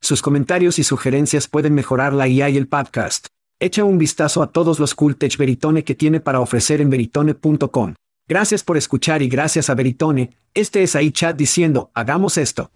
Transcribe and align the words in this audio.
Sus 0.00 0.22
comentarios 0.22 0.78
y 0.78 0.84
sugerencias 0.84 1.48
pueden 1.48 1.74
mejorar 1.74 2.12
la 2.12 2.28
IA 2.28 2.50
y 2.50 2.56
el 2.56 2.68
podcast. 2.68 3.26
Echa 3.60 3.84
un 3.84 3.98
vistazo 3.98 4.42
a 4.42 4.52
todos 4.52 4.78
los 4.78 4.94
cool 4.94 5.16
tech 5.16 5.36
Veritone 5.36 5.82
que 5.84 5.94
tiene 5.94 6.20
para 6.20 6.40
ofrecer 6.40 6.80
en 6.80 6.90
veritone.com. 6.90 7.94
Gracias 8.28 8.62
por 8.62 8.76
escuchar 8.76 9.22
y 9.22 9.28
gracias 9.28 9.70
a 9.70 9.74
Veritone, 9.74 10.36
este 10.54 10.82
es 10.82 10.94
ahí 10.94 11.10
chat 11.10 11.36
diciendo, 11.36 11.90
hagamos 11.94 12.36
esto. 12.36 12.70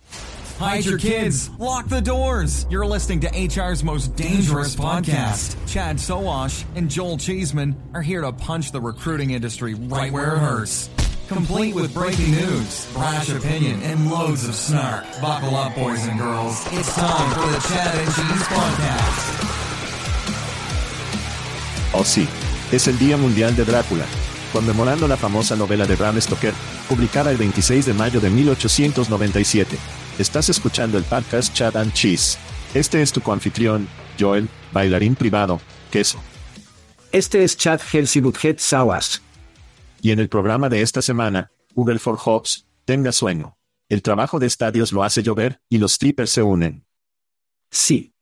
Hide 0.59 0.84
your 0.84 0.98
kids. 0.98 1.51
Lock 1.59 1.89
the 1.89 2.01
doors. 2.01 2.67
You're 2.70 2.87
listening 2.87 3.20
to 3.20 3.29
HR's 3.29 3.83
most 3.83 4.14
dangerous 4.14 4.77
podcast. 4.77 5.57
Chad 5.67 5.97
Sowash 5.97 6.64
and 6.77 6.89
Joel 6.89 7.19
Cheeseman 7.19 7.75
are 7.95 8.03
here 8.03 8.20
to 8.20 8.33
punch 8.33 8.70
the 8.70 8.81
recruiting 8.81 9.31
industry 9.31 9.75
right 9.75 10.12
where 10.12 10.36
it 10.36 10.39
hurts. 10.39 10.89
Complete 11.33 11.75
with 11.75 11.94
breaking 11.94 12.33
news, 12.33 12.86
brash 12.92 13.30
opinion, 13.30 13.80
and 13.83 14.11
loads 14.11 14.47
of 14.47 14.55
snark. 14.55 15.05
Buckle 15.22 15.56
up, 15.56 15.74
boys 15.74 16.06
and 16.06 16.19
girls. 16.20 16.61
It's 16.72 16.94
time 16.94 17.30
for 17.33 17.50
the 17.50 17.58
Chad 17.69 17.94
and 17.97 18.08
Cheese 18.14 18.44
Podcast. 18.48 19.42
Oh 21.94 22.05
sí, 22.05 22.28
es 22.70 22.86
el 22.86 22.98
Día 22.98 23.16
Mundial 23.16 23.56
de 23.56 23.64
Drácula, 23.64 24.05
conmemorando 24.52 25.08
la 25.08 25.16
famosa 25.16 25.56
novela 25.56 25.86
de 25.86 25.97
Bram 25.97 26.20
Stoker, 26.20 26.52
publicada 26.86 27.30
el 27.30 27.39
26 27.39 27.86
de 27.86 27.94
mayo 27.94 28.20
de 28.20 28.28
1897. 28.28 29.78
Estás 30.19 30.50
escuchando 30.50 30.98
el 30.98 31.05
podcast 31.05 31.55
Chad 31.55 31.78
and 31.78 31.95
Cheese. 31.95 32.36
Este 32.74 33.01
es 33.01 33.11
tu 33.11 33.23
coanfitrión, 33.23 33.89
Joel, 34.20 34.51
bailarín 34.73 35.14
privado, 35.14 35.62
queso. 35.90 36.18
Este 37.11 37.42
es 37.42 37.57
Chad 37.57 37.80
Helsibuthet 37.80 38.58
Sawas. 38.58 39.23
Y 40.05 40.11
en 40.11 40.18
el 40.18 40.29
programa 40.29 40.68
de 40.68 40.83
esta 40.83 41.01
semana, 41.01 41.52
Google 41.77 42.01
for 42.01 42.18
Hops, 42.23 42.67
tenga 42.85 43.13
sueño. 43.13 43.57
El 43.89 44.02
trabajo 44.02 44.40
de 44.40 44.46
estadios 44.46 44.90
lo 44.90 45.05
hace 45.05 45.23
llover, 45.23 45.61
y 45.68 45.79
los 45.79 45.92
strippers 45.92 46.33
se 46.33 46.42
unen. 46.42 46.85
Sí. 47.70 48.13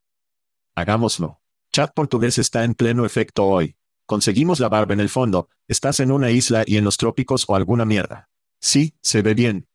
Hagámoslo. 0.74 1.40
Chat 1.72 1.94
portugués 1.94 2.36
está 2.36 2.64
en 2.64 2.74
pleno 2.74 3.06
efecto 3.06 3.46
hoy. 3.46 3.76
Conseguimos 4.04 4.60
la 4.60 4.68
barba 4.68 4.92
en 4.92 5.00
el 5.00 5.08
fondo, 5.08 5.48
estás 5.68 6.00
en 6.00 6.12
una 6.12 6.30
isla 6.30 6.64
y 6.66 6.76
en 6.76 6.84
los 6.84 6.98
trópicos 6.98 7.46
o 7.48 7.56
alguna 7.56 7.86
mierda. 7.86 8.28
Sí, 8.60 8.94
se 9.00 9.22
ve 9.22 9.32
bien. 9.32 9.66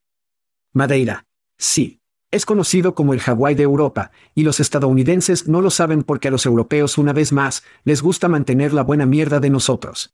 Madeira. 0.74 1.26
Sí. 1.58 2.02
Es 2.30 2.46
conocido 2.46 2.94
como 2.94 3.16
el 3.16 3.20
Hawái 3.20 3.56
de 3.56 3.64
Europa, 3.64 4.12
y 4.36 4.44
los 4.44 4.60
estadounidenses 4.60 5.48
no 5.48 5.60
lo 5.60 5.72
saben 5.72 6.04
porque 6.04 6.28
a 6.28 6.32
los 6.32 6.46
europeos 6.46 7.00
una 7.00 7.14
vez 7.14 7.32
más 7.32 7.64
les 7.84 8.04
gusta 8.04 8.28
mantener 8.28 8.74
la 8.74 8.84
buena 8.84 9.08
mierda 9.08 9.40
de 9.40 9.50
nosotros. 9.50 10.14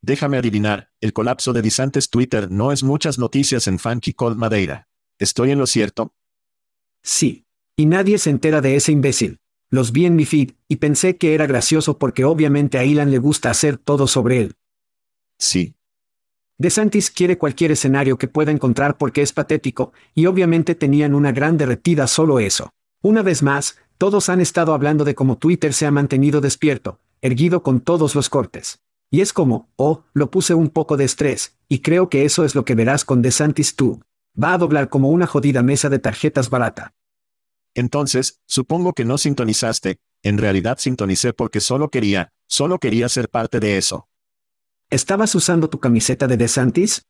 Déjame 0.00 0.38
adivinar, 0.38 0.90
el 1.00 1.12
colapso 1.12 1.52
de 1.52 1.62
Disantes 1.62 2.10
Twitter 2.10 2.50
no 2.50 2.72
es 2.72 2.82
muchas 2.82 3.18
noticias 3.18 3.66
en 3.66 3.78
Funky 3.78 4.12
Cold 4.14 4.36
Madeira. 4.36 4.88
¿Estoy 5.18 5.50
en 5.50 5.58
lo 5.58 5.66
cierto? 5.66 6.14
Sí. 7.02 7.44
Y 7.76 7.86
nadie 7.86 8.18
se 8.18 8.30
entera 8.30 8.60
de 8.60 8.76
ese 8.76 8.92
imbécil. 8.92 9.40
Los 9.70 9.92
vi 9.92 10.06
en 10.06 10.16
mi 10.16 10.24
feed, 10.24 10.52
y 10.66 10.76
pensé 10.76 11.16
que 11.16 11.34
era 11.34 11.46
gracioso 11.46 11.98
porque 11.98 12.24
obviamente 12.24 12.78
a 12.78 12.84
Ilan 12.84 13.10
le 13.10 13.18
gusta 13.18 13.50
hacer 13.50 13.76
todo 13.76 14.06
sobre 14.06 14.40
él. 14.40 14.54
Sí, 15.36 15.76
DeSantis 16.60 17.12
quiere 17.12 17.38
cualquier 17.38 17.70
escenario 17.70 18.18
que 18.18 18.26
pueda 18.26 18.50
encontrar 18.50 18.98
porque 18.98 19.22
es 19.22 19.32
patético, 19.32 19.92
y 20.12 20.26
obviamente 20.26 20.74
tenían 20.74 21.14
una 21.14 21.30
gran 21.30 21.56
derretida 21.56 22.08
solo 22.08 22.40
eso. 22.40 22.72
Una 23.00 23.22
vez 23.22 23.44
más, 23.44 23.78
todos 23.96 24.28
han 24.28 24.40
estado 24.40 24.74
hablando 24.74 25.04
de 25.04 25.14
cómo 25.14 25.38
Twitter 25.38 25.72
se 25.72 25.86
ha 25.86 25.92
mantenido 25.92 26.40
despierto, 26.40 26.98
erguido 27.22 27.62
con 27.62 27.80
todos 27.80 28.16
los 28.16 28.28
cortes. 28.28 28.80
Y 29.10 29.20
es 29.20 29.32
como, 29.32 29.70
oh, 29.76 30.04
lo 30.12 30.30
puse 30.30 30.54
un 30.54 30.68
poco 30.68 30.96
de 30.96 31.04
estrés, 31.04 31.56
y 31.68 31.80
creo 31.80 32.10
que 32.10 32.24
eso 32.24 32.44
es 32.44 32.54
lo 32.54 32.64
que 32.64 32.74
verás 32.74 33.04
con 33.04 33.22
DeSantis 33.22 33.74
tú. 33.74 34.02
Va 34.40 34.52
a 34.52 34.58
doblar 34.58 34.88
como 34.88 35.08
una 35.08 35.26
jodida 35.26 35.62
mesa 35.62 35.88
de 35.88 35.98
tarjetas 35.98 36.50
barata. 36.50 36.94
Entonces, 37.74 38.40
supongo 38.46 38.92
que 38.92 39.04
no 39.04 39.18
sintonizaste, 39.18 40.00
en 40.22 40.38
realidad 40.38 40.78
sintonicé 40.78 41.32
porque 41.32 41.60
solo 41.60 41.90
quería, 41.90 42.32
solo 42.46 42.78
quería 42.78 43.08
ser 43.08 43.28
parte 43.28 43.60
de 43.60 43.78
eso. 43.78 44.08
¿Estabas 44.90 45.34
usando 45.34 45.68
tu 45.68 45.78
camiseta 45.78 46.26
de 46.26 46.36
DeSantis? 46.36 47.06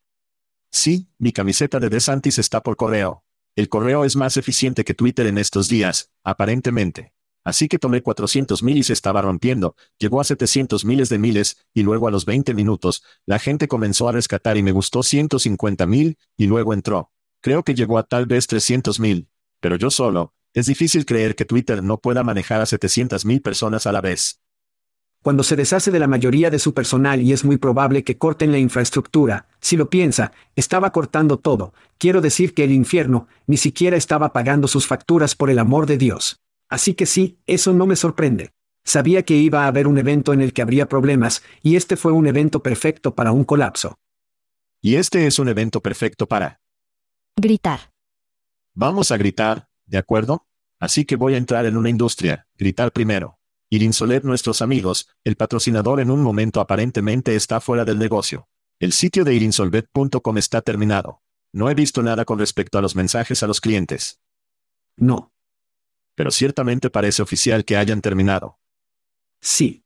Sí, 0.70 1.08
mi 1.18 1.32
camiseta 1.32 1.80
de 1.80 1.88
DeSantis 1.88 2.38
está 2.38 2.62
por 2.62 2.76
correo. 2.76 3.24
El 3.56 3.68
correo 3.68 4.04
es 4.04 4.14
más 4.14 4.36
eficiente 4.36 4.84
que 4.84 4.94
Twitter 4.94 5.26
en 5.26 5.38
estos 5.38 5.68
días, 5.68 6.12
aparentemente. 6.22 7.12
Así 7.48 7.66
que 7.66 7.78
tomé 7.78 8.02
400 8.02 8.62
mil 8.62 8.76
y 8.76 8.82
se 8.82 8.92
estaba 8.92 9.22
rompiendo, 9.22 9.74
llegó 9.98 10.20
a 10.20 10.24
700 10.24 10.84
miles 10.84 11.08
de 11.08 11.18
miles, 11.18 11.56
y 11.72 11.82
luego 11.82 12.06
a 12.06 12.10
los 12.10 12.26
20 12.26 12.52
minutos, 12.52 13.02
la 13.24 13.38
gente 13.38 13.68
comenzó 13.68 14.06
a 14.06 14.12
rescatar 14.12 14.58
y 14.58 14.62
me 14.62 14.72
gustó 14.72 15.02
150 15.02 15.86
mil, 15.86 16.18
y 16.36 16.46
luego 16.46 16.74
entró. 16.74 17.10
Creo 17.40 17.62
que 17.62 17.74
llegó 17.74 17.96
a 17.96 18.02
tal 18.02 18.26
vez 18.26 18.48
300 18.48 19.00
mil. 19.00 19.30
Pero 19.60 19.76
yo 19.76 19.90
solo, 19.90 20.34
es 20.52 20.66
difícil 20.66 21.06
creer 21.06 21.36
que 21.36 21.46
Twitter 21.46 21.82
no 21.82 21.96
pueda 21.96 22.22
manejar 22.22 22.60
a 22.60 22.66
700 22.66 23.24
mil 23.24 23.40
personas 23.40 23.86
a 23.86 23.92
la 23.92 24.02
vez 24.02 24.42
cuando 25.20 25.42
se 25.42 25.56
deshace 25.56 25.90
de 25.90 25.98
la 25.98 26.06
mayoría 26.06 26.48
de 26.48 26.60
su 26.60 26.72
personal 26.72 27.20
y 27.20 27.32
es 27.32 27.44
muy 27.44 27.56
probable 27.56 28.04
que 28.04 28.16
corten 28.16 28.52
la 28.52 28.58
infraestructura, 28.58 29.48
si 29.60 29.76
lo 29.76 29.90
piensa, 29.90 30.32
estaba 30.54 30.92
cortando 30.92 31.38
todo, 31.38 31.74
quiero 31.98 32.20
decir 32.20 32.54
que 32.54 32.64
el 32.64 32.70
infierno, 32.70 33.26
ni 33.46 33.56
siquiera 33.56 33.96
estaba 33.96 34.32
pagando 34.32 34.68
sus 34.68 34.86
facturas 34.86 35.34
por 35.34 35.50
el 35.50 35.58
amor 35.58 35.86
de 35.86 35.98
Dios. 35.98 36.40
Así 36.68 36.94
que 36.94 37.06
sí, 37.06 37.40
eso 37.46 37.72
no 37.72 37.86
me 37.86 37.96
sorprende. 37.96 38.52
Sabía 38.84 39.22
que 39.22 39.36
iba 39.36 39.64
a 39.64 39.66
haber 39.66 39.86
un 39.86 39.98
evento 39.98 40.32
en 40.32 40.40
el 40.40 40.52
que 40.52 40.62
habría 40.62 40.88
problemas, 40.88 41.42
y 41.62 41.76
este 41.76 41.96
fue 41.96 42.12
un 42.12 42.26
evento 42.26 42.62
perfecto 42.62 43.14
para 43.14 43.32
un 43.32 43.44
colapso. 43.44 43.98
Y 44.80 44.96
este 44.96 45.26
es 45.26 45.38
un 45.38 45.48
evento 45.48 45.80
perfecto 45.80 46.26
para... 46.26 46.60
Gritar. 47.36 47.92
Vamos 48.74 49.10
a 49.10 49.16
gritar, 49.16 49.68
¿de 49.86 49.98
acuerdo? 49.98 50.46
Así 50.78 51.04
que 51.04 51.16
voy 51.16 51.34
a 51.34 51.38
entrar 51.38 51.66
en 51.66 51.76
una 51.76 51.90
industria, 51.90 52.46
gritar 52.56 52.92
primero. 52.92 53.38
Irinsolet 53.70 54.24
nuestros 54.24 54.62
amigos, 54.62 55.08
el 55.24 55.36
patrocinador 55.36 56.00
en 56.00 56.10
un 56.10 56.22
momento 56.22 56.60
aparentemente 56.60 57.34
está 57.34 57.60
fuera 57.60 57.84
del 57.84 57.98
negocio. 57.98 58.48
El 58.78 58.92
sitio 58.92 59.24
de 59.24 59.34
irinsolvet.com 59.34 60.38
está 60.38 60.62
terminado. 60.62 61.22
No 61.52 61.68
he 61.68 61.74
visto 61.74 62.02
nada 62.02 62.24
con 62.24 62.38
respecto 62.38 62.78
a 62.78 62.82
los 62.82 62.94
mensajes 62.94 63.42
a 63.42 63.46
los 63.46 63.60
clientes. 63.60 64.20
No. 64.96 65.32
Pero 66.18 66.32
ciertamente 66.32 66.90
parece 66.90 67.22
oficial 67.22 67.64
que 67.64 67.76
hayan 67.76 68.00
terminado. 68.00 68.58
Sí. 69.40 69.84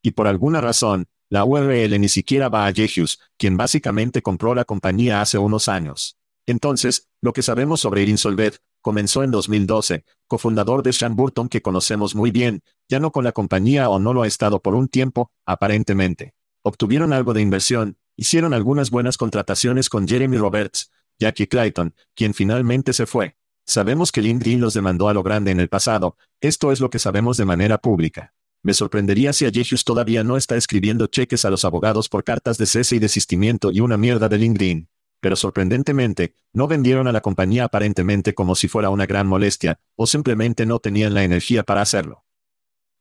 Y 0.00 0.12
por 0.12 0.26
alguna 0.26 0.62
razón, 0.62 1.08
la 1.28 1.44
URL 1.44 2.00
ni 2.00 2.08
siquiera 2.08 2.48
va 2.48 2.64
a 2.64 2.70
Yehius, 2.70 3.20
quien 3.36 3.58
básicamente 3.58 4.22
compró 4.22 4.54
la 4.54 4.64
compañía 4.64 5.20
hace 5.20 5.36
unos 5.36 5.68
años. 5.68 6.16
Entonces, 6.46 7.10
lo 7.20 7.34
que 7.34 7.42
sabemos 7.42 7.80
sobre 7.80 8.00
Irinsolvet, 8.00 8.60
comenzó 8.80 9.24
en 9.24 9.30
2012, 9.30 10.06
cofundador 10.26 10.82
de 10.82 10.94
Sean 10.94 11.16
Burton 11.16 11.50
que 11.50 11.60
conocemos 11.60 12.14
muy 12.14 12.30
bien, 12.30 12.62
ya 12.88 12.98
no 12.98 13.12
con 13.12 13.22
la 13.22 13.32
compañía 13.32 13.90
o 13.90 13.98
no 13.98 14.14
lo 14.14 14.22
ha 14.22 14.26
estado 14.26 14.62
por 14.62 14.74
un 14.74 14.88
tiempo, 14.88 15.32
aparentemente. 15.44 16.32
Obtuvieron 16.62 17.12
algo 17.12 17.34
de 17.34 17.42
inversión, 17.42 17.98
hicieron 18.16 18.54
algunas 18.54 18.90
buenas 18.90 19.18
contrataciones 19.18 19.90
con 19.90 20.08
Jeremy 20.08 20.38
Roberts, 20.38 20.90
Jackie 21.18 21.46
Clayton, 21.46 21.94
quien 22.14 22.32
finalmente 22.32 22.94
se 22.94 23.04
fue. 23.04 23.36
Sabemos 23.66 24.12
que 24.12 24.22
LinkedIn 24.22 24.60
los 24.60 24.74
demandó 24.74 25.08
a 25.08 25.14
lo 25.14 25.22
grande 25.22 25.50
en 25.50 25.60
el 25.60 25.68
pasado, 25.68 26.16
esto 26.40 26.72
es 26.72 26.80
lo 26.80 26.90
que 26.90 26.98
sabemos 26.98 27.36
de 27.36 27.44
manera 27.44 27.78
pública. 27.78 28.34
Me 28.62 28.74
sorprendería 28.74 29.32
si 29.32 29.44
Ajegius 29.44 29.84
todavía 29.84 30.24
no 30.24 30.36
está 30.36 30.56
escribiendo 30.56 31.06
cheques 31.06 31.44
a 31.44 31.50
los 31.50 31.64
abogados 31.64 32.08
por 32.08 32.24
cartas 32.24 32.58
de 32.58 32.66
cese 32.66 32.96
y 32.96 32.98
desistimiento 32.98 33.70
y 33.72 33.80
una 33.80 33.96
mierda 33.96 34.28
de 34.28 34.38
LinkedIn 34.38 34.88
pero 35.22 35.36
sorprendentemente, 35.36 36.34
no 36.52 36.66
vendieron 36.66 37.06
a 37.06 37.12
la 37.12 37.20
compañía 37.20 37.62
aparentemente 37.62 38.34
como 38.34 38.56
si 38.56 38.66
fuera 38.66 38.90
una 38.90 39.06
gran 39.06 39.28
molestia, 39.28 39.78
o 39.94 40.08
simplemente 40.08 40.66
no 40.66 40.80
tenían 40.80 41.14
la 41.14 41.22
energía 41.22 41.62
para 41.62 41.80
hacerlo. 41.80 42.24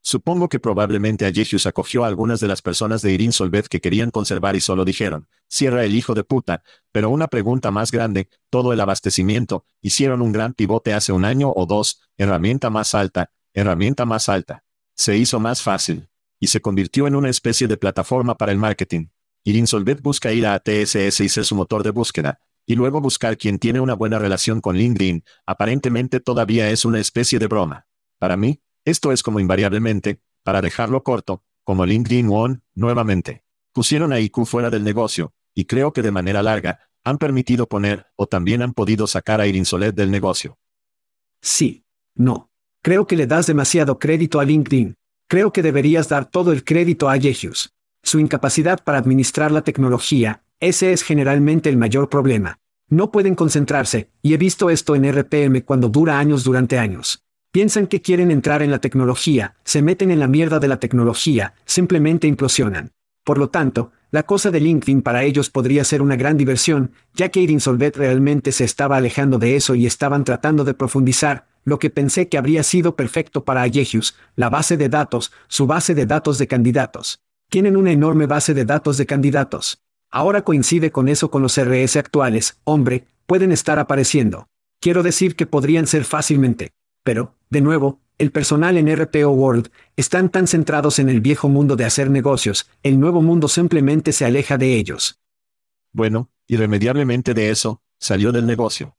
Supongo 0.03 0.49
que 0.49 0.59
probablemente 0.59 1.25
Ayegius 1.25 1.67
acogió 1.67 2.03
a 2.03 2.07
algunas 2.07 2.39
de 2.39 2.47
las 2.47 2.61
personas 2.61 3.03
de 3.03 3.11
Irin 3.13 3.31
Solved 3.31 3.65
que 3.65 3.81
querían 3.81 4.09
conservar 4.09 4.55
y 4.55 4.59
solo 4.59 4.83
dijeron, 4.83 5.27
cierra 5.47 5.85
el 5.85 5.93
hijo 5.93 6.15
de 6.15 6.23
puta, 6.23 6.63
pero 6.91 7.09
una 7.11 7.27
pregunta 7.27 7.69
más 7.69 7.91
grande, 7.91 8.27
todo 8.49 8.73
el 8.73 8.79
abastecimiento, 8.79 9.65
hicieron 9.81 10.21
un 10.21 10.31
gran 10.31 10.53
pivote 10.53 10.93
hace 10.93 11.11
un 11.11 11.23
año 11.23 11.53
o 11.55 11.67
dos, 11.67 12.01
herramienta 12.17 12.71
más 12.71 12.95
alta, 12.95 13.31
herramienta 13.53 14.05
más 14.05 14.27
alta. 14.27 14.63
Se 14.95 15.17
hizo 15.17 15.39
más 15.39 15.61
fácil. 15.61 16.07
Y 16.39 16.47
se 16.47 16.59
convirtió 16.59 17.05
en 17.05 17.15
una 17.15 17.29
especie 17.29 17.67
de 17.67 17.77
plataforma 17.77 18.35
para 18.35 18.51
el 18.51 18.57
marketing. 18.57 19.09
Irinsolvet 19.43 20.01
busca 20.01 20.33
ir 20.33 20.47
a 20.47 20.59
TSS 20.59 21.19
y 21.19 21.29
ser 21.29 21.45
su 21.45 21.55
motor 21.55 21.83
de 21.83 21.91
búsqueda, 21.91 22.39
y 22.65 22.75
luego 22.75 23.01
buscar 23.01 23.37
quien 23.37 23.59
tiene 23.59 23.79
una 23.79 23.93
buena 23.93 24.17
relación 24.17 24.61
con 24.61 24.75
LinkedIn, 24.75 25.23
aparentemente 25.45 26.19
todavía 26.19 26.69
es 26.71 26.85
una 26.85 26.99
especie 26.99 27.37
de 27.37 27.47
broma. 27.47 27.87
Para 28.17 28.37
mí, 28.37 28.61
esto 28.85 29.11
es 29.11 29.23
como 29.23 29.39
invariablemente, 29.39 30.19
para 30.43 30.61
dejarlo 30.61 31.03
corto, 31.03 31.43
como 31.63 31.85
LinkedIn 31.85 32.29
One, 32.29 32.61
nuevamente. 32.73 33.43
Pusieron 33.73 34.11
a 34.11 34.19
IQ 34.19 34.45
fuera 34.45 34.69
del 34.69 34.83
negocio, 34.83 35.33
y 35.53 35.65
creo 35.65 35.93
que 35.93 36.01
de 36.01 36.11
manera 36.11 36.41
larga, 36.41 36.79
han 37.03 37.17
permitido 37.17 37.67
poner, 37.67 38.07
o 38.15 38.27
también 38.27 38.61
han 38.61 38.73
podido 38.73 39.07
sacar 39.07 39.41
a 39.41 39.47
Irinsolet 39.47 39.95
del 39.95 40.11
negocio. 40.11 40.57
Sí. 41.41 41.85
No. 42.15 42.49
Creo 42.83 43.07
que 43.07 43.15
le 43.15 43.27
das 43.27 43.47
demasiado 43.47 43.99
crédito 43.99 44.39
a 44.39 44.45
LinkedIn. 44.45 44.97
Creo 45.27 45.53
que 45.53 45.61
deberías 45.61 46.09
dar 46.09 46.25
todo 46.25 46.51
el 46.51 46.63
crédito 46.63 47.09
a 47.09 47.15
Yehius. 47.15 47.73
Su 48.03 48.19
incapacidad 48.19 48.83
para 48.83 48.97
administrar 48.97 49.51
la 49.51 49.61
tecnología, 49.61 50.43
ese 50.59 50.91
es 50.91 51.03
generalmente 51.03 51.69
el 51.69 51.77
mayor 51.77 52.09
problema. 52.09 52.59
No 52.89 53.11
pueden 53.11 53.35
concentrarse, 53.35 54.09
y 54.21 54.33
he 54.33 54.37
visto 54.37 54.69
esto 54.69 54.95
en 54.95 55.05
RPM 55.05 55.63
cuando 55.63 55.89
dura 55.89 56.19
años 56.19 56.43
durante 56.43 56.77
años. 56.77 57.23
Piensan 57.51 57.87
que 57.87 58.01
quieren 58.01 58.31
entrar 58.31 58.61
en 58.61 58.71
la 58.71 58.79
tecnología, 58.79 59.55
se 59.65 59.81
meten 59.81 60.09
en 60.09 60.19
la 60.19 60.27
mierda 60.27 60.59
de 60.59 60.69
la 60.69 60.79
tecnología, 60.79 61.53
simplemente 61.65 62.25
implosionan. 62.25 62.91
Por 63.25 63.37
lo 63.37 63.49
tanto, 63.49 63.91
la 64.09 64.23
cosa 64.23 64.51
de 64.51 64.61
LinkedIn 64.61 65.01
para 65.01 65.23
ellos 65.23 65.49
podría 65.49 65.83
ser 65.83 66.01
una 66.01 66.15
gran 66.15 66.37
diversión, 66.37 66.91
ya 67.13 67.27
que 67.27 67.41
Irinsolvet 67.41 67.97
realmente 67.97 68.53
se 68.53 68.63
estaba 68.63 68.95
alejando 68.95 69.37
de 69.37 69.57
eso 69.57 69.75
y 69.75 69.85
estaban 69.85 70.23
tratando 70.23 70.63
de 70.63 70.73
profundizar, 70.73 71.47
lo 71.65 71.77
que 71.77 71.89
pensé 71.89 72.29
que 72.29 72.37
habría 72.37 72.63
sido 72.63 72.95
perfecto 72.95 73.43
para 73.43 73.63
Ayegius, 73.63 74.15
la 74.37 74.49
base 74.49 74.77
de 74.77 74.87
datos, 74.87 75.33
su 75.49 75.67
base 75.67 75.93
de 75.93 76.05
datos 76.05 76.37
de 76.37 76.47
candidatos. 76.47 77.21
Tienen 77.49 77.75
una 77.75 77.91
enorme 77.91 78.27
base 78.27 78.53
de 78.53 78.63
datos 78.63 78.95
de 78.97 79.05
candidatos. 79.05 79.81
Ahora 80.09 80.43
coincide 80.43 80.91
con 80.91 81.09
eso 81.09 81.29
con 81.29 81.41
los 81.41 81.59
RS 81.61 81.97
actuales, 81.97 82.59
hombre, 82.63 83.07
pueden 83.25 83.51
estar 83.51 83.77
apareciendo. 83.77 84.47
Quiero 84.79 85.03
decir 85.03 85.35
que 85.35 85.45
podrían 85.45 85.85
ser 85.85 86.05
fácilmente. 86.05 86.71
Pero, 87.03 87.35
de 87.51 87.59
nuevo, 87.59 87.99
el 88.17 88.31
personal 88.31 88.77
en 88.77 88.87
RPO 88.95 89.29
World 89.29 89.71
están 89.97 90.29
tan 90.29 90.47
centrados 90.47 90.99
en 90.99 91.09
el 91.09 91.19
viejo 91.19 91.49
mundo 91.49 91.75
de 91.75 91.83
hacer 91.83 92.09
negocios, 92.09 92.69
el 92.81 92.97
nuevo 92.97 93.21
mundo 93.21 93.49
simplemente 93.49 94.13
se 94.13 94.23
aleja 94.23 94.57
de 94.57 94.77
ellos. 94.77 95.19
Bueno, 95.91 96.29
irremediablemente 96.47 97.33
de 97.33 97.49
eso, 97.49 97.81
salió 97.99 98.31
del 98.31 98.45
negocio. 98.45 98.95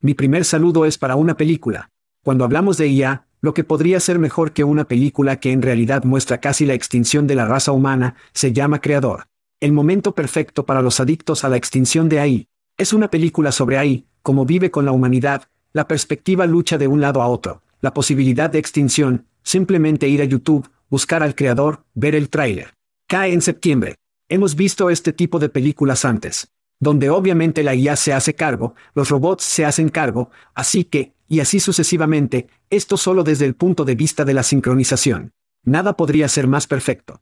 Mi 0.00 0.14
primer 0.14 0.44
saludo 0.44 0.84
es 0.84 0.98
para 0.98 1.16
una 1.16 1.36
película. 1.36 1.90
Cuando 2.22 2.44
hablamos 2.44 2.76
de 2.76 2.86
IA, 2.86 3.26
lo 3.40 3.54
que 3.54 3.64
podría 3.64 3.98
ser 3.98 4.20
mejor 4.20 4.52
que 4.52 4.62
una 4.62 4.84
película 4.84 5.40
que 5.40 5.50
en 5.50 5.60
realidad 5.60 6.04
muestra 6.04 6.38
casi 6.38 6.66
la 6.66 6.74
extinción 6.74 7.26
de 7.26 7.34
la 7.34 7.46
raza 7.46 7.72
humana, 7.72 8.14
se 8.32 8.52
llama 8.52 8.80
Creador. 8.80 9.26
El 9.58 9.72
momento 9.72 10.14
perfecto 10.14 10.64
para 10.64 10.80
los 10.80 11.00
adictos 11.00 11.42
a 11.42 11.48
la 11.48 11.56
extinción 11.56 12.08
de 12.08 12.20
AI. 12.20 12.48
Es 12.76 12.92
una 12.92 13.10
película 13.10 13.50
sobre 13.50 13.78
AI, 13.78 14.06
cómo 14.22 14.46
vive 14.46 14.70
con 14.70 14.84
la 14.84 14.92
humanidad, 14.92 15.48
la 15.72 15.88
perspectiva 15.88 16.46
lucha 16.46 16.78
de 16.78 16.86
un 16.86 17.00
lado 17.00 17.20
a 17.20 17.26
otro, 17.26 17.63
la 17.84 17.92
posibilidad 17.92 18.48
de 18.48 18.58
extinción, 18.58 19.26
simplemente 19.42 20.08
ir 20.08 20.22
a 20.22 20.24
YouTube, 20.24 20.70
buscar 20.88 21.22
al 21.22 21.34
creador, 21.34 21.84
ver 21.92 22.14
el 22.14 22.30
tráiler. 22.30 22.72
Cae 23.06 23.34
en 23.34 23.42
septiembre. 23.42 23.96
Hemos 24.30 24.56
visto 24.56 24.88
este 24.88 25.12
tipo 25.12 25.38
de 25.38 25.50
películas 25.50 26.06
antes, 26.06 26.50
donde 26.80 27.10
obviamente 27.10 27.62
la 27.62 27.74
IA 27.74 27.96
se 27.96 28.14
hace 28.14 28.34
cargo, 28.34 28.74
los 28.94 29.10
robots 29.10 29.44
se 29.44 29.66
hacen 29.66 29.90
cargo, 29.90 30.30
así 30.54 30.84
que, 30.84 31.12
y 31.28 31.40
así 31.40 31.60
sucesivamente, 31.60 32.48
esto 32.70 32.96
solo 32.96 33.22
desde 33.22 33.44
el 33.44 33.54
punto 33.54 33.84
de 33.84 33.96
vista 33.96 34.24
de 34.24 34.32
la 34.32 34.44
sincronización. 34.44 35.34
Nada 35.62 35.94
podría 35.94 36.26
ser 36.28 36.46
más 36.46 36.66
perfecto. 36.66 37.20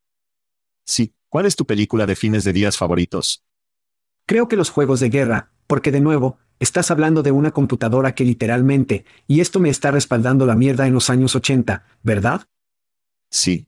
Sí, 0.87 1.13
¿cuál 1.29 1.47
es 1.47 1.57
tu 1.57 1.67
película 1.67 2.07
de 2.07 2.15
fines 2.15 2.45
de 2.45 2.53
días 2.53 2.77
favoritos? 2.77 3.43
Creo 4.27 4.47
que 4.47 4.55
los 4.55 4.71
juegos 4.71 5.01
de 5.01 5.09
guerra, 5.09 5.51
porque 5.67 5.91
de 5.91 6.01
nuevo, 6.01 6.39
estás 6.63 6.93
hablando 6.93 7.25
de 7.25 7.33
una 7.33 7.51
computadora 7.51 8.15
que 8.15 8.25
literalmente, 8.25 9.05
y 9.27 9.41
esto 9.41 9.59
me 9.59 9.69
está 9.69 9.91
respaldando 9.91 10.47
la 10.47 10.55
mierda 10.55 10.87
en 10.87 10.95
los 10.95 11.11
años 11.11 11.35
80, 11.35 11.85
¿verdad? 12.05 12.47
Sí. 13.31 13.67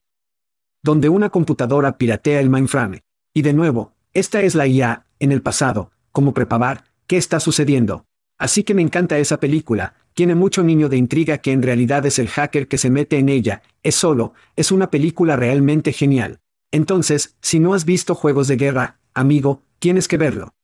Donde 0.81 1.09
una 1.09 1.31
computadora 1.31 1.99
piratea 1.99 2.39
el 2.39 2.51
mainframe. 2.51 3.03
Y 3.33 3.43
de 3.43 3.53
nuevo, 3.53 3.95
esta 4.13 4.43
es 4.43 4.55
la 4.55 4.69
IA, 4.69 5.07
en 5.19 5.33
el 5.33 5.43
pasado, 5.43 5.91
como 6.13 6.35
preparar, 6.35 6.85
¿qué 7.09 7.17
está 7.17 7.41
sucediendo? 7.41 8.07
Así 8.39 8.63
que 8.63 8.75
me 8.75 8.83
encanta 8.83 9.19
esa 9.19 9.41
película, 9.41 9.95
tiene 10.13 10.37
mucho 10.37 10.63
niño 10.63 10.89
de 10.89 10.97
intriga 10.97 11.39
que 11.39 11.51
en 11.51 11.63
realidad 11.63 12.07
es 12.07 12.21
el 12.21 12.29
hacker 12.29 12.69
que 12.69 12.79
se 12.79 12.91
mete 12.91 13.19
en 13.19 13.29
ella, 13.29 13.63
es 13.83 13.97
solo, 13.97 14.35
es 14.55 14.71
una 14.71 14.93
película 14.93 15.35
realmente 15.35 15.93
genial. 15.93 16.39
Entonces, 16.71 17.35
si 17.41 17.59
no 17.59 17.75
has 17.75 17.87
visto 17.87 18.15
Juegos 18.15 18.47
de 18.47 18.55
Guerra, 18.55 18.99
amigo, 19.15 19.63
tienes 19.81 20.07
que 20.07 20.17
verlo. 20.17 20.55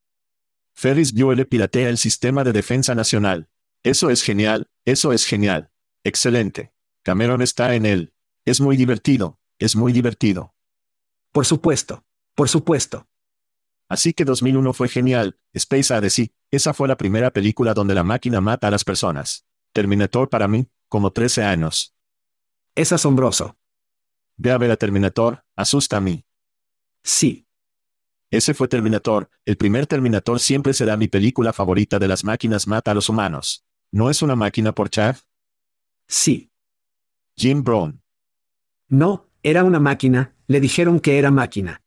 Ferris 0.81 1.13
Bueller 1.13 1.47
piratea 1.47 1.91
el 1.91 1.99
sistema 1.99 2.43
de 2.43 2.55
defensa 2.55 2.95
nacional. 2.95 3.51
Eso 3.83 4.09
es 4.09 4.23
genial, 4.23 4.71
eso 4.87 5.13
es 5.13 5.27
genial. 5.27 5.71
Excelente. 6.05 6.73
Cameron 7.03 7.43
está 7.43 7.75
en 7.75 7.85
él. 7.85 8.15
Es 8.47 8.63
muy 8.63 8.79
divertido, 8.79 9.39
es 9.59 9.77
muy 9.77 9.93
divertido. 9.93 10.55
Por 11.33 11.45
supuesto, 11.45 12.07
por 12.35 12.49
supuesto. 12.49 13.07
Así 13.91 14.15
que 14.15 14.25
2001 14.25 14.73
fue 14.73 14.89
genial, 14.89 15.39
Space 15.53 15.93
Odyssey, 15.93 16.33
esa 16.51 16.73
fue 16.73 16.89
la 16.89 16.97
primera 16.97 17.31
película 17.31 17.75
donde 17.75 17.95
la 17.95 18.03
máquina 18.03 18.41
mata 18.41 18.69
a 18.69 18.71
las 18.71 18.83
personas. 18.83 19.47
Terminator 19.75 20.31
para 20.31 20.49
mí, 20.49 20.67
como 20.89 21.13
13 21.13 21.43
años. 21.43 21.95
Es 22.75 22.91
asombroso. 22.91 23.59
Ve 24.39 24.51
a 24.51 24.57
ver 24.57 24.71
a 24.71 24.79
Terminator, 24.79 25.45
asusta 25.57 25.99
a 25.99 26.01
mí. 26.01 26.25
Sí. 27.05 27.50
Ese 28.31 28.55
fue 28.55 28.69
Terminator, 28.69 29.29
el 29.45 29.57
primer 29.57 29.89
Terminator 29.89 30.39
siempre 30.39 30.73
será 30.73 30.97
mi 30.97 31.09
película 31.09 31.53
favorita 31.53 31.99
de 31.99 32.07
las 32.07 32.23
máquinas 32.23 32.69
mata 32.69 32.93
a 32.93 32.95
los 32.95 33.09
humanos. 33.09 33.65
¿No 33.91 34.09
es 34.09 34.23
una 34.23 34.37
máquina 34.37 34.73
por 34.73 34.89
Chad? 34.89 35.17
Sí. 36.07 36.53
Jim 37.37 37.65
Brown. 37.65 38.03
No, 38.89 39.27
era 39.43 39.65
una 39.65 39.81
máquina, 39.81 40.37
le 40.47 40.61
dijeron 40.61 41.01
que 41.01 41.19
era 41.19 41.33
máquina. 41.33 41.83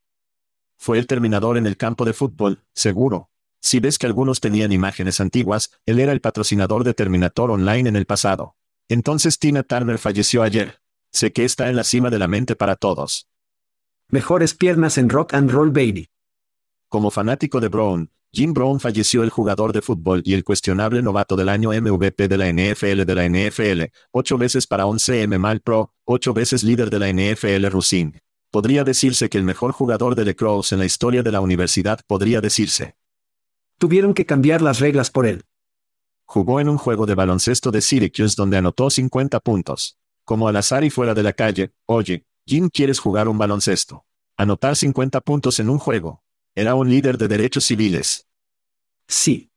Fue 0.76 1.00
el 1.00 1.08
terminador 1.08 1.58
en 1.58 1.66
el 1.66 1.78
campo 1.78 2.04
de 2.04 2.12
fútbol, 2.12 2.66
seguro. 2.74 3.30
Si 3.62 3.80
ves 3.80 3.98
que 3.98 4.08
algunos 4.08 4.42
tenían 4.42 4.74
imágenes 4.74 5.22
antiguas, 5.22 5.72
él 5.86 6.02
era 6.02 6.12
el 6.12 6.20
patrocinador 6.20 6.84
de 6.84 6.94
Terminator 6.94 7.52
Online 7.52 7.88
en 7.88 7.96
el 7.96 8.06
pasado. 8.06 8.58
Entonces 8.90 9.40
Tina 9.40 9.64
Turner 9.64 9.98
falleció 9.98 10.44
ayer. 10.44 10.82
Sé 11.10 11.32
que 11.32 11.46
está 11.46 11.70
en 11.70 11.78
la 11.78 11.86
cima 11.86 12.10
de 12.10 12.20
la 12.20 12.28
mente 12.28 12.58
para 12.58 12.76
todos. 12.76 13.30
Mejores 14.10 14.54
piernas 14.54 14.98
en 14.98 15.08
rock 15.08 15.34
and 15.34 15.50
roll 15.50 15.72
baby. 15.72 16.10
Como 16.94 17.10
fanático 17.10 17.60
de 17.60 17.70
Brown, 17.70 18.12
Jim 18.32 18.54
Brown 18.54 18.80
falleció 18.80 19.24
el 19.24 19.32
jugador 19.32 19.74
de 19.74 19.82
fútbol 19.82 20.22
y 20.26 20.36
el 20.36 20.44
cuestionable 20.44 21.02
novato 21.02 21.36
del 21.36 21.50
año 21.50 21.72
MVP 21.72 22.28
de 22.28 22.38
la 22.38 22.50
NFL 22.50 23.02
de 23.04 23.16
la 23.16 23.28
NFL, 23.28 23.92
ocho 24.12 24.38
veces 24.38 24.68
para 24.68 24.86
11M 24.86 25.40
Mal 25.40 25.62
Pro, 25.62 25.92
ocho 26.06 26.36
veces 26.36 26.64
líder 26.64 26.92
de 26.92 27.00
la 27.00 27.12
NFL 27.12 27.66
Rusin. 27.72 28.22
Podría 28.52 28.84
decirse 28.84 29.28
que 29.28 29.40
el 29.40 29.44
mejor 29.44 29.72
jugador 29.72 30.14
de 30.14 30.24
lacrosse 30.24 30.74
en 30.74 30.80
la 30.82 30.86
historia 30.86 31.24
de 31.24 31.32
la 31.32 31.42
universidad 31.42 32.00
podría 32.06 32.42
decirse. 32.42 32.96
Tuvieron 33.80 34.14
que 34.14 34.28
cambiar 34.28 34.62
las 34.62 34.80
reglas 34.80 35.10
por 35.10 35.26
él. 35.26 35.46
Jugó 36.26 36.60
en 36.60 36.70
un 36.70 36.78
juego 36.78 37.08
de 37.08 37.16
baloncesto 37.16 37.72
de 37.72 37.82
Syracuse 37.82 38.36
donde 38.38 38.58
anotó 38.58 38.92
50 38.92 39.40
puntos. 39.40 39.98
Como 40.26 40.48
al 40.48 40.58
azar 40.58 40.84
y 40.84 40.92
fuera 40.92 41.16
de 41.16 41.24
la 41.24 41.34
calle, 41.34 41.74
oye, 41.88 42.28
Jim 42.46 42.70
¿quieres 42.72 43.00
jugar 43.00 43.28
un 43.28 43.40
baloncesto? 43.40 44.06
Anotar 44.38 44.76
50 44.76 45.22
puntos 45.22 45.60
en 45.60 45.72
un 45.72 45.80
juego. 45.80 46.23
Era 46.56 46.76
un 46.76 46.90
líder 46.90 47.18
de 47.18 47.28
derechos 47.28 47.66
civiles. 47.66 48.28
Sí. 49.08 49.52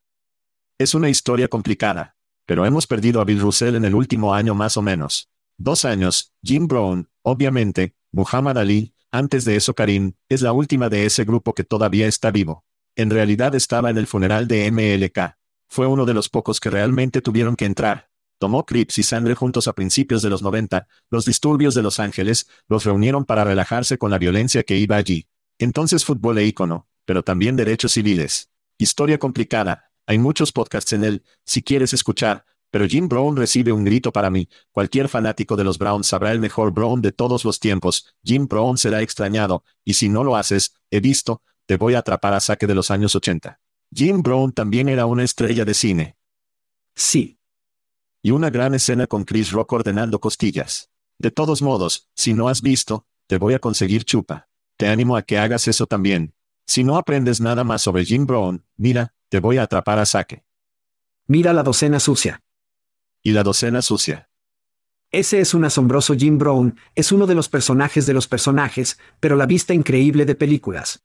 Es 0.79 0.95
una 0.95 1.11
historia 1.11 1.49
complicada. 1.49 2.17
Pero 2.47 2.65
hemos 2.65 2.87
perdido 2.87 3.21
a 3.21 3.25
Bill 3.25 3.41
Russell 3.41 3.75
en 3.75 3.85
el 3.85 3.95
último 3.95 4.33
año 4.33 4.55
más 4.55 4.77
o 4.77 4.83
menos. 4.83 5.29
Dos 5.59 5.85
años, 5.85 6.33
Jim 6.43 6.69
Brown, 6.69 7.09
obviamente, 7.23 7.97
Muhammad 8.13 8.59
Ali, 8.59 8.95
antes 9.11 9.45
de 9.45 9.57
eso 9.57 9.75
Karim, 9.75 10.13
es 10.29 10.43
la 10.43 10.53
última 10.53 10.89
de 10.89 11.07
ese 11.07 11.25
grupo 11.25 11.55
que 11.55 11.65
todavía 11.65 12.07
está 12.07 12.31
vivo. 12.31 12.65
En 12.95 13.11
realidad 13.11 13.55
estaba 13.55 13.91
en 13.91 13.99
el 13.99 14.07
funeral 14.07 14.49
de 14.49 14.71
MLK. 14.71 15.37
Fue 15.69 15.87
uno 15.87 16.07
de 16.07 16.15
los 16.15 16.29
pocos 16.29 16.61
que 16.61 16.71
realmente 16.71 17.21
tuvieron 17.21 17.57
que 17.57 17.67
entrar. 17.67 18.09
Tomó 18.39 18.65
Crips 18.65 18.99
y 18.99 19.03
Sandre 19.03 19.35
juntos 19.35 19.69
a 19.69 19.75
principios 19.75 20.23
de 20.23 20.31
los 20.31 20.43
90, 20.43 20.87
los 21.11 21.25
disturbios 21.25 21.75
de 21.75 21.83
Los 21.83 21.99
Ángeles, 22.01 22.49
los 22.69 22.85
reunieron 22.85 23.25
para 23.25 23.45
relajarse 23.45 23.99
con 23.99 24.11
la 24.11 24.19
violencia 24.19 24.63
que 24.63 24.77
iba 24.77 24.97
allí. 24.97 25.27
Entonces 25.59 26.05
fútbol 26.05 26.39
e 26.39 26.45
ícono, 26.45 26.89
pero 27.05 27.23
también 27.23 27.57
derechos 27.57 27.93
civiles. 27.93 28.51
Historia 28.79 29.19
complicada, 29.19 29.91
hay 30.07 30.19
muchos 30.19 30.53
podcasts 30.53 30.93
en 30.93 31.05
él, 31.05 31.25
si 31.45 31.63
quieres 31.63 31.93
escuchar, 31.93 32.45
pero 32.71 32.87
Jim 32.87 33.09
Brown 33.09 33.37
recibe 33.37 33.73
un 33.73 33.85
grito 33.85 34.13
para 34.13 34.31
mí. 34.31 34.49
Cualquier 34.71 35.09
fanático 35.09 35.57
de 35.57 35.65
los 35.65 35.79
Browns 35.79 36.09
sabrá 36.09 36.33
el 36.33 36.41
mejor 36.41 36.73
Brown 36.73 37.01
de 37.01 37.13
todos 37.13 37.45
los 37.45 37.59
tiempos. 37.59 38.15
Jim 38.23 38.47
Brown 38.47 38.77
será 38.77 39.01
extrañado, 39.01 39.65
y 39.85 39.95
si 39.95 40.09
no 40.09 40.25
lo 40.25 40.37
haces, 40.37 40.75
he 40.91 41.01
visto, 41.01 41.43
te 41.65 41.77
voy 41.77 41.95
a 41.95 42.01
atrapar 42.01 42.35
a 42.35 42.41
saque 42.41 42.67
de 42.67 42.75
los 42.75 42.91
años 42.91 43.15
80. 43.15 43.61
Jim 43.95 44.23
Brown 44.23 44.53
también 44.53 44.89
era 44.89 45.07
una 45.07 45.25
estrella 45.25 45.65
de 45.65 45.75
cine. 45.75 46.17
Sí. 46.95 47.39
Y 48.23 48.31
una 48.33 48.51
gran 48.51 48.75
escena 48.75 49.07
con 49.07 49.25
Chris 49.25 49.53
Rock 49.53 49.73
ordenando 49.73 50.21
costillas. 50.21 50.91
De 51.19 51.31
todos 51.31 51.63
modos, 51.63 52.11
si 52.15 52.35
no 52.35 52.49
has 52.49 52.61
visto, 52.61 53.07
te 53.27 53.39
voy 53.39 53.55
a 53.55 53.59
conseguir 53.59 54.05
chupa. 54.05 54.49
Te 54.77 54.89
animo 54.89 55.17
a 55.17 55.23
que 55.23 55.39
hagas 55.39 55.69
eso 55.69 55.87
también. 55.87 56.35
Si 56.67 56.85
no 56.85 56.97
aprendes 56.97 57.41
nada 57.41 57.65
más 57.65 57.83
sobre 57.83 58.05
Jim 58.05 58.27
Brown, 58.27 58.65
mira, 58.77 59.15
te 59.29 59.41
voy 59.41 59.57
a 59.57 59.63
atrapar 59.63 59.99
a 59.99 60.07
saque. 60.07 60.45
Mira 61.27 61.53
la 61.53 61.63
docena 61.63 61.99
sucia. 61.99 62.43
Y 63.23 63.33
la 63.33 63.43
docena 63.43 63.83
sucia. 63.83 64.29
Ese 65.11 65.41
es 65.41 65.55
un 65.55 65.65
asombroso 65.65 66.15
Jim 66.15 66.37
Brown, 66.37 66.79
es 66.95 67.11
uno 67.11 67.27
de 67.27 67.35
los 67.35 67.49
personajes 67.49 68.07
de 68.07 68.13
los 68.13 68.29
personajes, 68.29 68.99
pero 69.19 69.37
la 69.37 69.47
vista 69.47 69.73
increíble 69.73 70.27
de 70.27 70.35
películas. 70.35 71.03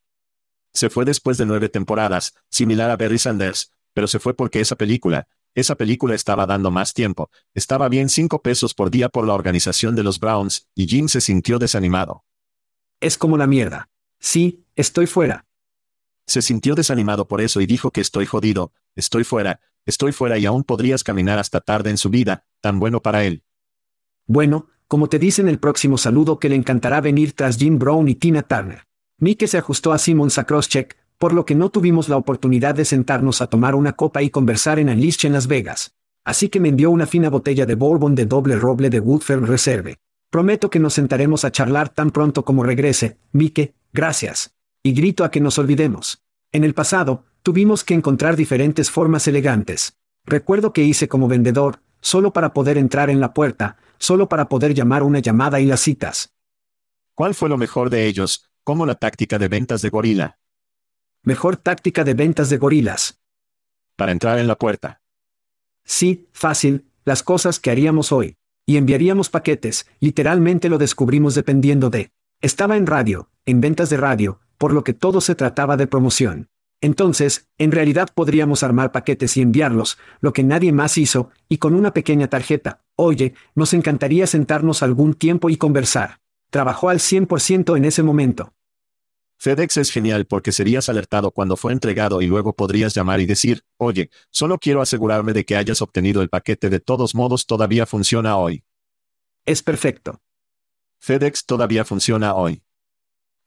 Se 0.73 0.89
fue 0.89 1.05
después 1.05 1.37
de 1.37 1.45
nueve 1.45 1.69
temporadas, 1.69 2.35
similar 2.49 2.89
a 2.89 2.97
Barry 2.97 3.19
Sanders, 3.19 3.73
pero 3.93 4.07
se 4.07 4.19
fue 4.19 4.33
porque 4.33 4.59
esa 4.59 4.75
película, 4.75 5.27
esa 5.53 5.75
película 5.75 6.15
estaba 6.15 6.45
dando 6.45 6.71
más 6.71 6.93
tiempo, 6.93 7.29
estaba 7.53 7.89
bien 7.89 8.09
cinco 8.09 8.41
pesos 8.41 8.73
por 8.73 8.89
día 8.89 9.09
por 9.09 9.25
la 9.25 9.33
organización 9.33 9.95
de 9.95 10.03
los 10.03 10.19
Browns, 10.19 10.67
y 10.75 10.87
Jim 10.87 11.07
se 11.07 11.21
sintió 11.21 11.59
desanimado. 11.59 12.25
Es 13.01 13.17
como 13.17 13.35
la 13.35 13.47
mierda. 13.47 13.89
Sí, 14.19 14.63
estoy 14.75 15.07
fuera. 15.07 15.45
Se 16.27 16.43
sintió 16.43 16.75
desanimado 16.75 17.27
por 17.27 17.41
eso 17.41 17.59
y 17.59 17.65
dijo 17.65 17.89
que 17.89 17.99
estoy 17.99 18.27
jodido, 18.27 18.71
estoy 18.95 19.23
fuera, 19.23 19.59
estoy 19.87 20.11
fuera 20.11 20.37
y 20.37 20.45
aún 20.45 20.63
podrías 20.63 21.03
caminar 21.03 21.39
hasta 21.39 21.61
tarde 21.61 21.89
en 21.89 21.97
su 21.97 22.11
vida, 22.11 22.45
tan 22.61 22.79
bueno 22.79 23.01
para 23.01 23.23
él. 23.25 23.43
Bueno, 24.27 24.67
como 24.87 25.09
te 25.09 25.17
dice 25.17 25.41
en 25.41 25.49
el 25.49 25.57
próximo 25.57 25.97
saludo 25.97 26.37
que 26.37 26.47
le 26.47 26.55
encantará 26.55 27.01
venir 27.01 27.33
tras 27.33 27.57
Jim 27.57 27.79
Brown 27.79 28.07
y 28.07 28.13
Tina 28.13 28.43
Turner. 28.43 28.85
Mike 29.17 29.47
se 29.47 29.57
ajustó 29.57 29.93
a 29.93 29.97
Simon 29.97 30.29
Sakroschek, 30.29 30.95
por 31.17 31.33
lo 31.33 31.43
que 31.43 31.55
no 31.55 31.69
tuvimos 31.69 32.07
la 32.07 32.17
oportunidad 32.17 32.75
de 32.75 32.85
sentarnos 32.85 33.41
a 33.41 33.47
tomar 33.47 33.73
una 33.73 33.93
copa 33.93 34.21
y 34.21 34.29
conversar 34.29 34.77
en 34.77 34.89
Unleashed 34.89 35.25
en 35.25 35.33
Las 35.33 35.47
Vegas. 35.47 35.95
Así 36.23 36.49
que 36.49 36.59
me 36.59 36.69
envió 36.69 36.91
una 36.91 37.07
fina 37.07 37.31
botella 37.31 37.65
de 37.65 37.73
bourbon 37.73 38.13
de 38.13 38.27
doble 38.27 38.55
roble 38.55 38.91
de 38.91 38.99
Woodford 38.99 39.45
Reserve. 39.45 39.97
Prometo 40.31 40.69
que 40.69 40.79
nos 40.79 40.93
sentaremos 40.93 41.43
a 41.43 41.51
charlar 41.51 41.89
tan 41.89 42.09
pronto 42.11 42.45
como 42.45 42.63
regrese, 42.63 43.17
Mike, 43.33 43.75
gracias. 43.91 44.55
Y 44.81 44.93
grito 44.93 45.25
a 45.25 45.29
que 45.29 45.41
nos 45.41 45.59
olvidemos. 45.59 46.23
En 46.53 46.63
el 46.63 46.73
pasado, 46.73 47.25
tuvimos 47.43 47.83
que 47.83 47.95
encontrar 47.95 48.37
diferentes 48.37 48.89
formas 48.89 49.27
elegantes. 49.27 49.97
Recuerdo 50.25 50.71
que 50.71 50.83
hice 50.83 51.09
como 51.09 51.27
vendedor, 51.27 51.81
solo 51.99 52.31
para 52.31 52.53
poder 52.53 52.77
entrar 52.77 53.09
en 53.09 53.19
la 53.19 53.33
puerta, 53.33 53.75
solo 53.97 54.29
para 54.29 54.47
poder 54.47 54.73
llamar 54.73 55.03
una 55.03 55.19
llamada 55.19 55.59
y 55.59 55.65
las 55.65 55.81
citas. 55.81 56.33
¿Cuál 57.13 57.35
fue 57.35 57.49
lo 57.49 57.57
mejor 57.57 57.89
de 57.89 58.07
ellos? 58.07 58.49
Como 58.63 58.85
la 58.85 58.95
táctica 58.95 59.37
de 59.37 59.49
ventas 59.49 59.81
de 59.81 59.89
gorila. 59.89 60.39
Mejor 61.23 61.57
táctica 61.57 62.05
de 62.05 62.13
ventas 62.13 62.49
de 62.49 62.57
gorilas. 62.57 63.19
Para 63.97 64.13
entrar 64.13 64.39
en 64.39 64.47
la 64.47 64.55
puerta. 64.55 65.01
Sí, 65.83 66.29
fácil, 66.31 66.89
las 67.03 67.21
cosas 67.21 67.59
que 67.59 67.69
haríamos 67.69 68.13
hoy. 68.13 68.37
Y 68.65 68.77
enviaríamos 68.77 69.29
paquetes, 69.29 69.87
literalmente 69.99 70.69
lo 70.69 70.77
descubrimos 70.77 71.35
dependiendo 71.35 71.89
de. 71.89 72.11
Estaba 72.41 72.77
en 72.77 72.87
radio, 72.87 73.29
en 73.45 73.61
ventas 73.61 73.89
de 73.89 73.97
radio, 73.97 74.39
por 74.57 74.73
lo 74.73 74.83
que 74.83 74.93
todo 74.93 75.21
se 75.21 75.35
trataba 75.35 75.77
de 75.77 75.87
promoción. 75.87 76.49
Entonces, 76.81 77.47
en 77.59 77.71
realidad 77.71 78.09
podríamos 78.13 78.63
armar 78.63 78.91
paquetes 78.91 79.37
y 79.37 79.41
enviarlos, 79.41 79.99
lo 80.19 80.33
que 80.33 80.43
nadie 80.43 80.71
más 80.71 80.97
hizo, 80.97 81.29
y 81.47 81.57
con 81.57 81.75
una 81.75 81.93
pequeña 81.93 82.27
tarjeta. 82.27 82.81
Oye, 82.95 83.35
nos 83.53 83.73
encantaría 83.73 84.25
sentarnos 84.25 84.81
algún 84.81 85.13
tiempo 85.13 85.49
y 85.49 85.57
conversar. 85.57 86.19
Trabajó 86.49 86.89
al 86.89 86.99
100% 86.99 87.77
en 87.77 87.85
ese 87.85 88.03
momento. 88.03 88.53
FedEx 89.41 89.77
es 89.77 89.89
genial 89.89 90.27
porque 90.27 90.51
serías 90.51 90.87
alertado 90.87 91.31
cuando 91.31 91.57
fue 91.57 91.73
entregado 91.73 92.21
y 92.21 92.27
luego 92.27 92.53
podrías 92.53 92.93
llamar 92.93 93.21
y 93.21 93.25
decir, 93.25 93.65
oye, 93.77 94.11
solo 94.29 94.59
quiero 94.59 94.83
asegurarme 94.83 95.33
de 95.33 95.45
que 95.45 95.55
hayas 95.55 95.81
obtenido 95.81 96.21
el 96.21 96.29
paquete 96.29 96.69
de 96.69 96.79
todos 96.79 97.15
modos 97.15 97.47
todavía 97.47 97.87
funciona 97.87 98.37
hoy. 98.37 98.63
Es 99.43 99.63
perfecto. 99.63 100.21
FedEx 100.99 101.47
todavía 101.47 101.83
funciona 101.85 102.35
hoy. 102.35 102.61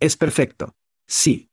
Es 0.00 0.16
perfecto. 0.16 0.74
Sí. 1.06 1.52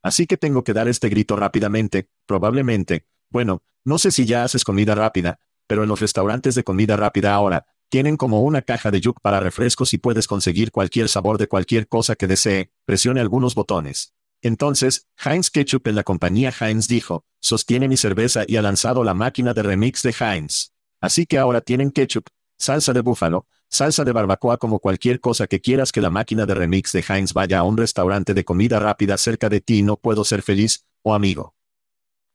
Así 0.00 0.28
que 0.28 0.36
tengo 0.36 0.62
que 0.62 0.72
dar 0.72 0.86
este 0.86 1.08
grito 1.08 1.34
rápidamente, 1.34 2.08
probablemente, 2.24 3.04
bueno, 3.30 3.64
no 3.84 3.98
sé 3.98 4.12
si 4.12 4.26
ya 4.26 4.44
haces 4.44 4.62
comida 4.62 4.94
rápida, 4.94 5.40
pero 5.66 5.82
en 5.82 5.88
los 5.88 5.98
restaurantes 5.98 6.54
de 6.54 6.62
comida 6.62 6.96
rápida 6.96 7.34
ahora, 7.34 7.66
tienen 7.88 8.16
como 8.16 8.42
una 8.42 8.62
caja 8.62 8.90
de 8.90 9.00
yuk 9.00 9.20
para 9.20 9.40
refrescos 9.40 9.94
y 9.94 9.98
puedes 9.98 10.26
conseguir 10.26 10.70
cualquier 10.70 11.08
sabor 11.08 11.38
de 11.38 11.48
cualquier 11.48 11.88
cosa 11.88 12.16
que 12.16 12.26
desee, 12.26 12.70
presione 12.84 13.20
algunos 13.20 13.54
botones. 13.54 14.14
Entonces, 14.42 15.08
Heinz 15.24 15.50
Ketchup 15.50 15.86
en 15.88 15.94
la 15.94 16.02
compañía 16.02 16.52
Heinz 16.60 16.88
dijo, 16.88 17.24
sostiene 17.40 17.88
mi 17.88 17.96
cerveza 17.96 18.44
y 18.46 18.56
ha 18.56 18.62
lanzado 18.62 19.02
la 19.02 19.14
máquina 19.14 19.54
de 19.54 19.62
remix 19.62 20.02
de 20.02 20.14
Heinz. 20.18 20.72
Así 21.00 21.26
que 21.26 21.38
ahora 21.38 21.60
tienen 21.60 21.90
ketchup, 21.90 22.26
salsa 22.58 22.92
de 22.92 23.00
búfalo, 23.00 23.46
salsa 23.68 24.04
de 24.04 24.12
barbacoa 24.12 24.56
como 24.56 24.78
cualquier 24.78 25.20
cosa 25.20 25.46
que 25.46 25.60
quieras 25.60 25.92
que 25.92 26.00
la 26.00 26.10
máquina 26.10 26.46
de 26.46 26.54
remix 26.54 26.92
de 26.92 27.04
Heinz 27.08 27.32
vaya 27.32 27.60
a 27.60 27.62
un 27.62 27.76
restaurante 27.76 28.34
de 28.34 28.44
comida 28.44 28.78
rápida 28.78 29.16
cerca 29.16 29.48
de 29.48 29.60
ti 29.60 29.82
no 29.82 29.96
puedo 29.96 30.24
ser 30.24 30.42
feliz, 30.42 30.86
o 31.02 31.14
amigo. 31.14 31.54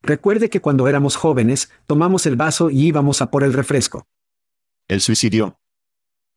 Recuerde 0.02 0.50
que 0.50 0.60
cuando 0.60 0.88
éramos 0.88 1.16
jóvenes, 1.16 1.70
tomamos 1.86 2.26
el 2.26 2.36
vaso 2.36 2.70
y 2.70 2.86
íbamos 2.86 3.22
a 3.22 3.30
por 3.30 3.44
el 3.44 3.52
refresco. 3.52 4.06
El 4.88 5.00
suicidio. 5.00 5.58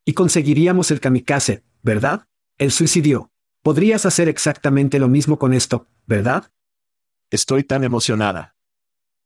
Y 0.06 0.14
conseguiríamos 0.14 0.92
el 0.92 1.00
kamikaze, 1.00 1.64
¿verdad? 1.82 2.28
El 2.58 2.72
suicidio. 2.72 3.32
Podrías 3.64 4.06
hacer 4.06 4.30
exactamente 4.30 5.00
lo 5.00 5.08
mismo 5.08 5.40
con 5.40 5.54
esto, 5.54 5.88
¿verdad? 6.06 6.52
Estoy 7.32 7.64
tan 7.64 7.84
emocionada. 7.84 8.56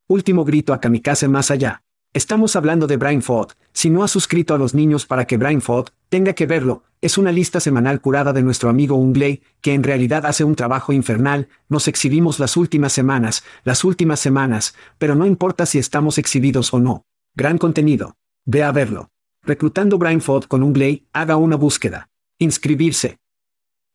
Último 0.08 0.46
grito 0.46 0.74
a 0.74 0.80
kamikaze 0.80 1.28
más 1.28 1.52
allá. 1.52 1.84
Estamos 2.14 2.56
hablando 2.56 2.88
de 2.88 2.98
Brian 2.98 3.22
Ford. 3.22 3.52
Si 3.74 3.90
no 3.90 4.04
has 4.04 4.10
suscrito 4.10 4.56
a 4.56 4.58
los 4.58 4.74
niños 4.74 5.06
para 5.06 5.28
que 5.28 5.38
Brian 5.38 5.62
Ford 5.62 5.90
tenga 6.08 6.34
que 6.34 6.48
verlo, 6.48 6.84
es 7.02 7.18
una 7.18 7.32
lista 7.32 7.60
semanal 7.60 8.02
curada 8.02 8.34
de 8.34 8.42
nuestro 8.42 8.70
amigo 8.70 8.96
Ungley, 8.96 9.44
que 9.62 9.74
en 9.74 9.84
realidad 9.84 10.26
hace 10.26 10.44
un 10.44 10.56
trabajo 10.56 10.92
infernal. 10.92 11.50
Nos 11.68 11.88
exhibimos 11.88 12.40
las 12.40 12.58
últimas 12.58 12.94
semanas, 12.94 13.44
las 13.64 13.84
últimas 13.84 14.20
semanas, 14.20 14.76
pero 14.98 15.14
no 15.14 15.28
importa 15.28 15.66
si 15.66 15.78
estamos 15.78 16.18
exhibidos 16.18 16.74
o 16.74 16.80
no. 16.80 17.06
Gran 17.36 17.60
contenido. 17.60 18.16
Ve 18.52 18.64
a 18.64 18.72
verlo. 18.72 19.12
Reclutando 19.44 20.00
Brian 20.00 20.22
Ford 20.22 20.46
con 20.46 20.64
Ungley, 20.64 21.08
haga 21.14 21.38
una 21.38 21.56
búsqueda. 21.56 22.10
Inscribirse. 22.40 23.20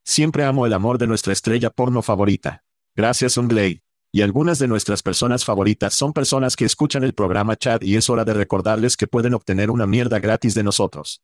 Siempre 0.04 0.44
amo 0.44 0.64
el 0.64 0.72
amor 0.72 0.96
de 0.96 1.08
nuestra 1.08 1.32
estrella 1.32 1.70
porno 1.70 2.02
favorita. 2.02 2.62
Gracias 2.94 3.36
Ungley. 3.36 3.82
Y 4.12 4.22
algunas 4.22 4.60
de 4.60 4.68
nuestras 4.68 5.02
personas 5.02 5.44
favoritas 5.44 5.94
son 5.94 6.12
personas 6.12 6.54
que 6.54 6.66
escuchan 6.66 7.02
el 7.02 7.14
programa 7.14 7.56
chat 7.56 7.82
y 7.82 7.96
es 7.96 8.08
hora 8.08 8.24
de 8.24 8.32
recordarles 8.32 8.96
que 8.96 9.08
pueden 9.08 9.34
obtener 9.34 9.72
una 9.72 9.88
mierda 9.88 10.20
gratis 10.20 10.54
de 10.54 10.62
nosotros. 10.62 11.20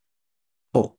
Oh. 0.72 0.98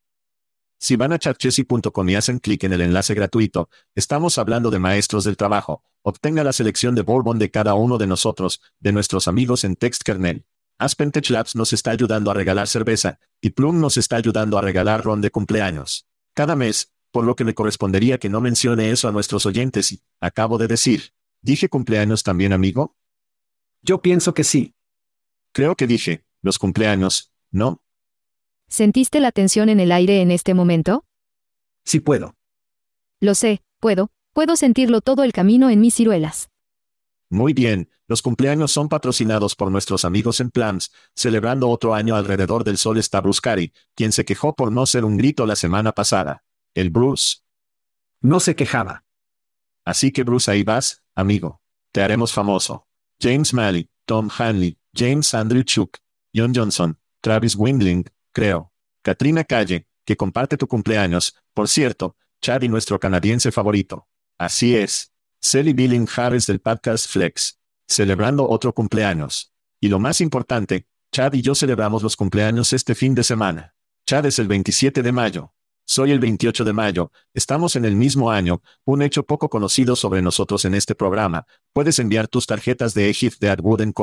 Si 0.80 0.96
van 0.96 1.12
a 1.12 1.20
chatchessy.com 1.20 2.10
y 2.10 2.16
hacen 2.16 2.40
clic 2.40 2.64
en 2.64 2.72
el 2.72 2.80
enlace 2.80 3.14
gratuito, 3.14 3.68
estamos 3.94 4.38
hablando 4.38 4.72
de 4.72 4.80
maestros 4.80 5.26
del 5.26 5.36
trabajo. 5.36 5.84
Obtenga 6.02 6.46
la 6.46 6.54
selección 6.54 6.96
de 6.96 7.02
Bourbon 7.02 7.40
de 7.40 7.52
cada 7.52 7.74
uno 7.74 7.98
de 7.98 8.08
nosotros, 8.08 8.62
de 8.80 8.94
nuestros 8.94 9.28
amigos 9.28 9.66
en 9.66 9.76
TextKernel. 9.76 10.46
Aspentech 10.82 11.30
Labs 11.30 11.56
nos 11.56 11.74
está 11.74 11.92
ayudando 11.92 12.32
a 12.32 12.34
regalar 12.34 12.68
cerveza, 12.68 13.20
y 13.40 13.52
Plum 13.52 13.80
nos 13.80 13.98
está 13.98 14.16
ayudando 14.16 14.58
a 14.58 14.62
regalar 14.62 15.04
ron 15.04 15.22
de 15.22 15.30
cumpleaños. 15.30 16.08
Cada 16.34 16.56
mes, 16.56 16.92
por 17.12 17.24
lo 17.24 17.36
que 17.36 17.44
le 17.44 17.54
correspondería 17.54 18.18
que 18.18 18.30
no 18.30 18.42
mencione 18.42 18.90
eso 18.90 19.08
a 19.08 19.12
nuestros 19.12 19.46
oyentes 19.46 19.92
y, 19.92 20.02
acabo 20.20 20.58
de 20.58 20.68
decir, 20.68 21.14
¿dije 21.42 21.70
cumpleaños 21.70 22.24
también, 22.24 22.52
amigo? 22.52 22.96
Yo 23.84 24.02
pienso 24.02 24.34
que 24.34 24.44
sí. 24.44 24.74
Creo 25.54 25.76
que 25.76 25.88
dije, 25.88 26.26
los 26.42 26.58
cumpleaños, 26.58 27.32
¿no? 27.52 27.82
¿Sentiste 28.68 29.20
la 29.20 29.32
tensión 29.32 29.70
en 29.70 29.80
el 29.80 29.92
aire 29.92 30.22
en 30.22 30.32
este 30.32 30.54
momento? 30.54 31.06
Sí 31.86 32.00
puedo. 32.00 32.36
Lo 33.20 33.36
sé, 33.36 33.62
puedo, 33.80 34.10
puedo 34.34 34.56
sentirlo 34.56 35.02
todo 35.02 35.24
el 35.24 35.34
camino 35.34 35.70
en 35.70 35.82
mis 35.82 35.96
ciruelas. 35.96 36.51
Muy 37.32 37.54
bien, 37.54 37.90
los 38.08 38.22
cumpleaños 38.22 38.74
son 38.74 38.90
patrocinados 38.90 39.56
por 39.56 39.72
nuestros 39.72 40.04
amigos 40.04 40.42
en 40.42 40.52
Plans, 40.52 40.92
celebrando 41.16 41.70
otro 41.70 41.94
año 41.94 42.18
alrededor 42.18 42.66
del 42.66 42.78
sol 42.78 42.98
está 42.98 43.22
Bruce 43.22 43.72
quien 43.96 44.12
se 44.12 44.26
quejó 44.26 44.54
por 44.54 44.70
no 44.70 44.86
ser 44.86 45.06
un 45.06 45.16
grito 45.16 45.46
la 45.46 45.56
semana 45.56 45.94
pasada. 45.94 46.44
El 46.74 46.90
Bruce. 46.90 47.38
No 48.20 48.42
se 48.42 48.54
quejaba. 48.54 49.06
Así 49.86 50.12
que 50.12 50.24
Bruce 50.24 50.52
ahí 50.52 50.64
vas, 50.64 51.04
amigo. 51.16 51.62
Te 51.94 52.02
haremos 52.02 52.34
famoso. 52.34 52.86
James 53.18 53.54
Malley, 53.54 53.90
Tom 54.06 54.30
Hanley, 54.38 54.78
James 54.94 55.34
Andrew 55.34 55.64
Chuck, 55.64 56.00
John 56.36 56.52
Johnson, 56.54 57.00
Travis 57.22 57.56
Windling, 57.56 58.04
creo. 58.34 58.74
Katrina 59.04 59.46
Calle, 59.46 59.88
que 60.04 60.18
comparte 60.18 60.58
tu 60.58 60.68
cumpleaños, 60.68 61.38
por 61.54 61.70
cierto, 61.70 62.18
Chad 62.42 62.64
y 62.64 62.68
nuestro 62.68 63.00
canadiense 63.00 63.54
favorito. 63.54 64.10
Así 64.38 64.76
es. 64.76 65.11
Sally 65.44 65.74
Billing 65.74 66.08
Harris 66.16 66.46
del 66.46 66.62
podcast 66.62 67.10
Flex. 67.10 67.60
Celebrando 67.88 68.48
otro 68.48 68.76
cumpleaños. 68.76 69.52
Y 69.80 69.88
lo 69.88 69.98
más 69.98 70.22
importante, 70.22 70.86
Chad 71.12 71.34
y 71.34 71.42
yo 71.42 71.56
celebramos 71.56 72.04
los 72.04 72.16
cumpleaños 72.16 72.74
este 72.74 72.94
fin 72.94 73.16
de 73.16 73.24
semana. 73.24 73.74
Chad 74.06 74.28
es 74.28 74.38
el 74.38 74.48
27 74.48 75.02
de 75.02 75.12
mayo. 75.12 75.52
Soy 75.84 76.12
el 76.12 76.20
28 76.20 76.64
de 76.64 76.74
mayo, 76.74 77.12
estamos 77.34 77.76
en 77.76 77.86
el 77.86 77.96
mismo 77.96 78.30
año, 78.30 78.62
un 78.86 79.02
hecho 79.02 79.24
poco 79.24 79.50
conocido 79.50 79.96
sobre 79.96 80.22
nosotros 80.22 80.64
en 80.64 80.76
este 80.76 80.94
programa. 80.94 81.48
Puedes 81.74 81.98
enviar 81.98 82.28
tus 82.28 82.46
tarjetas 82.46 82.94
de 82.94 83.10
Egip 83.10 83.34
de 83.40 83.50
en 83.50 83.94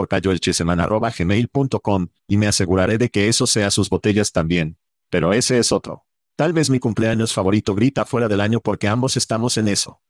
gmail.com 1.19 2.09
y 2.27 2.37
me 2.37 2.49
aseguraré 2.49 2.99
de 2.99 3.11
que 3.11 3.29
eso 3.29 3.47
sea 3.47 3.71
sus 3.71 3.89
botellas 3.89 4.33
también. 4.33 4.77
Pero 5.09 5.33
ese 5.33 5.59
es 5.61 5.71
otro. 5.71 6.05
Tal 6.35 6.53
vez 6.53 6.69
mi 6.69 6.81
cumpleaños 6.81 7.33
favorito 7.33 7.77
grita 7.77 8.05
fuera 8.05 8.27
del 8.27 8.41
año 8.41 8.59
porque 8.61 8.89
ambos 8.89 9.17
estamos 9.17 9.57
en 9.57 9.69
eso. 9.69 10.03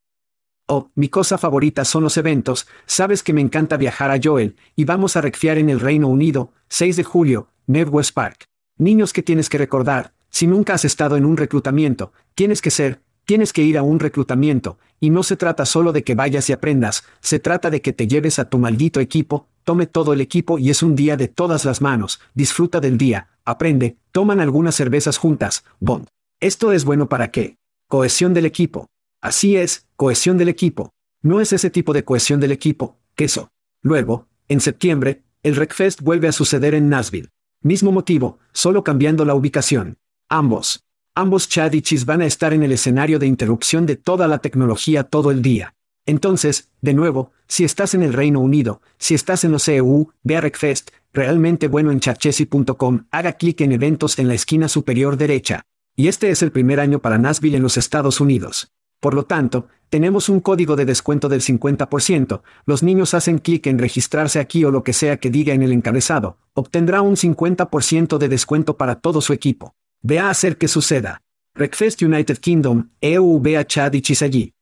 Oh, 0.71 0.91
mi 0.95 1.09
cosa 1.09 1.39
favorita 1.39 1.87
son 1.87 2.03
los 2.03 2.19
eventos, 2.19 2.67
sabes 2.85 3.23
que 3.23 3.33
me 3.33 3.41
encanta 3.41 3.79
viajar 3.79 4.11
a 4.11 4.21
Joel, 4.23 4.55
y 4.77 4.85
vamos 4.85 5.17
a 5.17 5.23
recfiar 5.23 5.57
en 5.57 5.71
el 5.71 5.81
Reino 5.81 6.09
Unido, 6.09 6.53
6 6.69 6.99
de 6.99 7.05
julio, 7.05 7.49
West 7.67 8.13
Park. 8.13 8.45
Niños 8.77 9.15
que 9.15 9.23
tienes 9.23 9.49
que 9.49 9.57
recordar, 9.57 10.13
si 10.29 10.47
nunca 10.47 10.75
has 10.75 10.85
estado 10.85 11.17
en 11.17 11.25
un 11.25 11.39
reclutamiento, 11.39 12.13
tienes 12.35 12.61
que 12.61 12.71
ser, 12.71 13.01
tienes 13.25 13.55
que 13.55 13.63
ir 13.63 13.79
a 13.79 13.83
un 13.83 13.99
reclutamiento, 13.99 14.79
y 15.01 15.09
no 15.09 15.23
se 15.23 15.39
trata 15.39 15.65
solo 15.65 15.93
de 15.93 16.05
que 16.05 16.15
vayas 16.15 16.51
y 16.51 16.53
aprendas, 16.53 17.03
se 17.21 17.39
trata 17.39 17.71
de 17.71 17.81
que 17.81 17.95
te 17.95 18.07
lleves 18.07 18.39
a 18.39 18.51
tu 18.51 18.59
maldito 18.59 19.01
equipo, 19.01 19.49
tome 19.65 19.87
todo 19.87 20.13
el 20.13 20.21
equipo 20.21 20.59
y 20.59 20.69
es 20.69 20.83
un 20.83 20.95
día 20.95 21.17
de 21.17 21.29
todas 21.29 21.65
las 21.65 21.81
manos, 21.81 22.21
disfruta 22.35 22.79
del 22.81 22.99
día, 22.99 23.29
aprende, 23.47 23.97
toman 24.13 24.39
algunas 24.39 24.75
cervezas 24.75 25.17
juntas, 25.17 25.65
Bond. 25.81 26.09
Esto 26.41 26.73
es 26.73 26.85
bueno 26.85 27.09
para 27.09 27.31
qué? 27.31 27.57
Cohesión 27.89 28.35
del 28.35 28.45
equipo. 28.45 28.91
Así 29.21 29.57
es, 29.57 29.87
cohesión 29.97 30.39
del 30.39 30.49
equipo. 30.49 30.93
No 31.23 31.41
es 31.41 31.53
ese 31.53 31.71
tipo 31.71 31.93
de 31.93 32.05
cohesión 32.05 32.39
del 32.39 32.53
equipo, 32.53 32.99
queso. 33.17 33.51
Luego, 33.83 34.29
en 34.49 34.61
septiembre, 34.61 35.23
el 35.43 35.57
RecFest 35.57 36.01
vuelve 36.01 36.29
a 36.29 36.33
suceder 36.33 36.75
en 36.75 36.89
Nashville. 36.89 37.31
Mismo 37.61 37.91
motivo, 37.91 38.39
solo 38.53 38.85
cambiando 38.85 39.25
la 39.25 39.35
ubicación. 39.35 39.99
Ambos. 40.29 40.85
Ambos 41.17 41.49
Chad 41.49 41.73
y 41.73 41.83
Chis 41.83 42.05
van 42.05 42.23
a 42.23 42.27
estar 42.27 42.53
en 42.53 42.63
el 42.63 42.71
escenario 42.71 43.19
de 43.19 43.27
interrupción 43.27 43.87
de 43.87 43.97
toda 43.97 44.29
la 44.29 44.39
tecnología 44.39 45.03
todo 45.03 45.33
el 45.33 45.43
día. 45.43 45.75
Entonces, 46.07 46.71
de 46.81 46.95
nuevo, 46.95 47.33
si 47.49 47.65
estás 47.65 47.95
en 47.95 48.03
el 48.03 48.13
Reino 48.13 48.39
Unido, 48.39 48.81
si 48.99 49.15
estás 49.15 49.43
en 49.43 49.51
los 49.51 49.67
EU, 49.69 50.13
ve 50.23 50.37
a 50.37 50.41
Recfest, 50.41 50.91
realmente 51.13 51.67
bueno 51.67 51.91
en 51.91 51.99
chatchesi.com, 51.99 53.07
haga 53.11 53.33
clic 53.33 53.61
en 53.63 53.73
eventos 53.73 54.19
en 54.21 54.29
la 54.29 54.35
esquina 54.35 54.69
superior 54.69 55.17
derecha. 55.17 55.63
Y 55.97 56.07
este 56.07 56.31
es 56.31 56.43
el 56.43 56.53
primer 56.53 56.79
año 56.79 57.01
para 57.01 57.19
Nashville 57.19 57.57
en 57.57 57.63
los 57.65 57.77
Estados 57.77 58.21
Unidos. 58.21 58.71
Por 59.01 59.15
lo 59.15 59.25
tanto, 59.25 59.69
tenemos 59.91 60.29
un 60.29 60.41
código 60.41 60.77
de 60.77 60.85
descuento 60.85 61.29
del 61.29 61.41
50%, 61.41 62.43
los 62.67 62.83
niños 62.83 63.15
hacen 63.15 63.39
clic 63.39 63.67
en 63.67 63.79
registrarse 63.79 64.39
aquí 64.39 64.65
o 64.65 64.71
lo 64.71 64.85
que 64.85 64.93
sea 64.93 65.19
que 65.19 65.31
diga 65.31 65.55
en 65.55 65.63
el 65.63 65.73
encabezado, 65.73 66.37
obtendrá 66.53 67.01
un 67.01 67.17
50% 67.17 68.19
de 68.19 68.29
descuento 68.29 68.77
para 68.77 68.97
todo 68.97 69.21
su 69.21 69.33
equipo. 69.33 69.75
Ve 70.03 70.19
a 70.19 70.31
hacer 70.31 70.59
que 70.59 70.69
suceda. 70.69 71.23
Breakfast 71.55 72.03
United 72.03 72.39
Kingdom, 72.39 72.91
EU 73.01 73.41
ve 73.41 73.57
a 73.57 73.67
Chad 73.67 73.95
y 73.95 74.03
Chis 74.03 74.23
allí. 74.23 74.55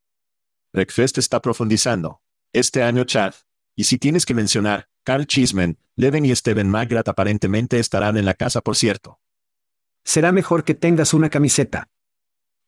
Breakfast 0.73 1.19
está 1.19 1.41
profundizando. 1.41 2.21
Este 2.53 2.83
año 2.83 3.05
Chad. 3.05 3.35
Y 3.75 3.85
si 3.85 3.99
tienes 3.99 4.25
que 4.25 4.35
mencionar, 4.35 4.89
Carl 5.05 5.27
Chisman, 5.27 5.79
Leven 5.97 6.25
y 6.25 6.35
Steven 6.35 6.69
Magrat 6.69 7.09
aparentemente 7.09 7.79
estarán 7.79 8.17
en 8.17 8.25
la 8.25 8.35
casa 8.35 8.61
por 8.61 8.77
cierto. 8.77 9.19
Será 10.05 10.33
mejor 10.33 10.65
que 10.65 10.75
tengas 10.75 11.15
una 11.15 11.31
camiseta. 11.31 11.89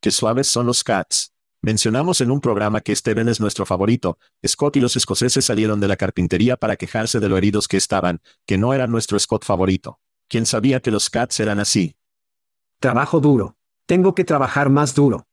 Qué 0.01 0.11
suaves 0.11 0.47
son 0.47 0.65
los 0.65 0.83
cats. 0.83 1.33
Mencionamos 1.61 2.21
en 2.21 2.31
un 2.31 2.39
programa 2.39 2.79
que 2.79 2.95
Steven 2.95 3.27
es 3.27 3.41
nuestro 3.41 3.65
favorito. 3.65 4.17
Scott 4.47 4.77
y 4.77 4.79
los 4.79 4.95
escoceses 4.95 5.43
salieron 5.43 5.81
de 5.81 5.89
la 5.89 5.97
carpintería 5.97 6.55
para 6.55 6.77
quejarse 6.77 7.19
de 7.19 7.27
lo 7.27 7.37
heridos 7.37 7.67
que 7.67 7.75
estaban, 7.75 8.21
que 8.45 8.57
no 8.57 8.73
era 8.73 8.87
nuestro 8.87 9.19
Scott 9.19 9.43
favorito. 9.43 9.99
¿Quién 10.29 10.45
sabía 10.45 10.79
que 10.79 10.91
los 10.91 11.09
cats 11.09 11.39
eran 11.41 11.59
así? 11.59 11.97
Trabajo 12.79 13.19
duro. 13.19 13.57
Tengo 13.85 14.15
que 14.15 14.23
trabajar 14.23 14.69
más 14.69 14.95
duro. 14.95 15.27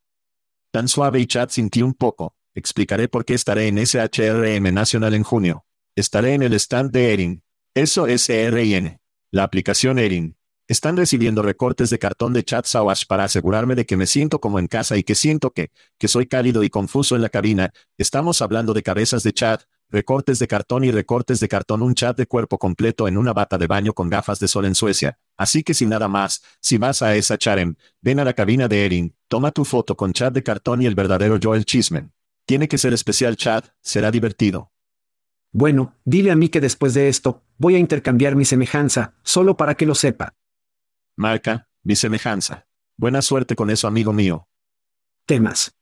Tan 0.72 0.88
suave 0.88 1.20
y 1.20 1.26
chat 1.26 1.50
sintió 1.50 1.86
un 1.86 1.94
poco. 1.94 2.34
Explicaré 2.54 3.06
por 3.06 3.24
qué 3.24 3.34
estaré 3.34 3.68
en 3.68 3.78
SHRM 3.78 4.74
Nacional 4.74 5.14
en 5.14 5.22
junio. 5.22 5.64
Estaré 5.94 6.34
en 6.34 6.42
el 6.42 6.54
stand 6.54 6.90
de 6.90 7.12
Erin. 7.12 7.42
Eso 7.74 8.06
es 8.06 8.28
ERIN. 8.28 8.98
La 9.30 9.44
aplicación 9.44 9.98
Erin. 9.98 10.36
Están 10.68 10.96
recibiendo 10.96 11.42
recortes 11.42 11.90
de 11.90 12.00
cartón 12.00 12.32
de 12.32 12.42
chat 12.42 12.66
Sawash 12.66 13.04
para 13.06 13.22
asegurarme 13.22 13.76
de 13.76 13.86
que 13.86 13.96
me 13.96 14.08
siento 14.08 14.40
como 14.40 14.58
en 14.58 14.66
casa 14.66 14.96
y 14.96 15.04
que 15.04 15.14
siento 15.14 15.52
que, 15.52 15.70
que 15.96 16.08
soy 16.08 16.26
cálido 16.26 16.64
y 16.64 16.70
confuso 16.70 17.14
en 17.14 17.22
la 17.22 17.28
cabina. 17.28 17.72
Estamos 17.98 18.42
hablando 18.42 18.74
de 18.74 18.82
cabezas 18.82 19.22
de 19.22 19.32
chat, 19.32 19.62
recortes 19.90 20.40
de 20.40 20.48
cartón 20.48 20.82
y 20.82 20.90
recortes 20.90 21.38
de 21.38 21.46
cartón 21.46 21.82
un 21.82 21.94
chat 21.94 22.16
de 22.16 22.26
cuerpo 22.26 22.58
completo 22.58 23.06
en 23.06 23.16
una 23.16 23.32
bata 23.32 23.58
de 23.58 23.68
baño 23.68 23.92
con 23.92 24.10
gafas 24.10 24.40
de 24.40 24.48
sol 24.48 24.64
en 24.64 24.74
Suecia. 24.74 25.20
Así 25.36 25.62
que 25.62 25.72
sin 25.72 25.88
nada 25.88 26.08
más, 26.08 26.42
si 26.60 26.78
vas 26.78 27.00
a 27.00 27.14
esa 27.14 27.38
charem, 27.38 27.76
ven 28.00 28.18
a 28.18 28.24
la 28.24 28.34
cabina 28.34 28.66
de 28.66 28.84
Erin, 28.84 29.14
toma 29.28 29.52
tu 29.52 29.64
foto 29.64 29.96
con 29.96 30.12
chat 30.12 30.34
de 30.34 30.42
cartón 30.42 30.82
y 30.82 30.86
el 30.86 30.96
verdadero 30.96 31.38
Joel 31.40 31.64
Chismen. 31.64 32.12
Tiene 32.44 32.66
que 32.66 32.78
ser 32.78 32.92
especial 32.92 33.36
chat, 33.36 33.66
será 33.82 34.10
divertido. 34.10 34.72
Bueno, 35.52 35.94
dile 36.04 36.32
a 36.32 36.36
mí 36.36 36.48
que 36.48 36.60
después 36.60 36.92
de 36.92 37.08
esto, 37.08 37.44
voy 37.56 37.76
a 37.76 37.78
intercambiar 37.78 38.34
mi 38.34 38.44
semejanza, 38.44 39.14
solo 39.22 39.56
para 39.56 39.76
que 39.76 39.86
lo 39.86 39.94
sepa. 39.94 40.34
Marca, 41.18 41.66
mi 41.82 41.96
semejanza. 41.96 42.66
Buena 42.98 43.22
suerte 43.22 43.56
con 43.56 43.70
eso, 43.70 43.88
amigo 43.88 44.12
mío. 44.12 44.48
Temas. 45.24 45.74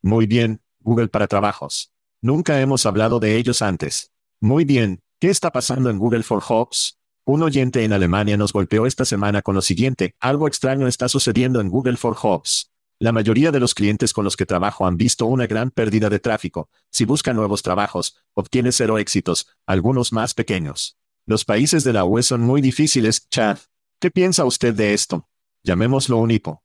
Muy 0.00 0.26
bien, 0.26 0.62
Google 0.80 1.08
para 1.08 1.26
trabajos. 1.26 1.92
Nunca 2.22 2.58
hemos 2.62 2.86
hablado 2.86 3.20
de 3.20 3.36
ellos 3.36 3.60
antes. 3.60 4.10
Muy 4.40 4.64
bien, 4.64 5.02
¿qué 5.18 5.28
está 5.28 5.52
pasando 5.52 5.90
en 5.90 5.98
Google 5.98 6.22
for 6.22 6.40
Jobs? 6.40 6.98
Un 7.26 7.42
oyente 7.42 7.84
en 7.84 7.92
Alemania 7.92 8.38
nos 8.38 8.54
golpeó 8.54 8.86
esta 8.86 9.04
semana 9.04 9.42
con 9.42 9.54
lo 9.54 9.60
siguiente, 9.60 10.16
algo 10.18 10.48
extraño 10.48 10.88
está 10.88 11.10
sucediendo 11.10 11.60
en 11.60 11.68
Google 11.68 11.98
for 11.98 12.14
Jobs. 12.14 12.72
La 12.98 13.12
mayoría 13.12 13.52
de 13.52 13.60
los 13.60 13.74
clientes 13.74 14.14
con 14.14 14.24
los 14.24 14.34
que 14.34 14.46
trabajo 14.46 14.86
han 14.86 14.96
visto 14.96 15.26
una 15.26 15.46
gran 15.46 15.72
pérdida 15.72 16.08
de 16.08 16.20
tráfico. 16.20 16.70
Si 16.90 17.04
busca 17.04 17.34
nuevos 17.34 17.60
trabajos, 17.60 18.16
obtiene 18.32 18.72
cero 18.72 18.96
éxitos, 18.96 19.46
algunos 19.66 20.10
más 20.14 20.32
pequeños. 20.32 20.96
Los 21.26 21.44
países 21.44 21.84
de 21.84 21.92
la 21.92 22.06
UE 22.06 22.22
son 22.22 22.40
muy 22.40 22.62
difíciles, 22.62 23.28
Chad. 23.28 23.58
¿Qué 23.98 24.10
piensa 24.10 24.44
usted 24.44 24.74
de 24.74 24.94
esto? 24.94 25.28
Llamémoslo 25.62 26.18
un 26.18 26.30
hipo. 26.30 26.62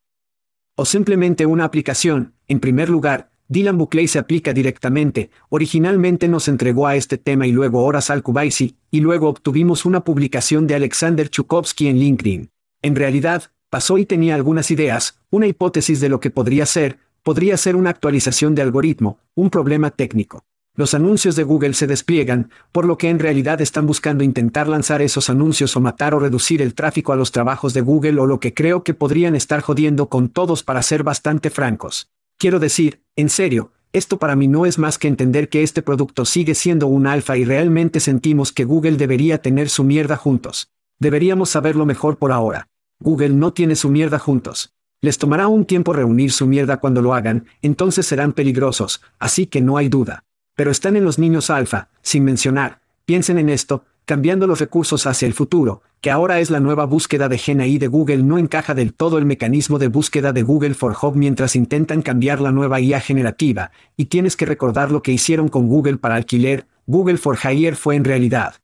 O 0.76 0.86
simplemente 0.86 1.46
una 1.46 1.66
aplicación, 1.66 2.34
en 2.48 2.60
primer 2.60 2.90
lugar, 2.90 3.32
Dylan 3.48 3.78
Buckley 3.78 4.08
se 4.08 4.20
aplica 4.20 4.54
directamente, 4.54 5.32
originalmente 5.50 6.28
nos 6.28 6.48
entregó 6.48 6.86
a 6.86 6.96
este 6.96 7.18
tema 7.18 7.48
y 7.48 7.52
luego 7.52 7.84
horas 7.84 8.10
al 8.10 8.22
Kubaisi, 8.22 8.78
y 8.92 9.00
luego 9.00 9.28
obtuvimos 9.28 9.86
una 9.86 10.04
publicación 10.04 10.68
de 10.68 10.76
Alexander 10.76 11.30
Chukovsky 11.30 11.88
en 11.88 11.98
LinkedIn. 11.98 12.52
En 12.82 12.96
realidad, 12.96 13.52
pasó 13.70 13.98
y 13.98 14.06
tenía 14.06 14.36
algunas 14.36 14.70
ideas, 14.70 15.20
una 15.32 15.48
hipótesis 15.48 16.00
de 16.00 16.10
lo 16.10 16.20
que 16.20 16.30
podría 16.30 16.66
ser, 16.66 17.00
podría 17.24 17.58
ser 17.58 17.76
una 17.76 17.90
actualización 17.90 18.54
de 18.54 18.62
algoritmo, 18.62 19.20
un 19.34 19.50
problema 19.50 19.92
técnico. 19.92 20.46
Los 20.76 20.94
anuncios 20.94 21.36
de 21.36 21.44
Google 21.44 21.74
se 21.74 21.88
despliegan, 21.88 22.52
por 22.72 22.86
lo 22.86 22.98
que 22.98 23.10
en 23.10 23.20
realidad 23.20 23.60
están 23.60 23.86
buscando 23.86 24.24
intentar 24.24 24.68
lanzar 24.68 25.02
esos 25.02 25.30
anuncios 25.30 25.76
o 25.76 25.82
matar 25.82 26.14
o 26.14 26.20
reducir 26.20 26.62
el 26.62 26.74
tráfico 26.74 27.12
a 27.12 27.16
los 27.16 27.32
trabajos 27.32 27.74
de 27.74 27.82
Google 27.82 28.20
o 28.20 28.26
lo 28.26 28.40
que 28.40 28.54
creo 28.54 28.84
que 28.84 28.94
podrían 28.94 29.36
estar 29.36 29.62
jodiendo 29.62 30.08
con 30.08 30.30
todos 30.30 30.64
para 30.64 30.82
ser 30.82 31.04
bastante 31.04 31.50
francos. 31.50 32.10
Quiero 32.38 32.60
decir, 32.60 33.02
en 33.16 33.30
serio, 33.30 33.72
esto 33.92 34.20
para 34.20 34.36
mí 34.36 34.48
no 34.48 34.66
es 34.66 34.78
más 34.78 34.98
que 34.98 35.08
entender 35.08 35.50
que 35.50 35.64
este 35.64 35.82
producto 35.82 36.24
sigue 36.24 36.56
siendo 36.56 36.88
un 36.88 37.08
alfa 37.08 37.36
y 37.36 37.44
realmente 37.44 38.00
sentimos 38.00 38.54
que 38.54 38.64
Google 38.64 38.98
debería 38.98 39.42
tener 39.42 39.68
su 39.68 39.84
mierda 39.84 40.16
juntos. 40.16 40.72
Deberíamos 41.00 41.50
saberlo 41.50 41.86
mejor 41.86 42.18
por 42.18 42.32
ahora. 42.32 42.68
Google 43.00 43.30
no 43.30 43.52
tiene 43.52 43.76
su 43.76 43.90
mierda 43.90 44.20
juntos. 44.20 44.74
Les 45.02 45.18
tomará 45.18 45.48
un 45.48 45.66
tiempo 45.66 45.94
reunir 45.94 46.32
su 46.32 46.46
mierda 46.46 46.78
cuando 46.78 47.02
lo 47.02 47.14
hagan, 47.14 47.46
entonces 47.62 48.06
serán 48.06 48.34
peligrosos, 48.34 49.02
así 49.18 49.48
que 49.48 49.62
no 49.62 49.78
hay 49.78 49.90
duda. 49.90 50.26
Pero 50.60 50.72
están 50.72 50.98
en 50.98 51.06
los 51.06 51.18
niños 51.20 51.50
alfa, 51.50 51.88
sin 52.02 52.26
mencionar, 52.26 52.82
piensen 53.06 53.38
en 53.38 53.48
esto, 53.48 53.86
cambiando 54.04 54.46
los 54.46 54.60
recursos 54.60 55.08
hacia 55.08 55.26
el 55.26 55.34
futuro, 55.34 55.84
que 56.02 56.12
ahora 56.12 56.42
es 56.42 56.50
la 56.50 56.60
nueva 56.60 56.84
búsqueda 56.84 57.30
de 57.30 57.38
GNI 57.38 57.78
de 57.78 57.88
Google 57.88 58.24
no 58.24 58.38
encaja 58.38 58.74
del 58.74 58.94
todo 58.94 59.18
el 59.20 59.24
mecanismo 59.24 59.80
de 59.80 59.88
búsqueda 59.88 60.34
de 60.34 60.44
Google 60.44 60.74
for 60.74 60.98
Hub 61.02 61.16
mientras 61.16 61.56
intentan 61.56 62.02
cambiar 62.02 62.42
la 62.42 62.52
nueva 62.52 62.82
IA 62.82 63.00
generativa, 63.00 63.72
y 63.96 64.08
tienes 64.08 64.36
que 64.36 64.46
recordar 64.46 64.92
lo 64.92 65.02
que 65.02 65.14
hicieron 65.14 65.48
con 65.48 65.70
Google 65.70 65.96
para 65.96 66.16
alquiler, 66.16 66.68
Google 66.88 67.20
for 67.20 67.38
Hire 67.42 67.78
fue 67.78 67.96
en 67.96 68.04
realidad. 68.04 68.56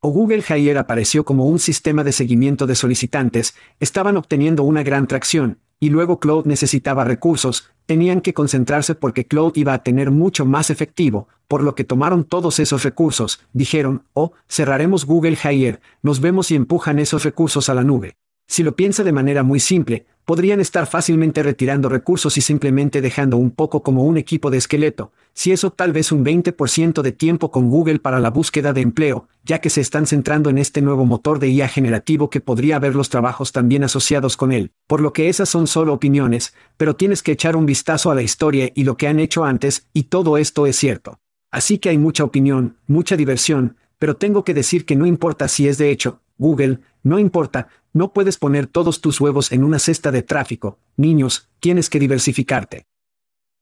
O 0.00 0.10
Google 0.10 0.42
Hire 0.42 0.78
apareció 0.78 1.24
como 1.24 1.46
un 1.46 1.60
sistema 1.60 2.02
de 2.02 2.10
seguimiento 2.10 2.66
de 2.66 2.74
solicitantes, 2.74 3.54
estaban 3.78 4.16
obteniendo 4.16 4.64
una 4.64 4.82
gran 4.82 5.06
tracción, 5.06 5.60
y 5.80 5.90
luego 5.90 6.20
Cloud 6.20 6.46
necesitaba 6.46 7.04
recursos, 7.04 7.70
tenían 7.86 8.20
que 8.20 8.34
concentrarse 8.34 8.94
porque 8.94 9.26
Cloud 9.26 9.52
iba 9.56 9.74
a 9.74 9.82
tener 9.82 10.10
mucho 10.10 10.46
más 10.46 10.70
efectivo, 10.70 11.28
por 11.48 11.62
lo 11.62 11.74
que 11.74 11.84
tomaron 11.84 12.24
todos 12.24 12.58
esos 12.58 12.82
recursos, 12.82 13.40
dijeron, 13.52 14.04
oh, 14.14 14.32
cerraremos 14.48 15.04
Google 15.04 15.36
Hire, 15.42 15.80
nos 16.02 16.20
vemos 16.20 16.50
y 16.50 16.54
empujan 16.54 16.98
esos 16.98 17.24
recursos 17.24 17.68
a 17.68 17.74
la 17.74 17.84
nube. 17.84 18.16
Si 18.46 18.62
lo 18.62 18.76
piensa 18.76 19.04
de 19.04 19.12
manera 19.12 19.42
muy 19.42 19.60
simple, 19.60 20.06
podrían 20.24 20.60
estar 20.60 20.86
fácilmente 20.86 21.42
retirando 21.42 21.88
recursos 21.88 22.36
y 22.36 22.40
simplemente 22.40 23.00
dejando 23.00 23.36
un 23.36 23.50
poco 23.50 23.82
como 23.82 24.04
un 24.04 24.16
equipo 24.16 24.50
de 24.50 24.58
esqueleto, 24.58 25.12
si 25.34 25.52
eso 25.52 25.70
tal 25.70 25.92
vez 25.92 26.12
un 26.12 26.24
20% 26.24 27.02
de 27.02 27.12
tiempo 27.12 27.50
con 27.50 27.68
Google 27.68 27.98
para 27.98 28.20
la 28.20 28.30
búsqueda 28.30 28.72
de 28.72 28.80
empleo, 28.80 29.28
ya 29.44 29.60
que 29.60 29.70
se 29.70 29.80
están 29.80 30.06
centrando 30.06 30.48
en 30.48 30.58
este 30.58 30.80
nuevo 30.80 31.04
motor 31.04 31.38
de 31.38 31.48
IA 31.48 31.68
generativo 31.68 32.30
que 32.30 32.40
podría 32.40 32.76
haber 32.76 32.94
los 32.94 33.10
trabajos 33.10 33.52
también 33.52 33.84
asociados 33.84 34.36
con 34.36 34.52
él, 34.52 34.70
por 34.86 35.00
lo 35.00 35.12
que 35.12 35.28
esas 35.28 35.48
son 35.48 35.66
solo 35.66 35.92
opiniones, 35.92 36.54
pero 36.76 36.96
tienes 36.96 37.22
que 37.22 37.32
echar 37.32 37.56
un 37.56 37.66
vistazo 37.66 38.10
a 38.10 38.14
la 38.14 38.22
historia 38.22 38.70
y 38.74 38.84
lo 38.84 38.96
que 38.96 39.08
han 39.08 39.18
hecho 39.18 39.44
antes, 39.44 39.88
y 39.92 40.04
todo 40.04 40.38
esto 40.38 40.66
es 40.66 40.76
cierto. 40.76 41.18
Así 41.50 41.78
que 41.78 41.90
hay 41.90 41.98
mucha 41.98 42.24
opinión, 42.24 42.78
mucha 42.86 43.16
diversión, 43.16 43.76
pero 43.98 44.16
tengo 44.16 44.44
que 44.44 44.54
decir 44.54 44.84
que 44.84 44.96
no 44.96 45.06
importa 45.06 45.48
si 45.48 45.68
es 45.68 45.78
de 45.78 45.90
hecho, 45.90 46.20
Google, 46.38 46.80
no 47.02 47.18
importa, 47.18 47.68
no 47.92 48.12
puedes 48.12 48.38
poner 48.38 48.66
todos 48.66 49.00
tus 49.00 49.20
huevos 49.20 49.52
en 49.52 49.64
una 49.64 49.78
cesta 49.78 50.10
de 50.10 50.22
tráfico, 50.22 50.78
niños, 50.96 51.48
tienes 51.60 51.88
que 51.88 52.00
diversificarte. 52.00 52.86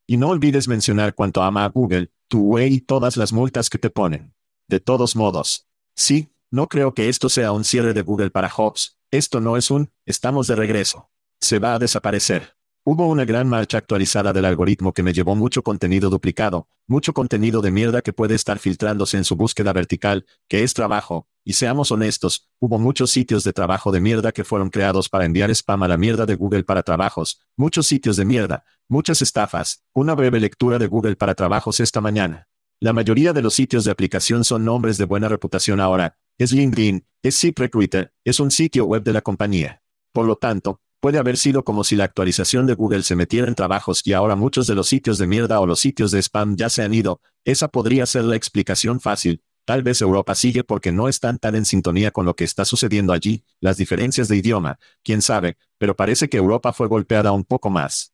Y 0.06 0.16
no 0.16 0.28
olvides 0.28 0.68
mencionar 0.68 1.14
cuánto 1.14 1.42
ama 1.42 1.64
a 1.64 1.68
Google, 1.68 2.10
tu 2.28 2.40
way 2.40 2.74
y 2.74 2.80
todas 2.80 3.16
las 3.16 3.32
multas 3.32 3.70
que 3.70 3.78
te 3.78 3.90
ponen. 3.90 4.34
De 4.68 4.80
todos 4.80 5.16
modos. 5.16 5.68
Sí, 5.94 6.32
no 6.50 6.68
creo 6.68 6.94
que 6.94 7.08
esto 7.08 7.28
sea 7.28 7.52
un 7.52 7.64
cierre 7.64 7.94
de 7.94 8.02
Google 8.02 8.30
para 8.30 8.50
Hobbs, 8.50 8.98
esto 9.10 9.40
no 9.40 9.56
es 9.56 9.70
un, 9.70 9.90
estamos 10.06 10.46
de 10.46 10.56
regreso. 10.56 11.10
Se 11.40 11.58
va 11.58 11.74
a 11.74 11.78
desaparecer. 11.78 12.56
Hubo 12.84 13.06
una 13.06 13.24
gran 13.24 13.48
marcha 13.48 13.78
actualizada 13.78 14.32
del 14.32 14.44
algoritmo 14.44 14.92
que 14.92 15.04
me 15.04 15.12
llevó 15.12 15.36
mucho 15.36 15.62
contenido 15.62 16.10
duplicado, 16.10 16.66
mucho 16.88 17.12
contenido 17.12 17.62
de 17.62 17.70
mierda 17.70 18.02
que 18.02 18.12
puede 18.12 18.34
estar 18.34 18.58
filtrándose 18.58 19.16
en 19.16 19.22
su 19.22 19.36
búsqueda 19.36 19.72
vertical, 19.72 20.26
que 20.48 20.64
es 20.64 20.74
trabajo, 20.74 21.28
y 21.44 21.52
seamos 21.52 21.92
honestos, 21.92 22.50
hubo 22.58 22.80
muchos 22.80 23.12
sitios 23.12 23.44
de 23.44 23.52
trabajo 23.52 23.92
de 23.92 24.00
mierda 24.00 24.32
que 24.32 24.42
fueron 24.42 24.68
creados 24.68 25.08
para 25.08 25.26
enviar 25.26 25.48
spam 25.52 25.84
a 25.84 25.86
la 25.86 25.96
mierda 25.96 26.26
de 26.26 26.34
Google 26.34 26.64
para 26.64 26.82
trabajos, 26.82 27.40
muchos 27.56 27.86
sitios 27.86 28.16
de 28.16 28.24
mierda, 28.24 28.64
muchas 28.88 29.22
estafas, 29.22 29.84
una 29.92 30.16
breve 30.16 30.40
lectura 30.40 30.80
de 30.80 30.88
Google 30.88 31.14
para 31.14 31.36
trabajos 31.36 31.78
esta 31.78 32.00
mañana. 32.00 32.48
La 32.80 32.92
mayoría 32.92 33.32
de 33.32 33.42
los 33.42 33.54
sitios 33.54 33.84
de 33.84 33.92
aplicación 33.92 34.42
son 34.42 34.64
nombres 34.64 34.98
de 34.98 35.04
buena 35.04 35.28
reputación 35.28 35.78
ahora, 35.78 36.18
es 36.36 36.50
LinkedIn, 36.50 37.06
es 37.22 37.38
ZipRecruiter, 37.38 38.12
es 38.24 38.40
un 38.40 38.50
sitio 38.50 38.86
web 38.86 39.04
de 39.04 39.12
la 39.12 39.20
compañía. 39.20 39.84
Por 40.10 40.26
lo 40.26 40.34
tanto, 40.34 40.80
Puede 41.02 41.18
haber 41.18 41.36
sido 41.36 41.64
como 41.64 41.82
si 41.82 41.96
la 41.96 42.04
actualización 42.04 42.68
de 42.68 42.74
Google 42.74 43.02
se 43.02 43.16
metiera 43.16 43.48
en 43.48 43.56
trabajos 43.56 44.06
y 44.06 44.12
ahora 44.12 44.36
muchos 44.36 44.68
de 44.68 44.76
los 44.76 44.86
sitios 44.86 45.18
de 45.18 45.26
mierda 45.26 45.58
o 45.58 45.66
los 45.66 45.80
sitios 45.80 46.12
de 46.12 46.20
spam 46.22 46.54
ya 46.54 46.70
se 46.70 46.84
han 46.84 46.94
ido. 46.94 47.20
Esa 47.44 47.66
podría 47.66 48.06
ser 48.06 48.22
la 48.22 48.36
explicación 48.36 49.00
fácil. 49.00 49.42
Tal 49.64 49.82
vez 49.82 50.00
Europa 50.00 50.36
sigue 50.36 50.62
porque 50.62 50.92
no 50.92 51.08
están 51.08 51.40
tan 51.40 51.56
en 51.56 51.64
sintonía 51.64 52.12
con 52.12 52.24
lo 52.24 52.36
que 52.36 52.44
está 52.44 52.64
sucediendo 52.64 53.12
allí, 53.12 53.42
las 53.58 53.78
diferencias 53.78 54.28
de 54.28 54.36
idioma, 54.36 54.78
quién 55.02 55.22
sabe, 55.22 55.56
pero 55.76 55.96
parece 55.96 56.28
que 56.28 56.36
Europa 56.36 56.72
fue 56.72 56.86
golpeada 56.86 57.32
un 57.32 57.42
poco 57.42 57.68
más. 57.68 58.12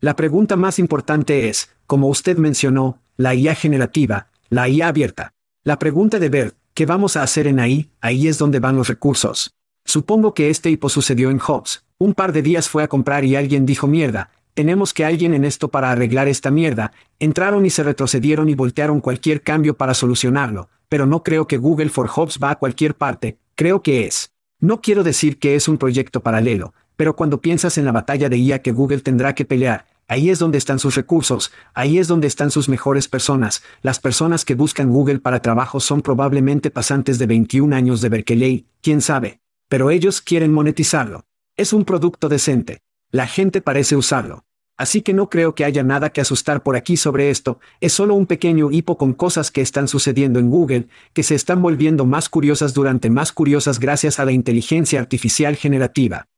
La 0.00 0.16
pregunta 0.16 0.56
más 0.56 0.78
importante 0.78 1.50
es, 1.50 1.68
como 1.86 2.08
usted 2.08 2.38
mencionó, 2.38 3.02
la 3.18 3.34
IA 3.34 3.54
generativa, 3.54 4.30
la 4.48 4.66
IA 4.66 4.88
abierta. 4.88 5.34
La 5.62 5.78
pregunta 5.78 6.18
de 6.18 6.30
ver, 6.30 6.54
¿qué 6.72 6.86
vamos 6.86 7.18
a 7.18 7.22
hacer 7.22 7.46
en 7.46 7.60
ahí? 7.60 7.90
Ahí 8.00 8.28
es 8.28 8.38
donde 8.38 8.60
van 8.60 8.76
los 8.76 8.88
recursos. 8.88 9.57
Supongo 9.88 10.34
que 10.34 10.50
este 10.50 10.68
hipo 10.68 10.90
sucedió 10.90 11.30
en 11.30 11.38
Hobbs. 11.38 11.82
Un 11.96 12.12
par 12.12 12.34
de 12.34 12.42
días 12.42 12.68
fue 12.68 12.82
a 12.82 12.88
comprar 12.88 13.24
y 13.24 13.36
alguien 13.36 13.64
dijo 13.64 13.86
mierda, 13.86 14.28
tenemos 14.52 14.92
que 14.92 15.06
alguien 15.06 15.32
en 15.32 15.46
esto 15.46 15.68
para 15.68 15.90
arreglar 15.90 16.28
esta 16.28 16.50
mierda. 16.50 16.92
Entraron 17.18 17.64
y 17.64 17.70
se 17.70 17.82
retrocedieron 17.82 18.50
y 18.50 18.54
voltearon 18.54 19.00
cualquier 19.00 19.40
cambio 19.40 19.78
para 19.78 19.94
solucionarlo, 19.94 20.68
pero 20.90 21.06
no 21.06 21.22
creo 21.22 21.46
que 21.46 21.56
Google 21.56 21.88
for 21.88 22.06
Hobbs 22.06 22.38
va 22.38 22.50
a 22.50 22.58
cualquier 22.58 22.96
parte, 22.96 23.38
creo 23.54 23.80
que 23.80 24.04
es. 24.06 24.34
No 24.60 24.82
quiero 24.82 25.04
decir 25.04 25.38
que 25.38 25.54
es 25.54 25.68
un 25.68 25.78
proyecto 25.78 26.20
paralelo, 26.20 26.74
pero 26.96 27.16
cuando 27.16 27.40
piensas 27.40 27.78
en 27.78 27.86
la 27.86 27.92
batalla 27.92 28.28
de 28.28 28.36
IA 28.36 28.60
que 28.60 28.72
Google 28.72 29.00
tendrá 29.00 29.34
que 29.34 29.46
pelear, 29.46 29.86
ahí 30.06 30.28
es 30.28 30.38
donde 30.38 30.58
están 30.58 30.80
sus 30.80 30.96
recursos, 30.96 31.50
ahí 31.72 31.96
es 31.96 32.08
donde 32.08 32.26
están 32.26 32.50
sus 32.50 32.68
mejores 32.68 33.08
personas. 33.08 33.62
Las 33.80 34.00
personas 34.00 34.44
que 34.44 34.54
buscan 34.54 34.90
Google 34.90 35.20
para 35.20 35.40
trabajo 35.40 35.80
son 35.80 36.02
probablemente 36.02 36.70
pasantes 36.70 37.18
de 37.18 37.26
21 37.26 37.74
años 37.74 38.02
de 38.02 38.10
Berkeley, 38.10 38.66
quién 38.82 39.00
sabe. 39.00 39.40
Pero 39.68 39.90
ellos 39.90 40.20
quieren 40.20 40.52
monetizarlo. 40.52 41.24
Es 41.56 41.72
un 41.72 41.84
producto 41.84 42.28
decente. 42.28 42.80
La 43.10 43.26
gente 43.26 43.60
parece 43.60 43.96
usarlo. 43.96 44.44
Así 44.78 45.02
que 45.02 45.12
no 45.12 45.28
creo 45.28 45.56
que 45.56 45.64
haya 45.64 45.82
nada 45.82 46.10
que 46.10 46.20
asustar 46.20 46.62
por 46.62 46.76
aquí 46.76 46.96
sobre 46.96 47.30
esto, 47.30 47.58
es 47.80 47.92
solo 47.92 48.14
un 48.14 48.26
pequeño 48.26 48.70
hipo 48.70 48.96
con 48.96 49.12
cosas 49.12 49.50
que 49.50 49.60
están 49.60 49.88
sucediendo 49.88 50.38
en 50.38 50.50
Google, 50.50 50.88
que 51.12 51.24
se 51.24 51.34
están 51.34 51.60
volviendo 51.60 52.06
más 52.06 52.28
curiosas 52.28 52.74
durante 52.74 53.10
más 53.10 53.32
curiosas 53.32 53.80
gracias 53.80 54.20
a 54.20 54.24
la 54.24 54.30
inteligencia 54.30 55.00
artificial 55.00 55.56
generativa. 55.56 56.28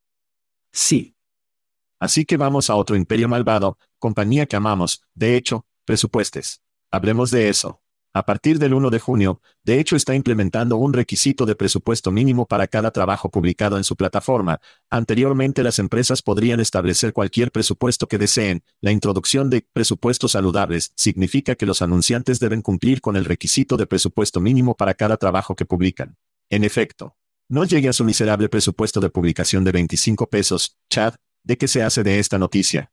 Sí. 0.73 1.14
Así 2.01 2.25
que 2.25 2.38
vamos 2.38 2.71
a 2.71 2.77
otro 2.77 2.97
imperio 2.97 3.29
malvado, 3.29 3.77
compañía 3.99 4.47
que 4.47 4.57
amamos, 4.57 5.03
de 5.14 5.37
hecho, 5.37 5.66
presupuestes. 5.85 6.62
Hablemos 6.90 7.31
de 7.31 7.51
eso. 7.51 7.80
A 8.12 8.27
partir 8.27 8.59
del 8.59 8.75
1 8.75 8.90
de 8.90 8.99
junio, 8.99 9.40
de 9.62 9.79
hecho 9.79 9.94
está 9.94 10.16
implementando 10.16 10.77
un 10.77 10.92
requisito 10.92 11.46
de 11.46 11.55
presupuesto 11.55 12.11
mínimo 12.11 12.44
para 12.44 12.66
cada 12.66 12.90
trabajo 12.90 13.31
publicado 13.31 13.77
en 13.77 13.85
su 13.85 13.94
plataforma. 13.94 14.61
Anteriormente 14.90 15.62
las 15.62 15.79
empresas 15.79 16.20
podrían 16.20 16.59
establecer 16.59 17.12
cualquier 17.12 17.53
presupuesto 17.53 18.09
que 18.09 18.18
deseen. 18.18 18.64
La 18.81 18.90
introducción 18.90 19.49
de 19.49 19.64
presupuestos 19.73 20.33
saludables 20.33 20.92
significa 20.96 21.55
que 21.55 21.66
los 21.66 21.83
anunciantes 21.83 22.40
deben 22.40 22.62
cumplir 22.62 23.01
con 23.01 23.14
el 23.14 23.25
requisito 23.25 23.77
de 23.77 23.87
presupuesto 23.87 24.40
mínimo 24.40 24.75
para 24.75 24.94
cada 24.94 25.16
trabajo 25.16 25.55
que 25.55 25.64
publican. 25.64 26.16
En 26.49 26.64
efecto, 26.64 27.16
no 27.49 27.64
llegue 27.64 27.88
a 27.88 27.92
su 27.92 28.05
miserable 28.05 28.49
presupuesto 28.49 29.01
de 29.01 29.11
publicación 29.11 29.62
de 29.62 29.70
25 29.70 30.29
pesos, 30.29 30.79
Chad, 30.88 31.14
¿de 31.44 31.57
qué 31.57 31.68
se 31.68 31.85
hace 31.85 32.03
de 32.03 32.18
esta 32.18 32.38
noticia? 32.38 32.90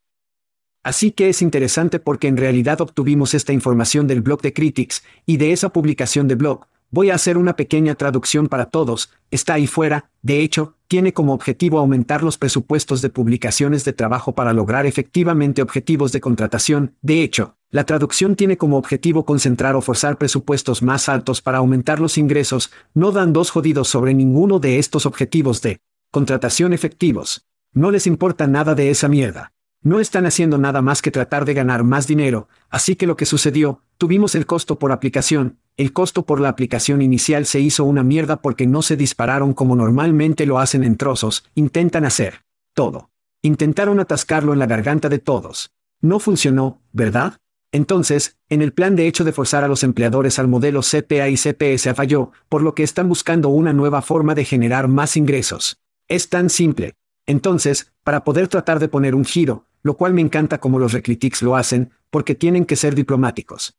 Así 0.82 1.10
que 1.10 1.28
es 1.28 1.42
interesante 1.42 1.98
porque 1.98 2.28
en 2.28 2.36
realidad 2.36 2.80
obtuvimos 2.80 3.34
esta 3.34 3.52
información 3.52 4.06
del 4.06 4.22
blog 4.22 4.40
de 4.42 4.52
Critics, 4.52 5.02
y 5.26 5.36
de 5.36 5.52
esa 5.52 5.70
publicación 5.70 6.28
de 6.28 6.36
blog, 6.36 6.66
voy 6.90 7.10
a 7.10 7.14
hacer 7.14 7.36
una 7.36 7.56
pequeña 7.56 7.94
traducción 7.94 8.48
para 8.48 8.66
todos, 8.66 9.10
está 9.30 9.54
ahí 9.54 9.66
fuera, 9.66 10.10
de 10.22 10.40
hecho, 10.40 10.74
tiene 10.86 11.12
como 11.12 11.34
objetivo 11.34 11.78
aumentar 11.78 12.22
los 12.22 12.38
presupuestos 12.38 13.02
de 13.02 13.10
publicaciones 13.10 13.84
de 13.84 13.92
trabajo 13.92 14.34
para 14.34 14.52
lograr 14.52 14.86
efectivamente 14.86 15.60
objetivos 15.60 16.12
de 16.12 16.20
contratación, 16.20 16.94
de 17.02 17.22
hecho, 17.22 17.56
la 17.70 17.84
traducción 17.84 18.34
tiene 18.34 18.56
como 18.56 18.78
objetivo 18.78 19.26
concentrar 19.26 19.76
o 19.76 19.82
forzar 19.82 20.16
presupuestos 20.16 20.82
más 20.82 21.10
altos 21.10 21.42
para 21.42 21.58
aumentar 21.58 22.00
los 22.00 22.16
ingresos, 22.16 22.70
no 22.94 23.12
dan 23.12 23.34
dos 23.34 23.50
jodidos 23.50 23.88
sobre 23.88 24.14
ninguno 24.14 24.58
de 24.58 24.78
estos 24.78 25.04
objetivos 25.04 25.60
de 25.60 25.80
contratación 26.10 26.72
efectivos. 26.72 27.44
No 27.74 27.90
les 27.90 28.06
importa 28.06 28.46
nada 28.46 28.74
de 28.74 28.88
esa 28.88 29.08
mierda. 29.08 29.52
No 29.82 30.00
están 30.00 30.26
haciendo 30.26 30.58
nada 30.58 30.82
más 30.82 31.02
que 31.02 31.10
tratar 31.10 31.44
de 31.44 31.54
ganar 31.54 31.84
más 31.84 32.06
dinero, 32.06 32.48
así 32.68 32.96
que 32.96 33.06
lo 33.06 33.16
que 33.16 33.26
sucedió, 33.26 33.82
tuvimos 33.96 34.34
el 34.34 34.44
costo 34.44 34.78
por 34.78 34.90
aplicación, 34.90 35.58
el 35.76 35.92
costo 35.92 36.26
por 36.26 36.40
la 36.40 36.48
aplicación 36.48 37.00
inicial 37.02 37.46
se 37.46 37.60
hizo 37.60 37.84
una 37.84 38.02
mierda 38.02 38.42
porque 38.42 38.66
no 38.66 38.82
se 38.82 38.96
dispararon 38.96 39.54
como 39.54 39.76
normalmente 39.76 40.46
lo 40.46 40.58
hacen 40.58 40.82
en 40.82 40.96
trozos, 40.96 41.44
intentan 41.54 42.04
hacer 42.04 42.42
todo. 42.74 43.10
Intentaron 43.42 44.00
atascarlo 44.00 44.52
en 44.52 44.58
la 44.58 44.66
garganta 44.66 45.08
de 45.08 45.20
todos. 45.20 45.70
No 46.00 46.18
funcionó, 46.18 46.80
¿verdad? 46.92 47.38
Entonces, 47.70 48.36
en 48.48 48.62
el 48.62 48.72
plan 48.72 48.96
de 48.96 49.06
hecho 49.06 49.22
de 49.22 49.32
forzar 49.32 49.62
a 49.62 49.68
los 49.68 49.84
empleadores 49.84 50.40
al 50.40 50.48
modelo 50.48 50.80
CPA 50.80 51.28
y 51.28 51.36
CPS 51.36 51.94
falló, 51.94 52.32
por 52.48 52.62
lo 52.62 52.74
que 52.74 52.82
están 52.82 53.08
buscando 53.08 53.48
una 53.50 53.72
nueva 53.72 54.02
forma 54.02 54.34
de 54.34 54.44
generar 54.44 54.88
más 54.88 55.16
ingresos. 55.16 55.78
Es 56.08 56.28
tan 56.28 56.50
simple. 56.50 56.94
Entonces, 57.26 57.92
para 58.02 58.24
poder 58.24 58.48
tratar 58.48 58.80
de 58.80 58.88
poner 58.88 59.14
un 59.14 59.24
giro, 59.24 59.66
lo 59.82 59.96
cual 59.96 60.14
me 60.14 60.20
encanta 60.20 60.58
como 60.58 60.78
los 60.78 60.92
Reclitics 60.92 61.42
lo 61.42 61.56
hacen, 61.56 61.92
porque 62.10 62.34
tienen 62.34 62.64
que 62.64 62.76
ser 62.76 62.94
diplomáticos. 62.94 63.78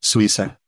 Suiza. 0.00 0.60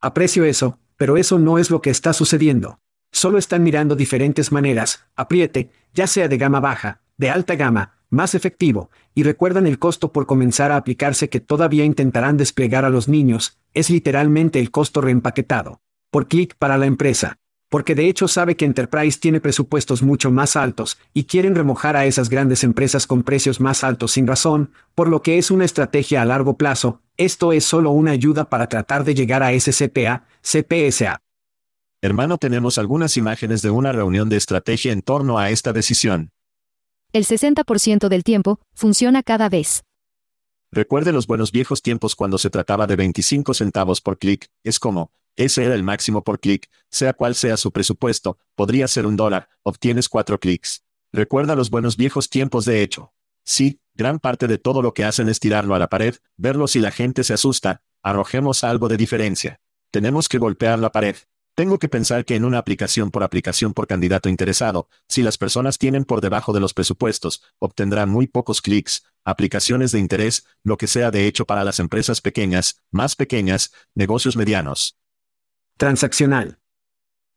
Aprecio 0.00 0.44
eso, 0.44 0.78
pero 0.96 1.16
eso 1.16 1.38
no 1.38 1.58
es 1.58 1.70
lo 1.70 1.80
que 1.80 1.90
está 1.90 2.12
sucediendo. 2.12 2.80
Solo 3.12 3.38
están 3.38 3.62
mirando 3.62 3.96
diferentes 3.96 4.52
maneras, 4.52 5.06
apriete, 5.14 5.70
ya 5.94 6.06
sea 6.06 6.28
de 6.28 6.38
gama 6.38 6.60
baja, 6.60 7.00
de 7.16 7.30
alta 7.30 7.54
gama, 7.54 7.98
más 8.10 8.34
efectivo, 8.34 8.90
y 9.14 9.22
recuerdan 9.22 9.66
el 9.66 9.78
costo 9.78 10.12
por 10.12 10.26
comenzar 10.26 10.72
a 10.72 10.76
aplicarse 10.76 11.28
que 11.28 11.40
todavía 11.40 11.84
intentarán 11.84 12.36
desplegar 12.36 12.84
a 12.84 12.90
los 12.90 13.08
niños, 13.08 13.58
es 13.72 13.90
literalmente 13.90 14.60
el 14.60 14.70
costo 14.70 15.00
reempaquetado. 15.00 15.80
Por 16.10 16.28
clic 16.28 16.54
para 16.56 16.78
la 16.78 16.86
empresa 16.86 17.38
porque 17.76 17.94
de 17.94 18.08
hecho 18.08 18.26
sabe 18.26 18.56
que 18.56 18.64
Enterprise 18.64 19.18
tiene 19.20 19.38
presupuestos 19.38 20.02
mucho 20.02 20.30
más 20.30 20.56
altos, 20.56 20.96
y 21.12 21.24
quieren 21.24 21.54
remojar 21.54 21.94
a 21.94 22.06
esas 22.06 22.30
grandes 22.30 22.64
empresas 22.64 23.06
con 23.06 23.22
precios 23.22 23.60
más 23.60 23.84
altos 23.84 24.12
sin 24.12 24.26
razón, 24.26 24.70
por 24.94 25.08
lo 25.08 25.20
que 25.20 25.36
es 25.36 25.50
una 25.50 25.66
estrategia 25.66 26.22
a 26.22 26.24
largo 26.24 26.56
plazo, 26.56 27.02
Esto 27.18 27.52
es 27.52 27.66
solo 27.66 27.90
una 27.90 28.12
ayuda 28.12 28.48
para 28.48 28.66
tratar 28.70 29.04
de 29.04 29.14
llegar 29.14 29.42
a 29.42 29.52
ese 29.52 29.72
CPA, 29.72 30.24
CPSA. 30.40 31.20
Hermano, 32.00 32.38
tenemos 32.38 32.78
algunas 32.78 33.18
imágenes 33.18 33.60
de 33.60 33.68
una 33.68 33.92
reunión 33.92 34.30
de 34.30 34.38
estrategia 34.38 34.92
en 34.94 35.02
torno 35.02 35.38
a 35.38 35.50
esta 35.50 35.74
decisión. 35.74 36.30
El 37.12 37.26
60% 37.26 38.08
del 38.08 38.24
tiempo, 38.24 38.58
funciona 38.72 39.22
cada 39.22 39.50
vez. 39.50 39.82
Recuerde 40.76 41.10
los 41.10 41.26
buenos 41.26 41.52
viejos 41.52 41.80
tiempos 41.80 42.14
cuando 42.14 42.36
se 42.36 42.50
trataba 42.50 42.86
de 42.86 42.96
25 42.96 43.54
centavos 43.54 44.02
por 44.02 44.18
clic, 44.18 44.50
es 44.62 44.78
como, 44.78 45.10
ese 45.34 45.64
era 45.64 45.74
el 45.74 45.82
máximo 45.82 46.22
por 46.22 46.38
clic, 46.38 46.68
sea 46.90 47.14
cual 47.14 47.34
sea 47.34 47.56
su 47.56 47.72
presupuesto, 47.72 48.36
podría 48.54 48.86
ser 48.86 49.06
un 49.06 49.16
dólar, 49.16 49.48
obtienes 49.62 50.10
cuatro 50.10 50.38
clics. 50.38 50.84
Recuerda 51.14 51.56
los 51.56 51.70
buenos 51.70 51.96
viejos 51.96 52.28
tiempos 52.28 52.66
de 52.66 52.82
hecho. 52.82 53.14
Sí, 53.42 53.80
gran 53.94 54.18
parte 54.18 54.48
de 54.48 54.58
todo 54.58 54.82
lo 54.82 54.92
que 54.92 55.04
hacen 55.04 55.30
es 55.30 55.40
tirarlo 55.40 55.74
a 55.74 55.78
la 55.78 55.88
pared, 55.88 56.16
verlo 56.36 56.68
si 56.68 56.80
la 56.80 56.90
gente 56.90 57.24
se 57.24 57.32
asusta, 57.32 57.80
arrojemos 58.02 58.62
algo 58.62 58.88
de 58.88 58.98
diferencia. 58.98 59.62
Tenemos 59.90 60.28
que 60.28 60.36
golpear 60.36 60.78
la 60.78 60.92
pared. 60.92 61.16
Tengo 61.56 61.78
que 61.78 61.88
pensar 61.88 62.26
que 62.26 62.36
en 62.36 62.44
una 62.44 62.58
aplicación 62.58 63.10
por 63.10 63.22
aplicación 63.22 63.72
por 63.72 63.86
candidato 63.86 64.28
interesado, 64.28 64.90
si 65.08 65.22
las 65.22 65.38
personas 65.38 65.78
tienen 65.78 66.04
por 66.04 66.20
debajo 66.20 66.52
de 66.52 66.60
los 66.60 66.74
presupuestos, 66.74 67.42
obtendrán 67.58 68.10
muy 68.10 68.26
pocos 68.26 68.60
clics, 68.60 69.04
aplicaciones 69.24 69.90
de 69.90 69.98
interés, 69.98 70.46
lo 70.62 70.76
que 70.76 70.86
sea 70.86 71.10
de 71.10 71.26
hecho 71.26 71.46
para 71.46 71.64
las 71.64 71.80
empresas 71.80 72.20
pequeñas, 72.20 72.84
más 72.90 73.16
pequeñas, 73.16 73.72
negocios 73.94 74.36
medianos. 74.36 74.98
Transaccional. 75.78 76.58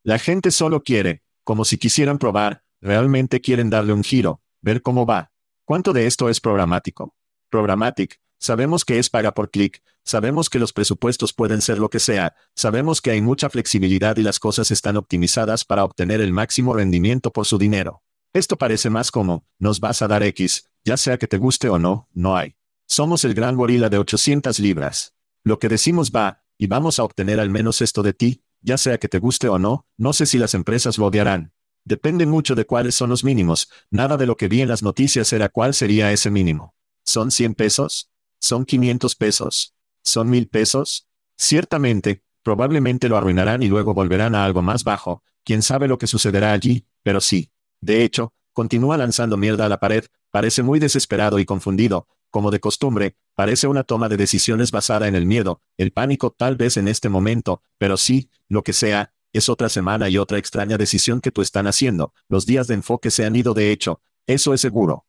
La 0.03 0.19
gente 0.19 0.51
solo 0.51 0.83
quiere, 0.83 1.23
como 1.45 1.63
si 1.63 1.77
quisieran 1.77 2.17
probar, 2.17 2.65
realmente 2.81 3.39
quieren 3.39 3.69
darle 3.69 3.93
un 3.93 4.03
giro, 4.03 4.41
ver 4.59 4.81
cómo 4.81 5.05
va. 5.05 5.31
¿Cuánto 5.63 5.93
de 5.93 6.07
esto 6.07 6.27
es 6.27 6.41
programático? 6.41 7.15
Programmatic, 7.49 8.19
sabemos 8.39 8.85
que 8.85 8.97
es 8.97 9.09
paga 9.09 9.33
por 9.33 9.51
clic, 9.51 9.83
sabemos 10.03 10.49
que 10.49 10.59
los 10.59 10.73
presupuestos 10.73 11.33
pueden 11.33 11.61
ser 11.61 11.77
lo 11.77 11.89
que 11.89 11.99
sea, 11.99 12.35
sabemos 12.55 13.01
que 13.01 13.11
hay 13.11 13.21
mucha 13.21 13.49
flexibilidad 13.49 14.17
y 14.17 14.23
las 14.23 14.39
cosas 14.39 14.71
están 14.71 14.97
optimizadas 14.97 15.65
para 15.65 15.83
obtener 15.83 16.21
el 16.21 16.33
máximo 16.33 16.73
rendimiento 16.73 17.31
por 17.31 17.45
su 17.45 17.57
dinero. 17.57 18.01
Esto 18.33 18.57
parece 18.57 18.89
más 18.89 19.11
como, 19.11 19.45
nos 19.57 19.79
vas 19.79 20.01
a 20.01 20.07
dar 20.07 20.23
X, 20.23 20.69
ya 20.83 20.97
sea 20.97 21.17
que 21.17 21.27
te 21.27 21.37
guste 21.37 21.69
o 21.69 21.79
no, 21.79 22.07
no 22.13 22.37
hay. 22.37 22.55
Somos 22.87 23.23
el 23.25 23.33
gran 23.33 23.55
gorila 23.55 23.89
de 23.89 23.97
800 23.97 24.59
libras. 24.59 25.13
Lo 25.43 25.59
que 25.59 25.69
decimos 25.69 26.11
va, 26.11 26.43
y 26.57 26.67
vamos 26.67 26.99
a 26.99 27.03
obtener 27.03 27.39
al 27.39 27.49
menos 27.49 27.81
esto 27.81 28.03
de 28.03 28.13
ti, 28.13 28.43
ya 28.61 28.77
sea 28.77 28.97
que 28.97 29.07
te 29.07 29.19
guste 29.19 29.47
o 29.47 29.59
no, 29.59 29.85
no 29.97 30.13
sé 30.13 30.25
si 30.25 30.37
las 30.37 30.53
empresas 30.53 30.97
lo 30.97 31.05
odiarán. 31.05 31.53
Depende 31.85 32.25
mucho 32.25 32.55
de 32.55 32.65
cuáles 32.65 32.95
son 32.95 33.09
los 33.09 33.23
mínimos, 33.23 33.69
nada 33.89 34.17
de 34.17 34.25
lo 34.25 34.37
que 34.37 34.47
vi 34.47 34.61
en 34.61 34.67
las 34.67 34.83
noticias 34.83 35.31
era 35.33 35.49
cuál 35.49 35.73
sería 35.73 36.11
ese 36.11 36.29
mínimo. 36.29 36.75
¿Son 37.03 37.31
100 37.31 37.55
pesos? 37.55 38.11
¿Son 38.39 38.65
500 38.65 39.15
pesos? 39.15 39.75
¿Son 40.01 40.29
1000 40.29 40.47
pesos? 40.47 41.07
Ciertamente, 41.37 42.23
probablemente 42.43 43.09
lo 43.09 43.17
arruinarán 43.17 43.63
y 43.63 43.67
luego 43.67 43.93
volverán 43.93 44.35
a 44.35 44.45
algo 44.45 44.61
más 44.61 44.83
bajo, 44.83 45.23
quién 45.43 45.61
sabe 45.61 45.87
lo 45.87 45.97
que 45.97 46.07
sucederá 46.07 46.51
allí, 46.51 46.85
pero 47.03 47.21
sí. 47.21 47.51
De 47.81 48.03
hecho, 48.03 48.33
continúa 48.53 48.97
lanzando 48.97 49.37
mierda 49.37 49.65
a 49.65 49.69
la 49.69 49.79
pared, 49.79 50.05
parece 50.31 50.63
muy 50.63 50.79
desesperado 50.79 51.39
y 51.39 51.45
confundido, 51.45 52.07
como 52.29 52.51
de 52.51 52.59
costumbre, 52.59 53.15
parece 53.35 53.67
una 53.67 53.83
toma 53.83 54.09
de 54.09 54.17
decisiones 54.17 54.71
basada 54.71 55.07
en 55.07 55.15
el 55.15 55.25
miedo, 55.25 55.61
el 55.77 55.91
pánico 55.91 56.31
tal 56.31 56.55
vez 56.55 56.77
en 56.77 56.87
este 56.87 57.09
momento, 57.09 57.61
pero 57.77 57.97
sí, 57.97 58.29
lo 58.47 58.63
que 58.63 58.73
sea, 58.73 59.13
es 59.33 59.49
otra 59.49 59.69
semana 59.69 60.09
y 60.09 60.17
otra 60.17 60.37
extraña 60.37 60.77
decisión 60.77 61.21
que 61.21 61.31
tú 61.31 61.41
están 61.41 61.67
haciendo. 61.67 62.13
Los 62.27 62.45
días 62.45 62.67
de 62.67 62.73
enfoque 62.75 63.11
se 63.11 63.25
han 63.25 63.35
ido 63.35 63.53
de 63.53 63.71
hecho. 63.71 64.01
Eso 64.25 64.53
es 64.53 64.61
seguro. 64.61 65.05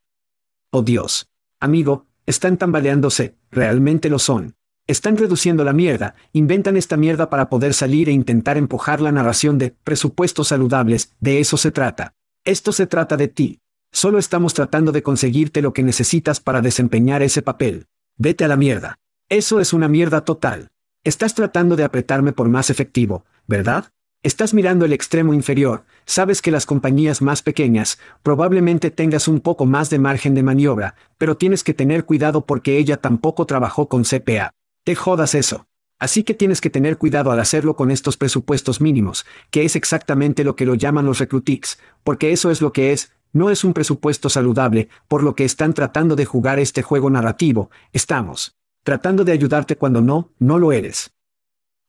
Oh 0.71 0.83
Dios. 0.83 1.31
Amigo, 1.59 2.07
están 2.31 2.57
tambaleándose, 2.57 3.35
realmente 3.51 4.09
lo 4.09 4.19
son. 4.19 4.55
Están 4.87 5.17
reduciendo 5.17 5.65
la 5.65 5.73
mierda, 5.73 6.15
inventan 6.33 6.77
esta 6.77 6.97
mierda 6.97 7.29
para 7.29 7.49
poder 7.49 7.75
salir 7.75 8.09
e 8.09 8.13
intentar 8.13 8.57
empujar 8.57 9.01
la 9.01 9.13
narración 9.13 9.59
de 9.59 9.71
presupuestos 9.85 10.49
saludables, 10.49 11.13
de 11.21 11.41
eso 11.41 11.57
se 11.57 11.71
trata. 11.71 12.15
Esto 12.45 12.73
se 12.73 12.87
trata 12.87 13.17
de 13.17 13.29
ti. 13.29 13.61
Solo 13.93 14.19
estamos 14.19 14.55
tratando 14.55 14.93
de 14.93 15.03
conseguirte 15.03 15.63
lo 15.63 15.73
que 15.73 15.83
necesitas 15.83 16.41
para 16.41 16.61
desempeñar 16.61 17.23
ese 17.23 17.43
papel. 17.43 17.87
Vete 18.17 18.45
a 18.45 18.49
la 18.49 18.57
mierda. 18.57 18.99
Eso 19.29 19.61
es 19.61 19.73
una 19.73 19.89
mierda 19.89 20.25
total. 20.25 20.71
Estás 21.05 21.35
tratando 21.35 21.77
de 21.77 21.85
apretarme 21.85 22.33
por 22.33 22.49
más 22.49 22.71
efectivo, 22.71 23.25
¿verdad? 23.47 23.93
Estás 24.23 24.53
mirando 24.53 24.85
el 24.85 24.93
extremo 24.93 25.33
inferior, 25.33 25.85
sabes 26.05 26.43
que 26.43 26.51
las 26.51 26.67
compañías 26.67 27.23
más 27.23 27.41
pequeñas, 27.41 27.99
probablemente 28.23 28.91
tengas 28.91 29.29
un 29.29 29.41
poco 29.41 29.65
más 29.65 29.89
de 29.89 29.99
margen 29.99 30.35
de 30.35 30.43
maniobra, 30.43 30.95
pero 31.17 31.39
tienes 31.39 31.65
que 31.65 31.73
tener 31.73 32.05
cuidado 32.05 32.45
porque 32.45 32.77
ella 32.77 32.99
tampoco 32.99 33.47
trabajó 33.47 33.89
con 33.89 34.05
CPA. 34.05 34.53
Te 34.85 34.95
jodas 34.95 35.35
eso. 35.35 35.67
Así 35.99 36.23
que 36.23 36.35
tienes 36.35 36.61
que 36.61 36.69
tener 36.69 36.99
cuidado 36.99 37.31
al 37.31 37.41
hacerlo 37.41 37.77
con 37.77 37.91
estos 37.91 38.19
presupuestos 38.19 38.83
mínimos, 38.83 39.25
que 39.51 39.65
es 39.65 39.75
exactamente 39.75 40.45
lo 40.45 40.55
que 40.55 40.67
lo 40.67 40.75
llaman 40.75 41.07
los 41.07 41.19
recrutix, 41.19 41.79
porque 42.05 42.31
eso 42.31 42.51
es 42.51 42.61
lo 42.61 42.75
que 42.75 42.93
es, 42.93 43.15
no 43.33 43.49
es 43.49 43.65
un 43.65 43.73
presupuesto 43.73 44.29
saludable, 44.29 44.91
por 45.09 45.23
lo 45.23 45.35
que 45.35 45.47
están 45.47 45.73
tratando 45.73 46.15
de 46.15 46.27
jugar 46.27 46.59
este 46.59 46.83
juego 46.83 47.09
narrativo, 47.09 47.71
estamos 47.95 48.55
tratando 48.83 49.25
de 49.25 49.33
ayudarte 49.33 49.77
cuando 49.77 50.03
no, 50.03 50.31
no 50.39 50.59
lo 50.59 50.73
eres. 50.73 51.11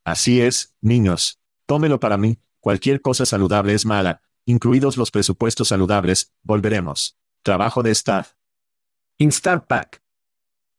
Así 0.05 0.39
es, 0.39 0.75
niños. 0.81 1.40
Tómelo 1.71 2.01
para 2.01 2.17
mí, 2.17 2.37
cualquier 2.59 2.99
cosa 2.99 3.25
saludable 3.25 3.73
es 3.73 3.85
mala, 3.85 4.21
incluidos 4.43 4.97
los 4.97 5.09
presupuestos 5.09 5.69
saludables, 5.69 6.33
volveremos. 6.43 7.17
Trabajo 7.43 7.81
de 7.81 7.91
staff. 7.91 8.33
Instar 9.17 9.65
Pack. 9.67 10.03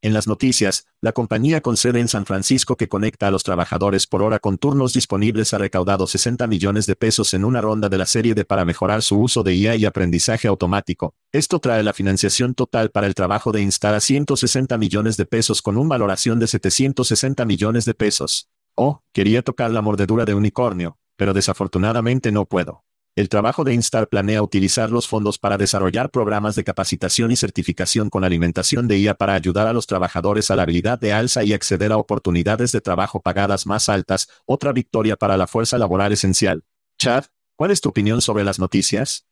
En 0.02 0.12
las 0.12 0.26
noticias, 0.26 0.84
la 1.00 1.12
compañía 1.12 1.62
con 1.62 1.78
sede 1.78 2.00
en 2.00 2.08
San 2.08 2.26
Francisco 2.26 2.76
que 2.76 2.90
conecta 2.90 3.28
a 3.28 3.30
los 3.30 3.42
trabajadores 3.42 4.06
por 4.06 4.22
hora 4.22 4.38
con 4.38 4.58
turnos 4.58 4.92
disponibles 4.92 5.54
ha 5.54 5.58
recaudado 5.58 6.06
60 6.06 6.46
millones 6.46 6.84
de 6.84 6.94
pesos 6.94 7.32
en 7.32 7.46
una 7.46 7.62
ronda 7.62 7.88
de 7.88 7.96
la 7.96 8.04
serie 8.04 8.34
de 8.34 8.44
para 8.44 8.66
mejorar 8.66 9.00
su 9.00 9.18
uso 9.18 9.42
de 9.42 9.54
IA 9.54 9.76
y 9.76 9.86
aprendizaje 9.86 10.46
automático. 10.46 11.14
Esto 11.32 11.58
trae 11.58 11.82
la 11.82 11.94
financiación 11.94 12.52
total 12.52 12.90
para 12.90 13.06
el 13.06 13.14
trabajo 13.14 13.50
de 13.50 13.62
Instar 13.62 13.94
a 13.94 14.00
160 14.00 14.76
millones 14.76 15.16
de 15.16 15.24
pesos 15.24 15.62
con 15.62 15.78
una 15.78 15.88
valoración 15.88 16.38
de 16.38 16.48
760 16.48 17.46
millones 17.46 17.86
de 17.86 17.94
pesos. 17.94 18.50
Oh, 18.74 19.02
quería 19.12 19.42
tocar 19.42 19.70
la 19.70 19.82
mordedura 19.82 20.24
de 20.24 20.34
unicornio, 20.34 20.98
pero 21.16 21.34
desafortunadamente 21.34 22.32
no 22.32 22.46
puedo. 22.46 22.84
El 23.14 23.28
trabajo 23.28 23.62
de 23.64 23.74
Instar 23.74 24.08
planea 24.08 24.42
utilizar 24.42 24.90
los 24.90 25.06
fondos 25.06 25.38
para 25.38 25.58
desarrollar 25.58 26.10
programas 26.10 26.54
de 26.54 26.64
capacitación 26.64 27.30
y 27.30 27.36
certificación 27.36 28.08
con 28.08 28.24
alimentación 28.24 28.88
de 28.88 28.98
IA 28.98 29.14
para 29.14 29.34
ayudar 29.34 29.66
a 29.66 29.74
los 29.74 29.86
trabajadores 29.86 30.50
a 30.50 30.56
la 30.56 30.62
habilidad 30.62 30.98
de 30.98 31.12
alza 31.12 31.44
y 31.44 31.52
acceder 31.52 31.92
a 31.92 31.98
oportunidades 31.98 32.72
de 32.72 32.80
trabajo 32.80 33.20
pagadas 33.20 33.66
más 33.66 33.90
altas, 33.90 34.28
otra 34.46 34.72
victoria 34.72 35.16
para 35.16 35.36
la 35.36 35.46
fuerza 35.46 35.76
laboral 35.76 36.12
esencial. 36.12 36.64
Chad, 36.98 37.26
¿cuál 37.54 37.70
es 37.70 37.82
tu 37.82 37.90
opinión 37.90 38.22
sobre 38.22 38.44
las 38.44 38.58
noticias? 38.58 39.26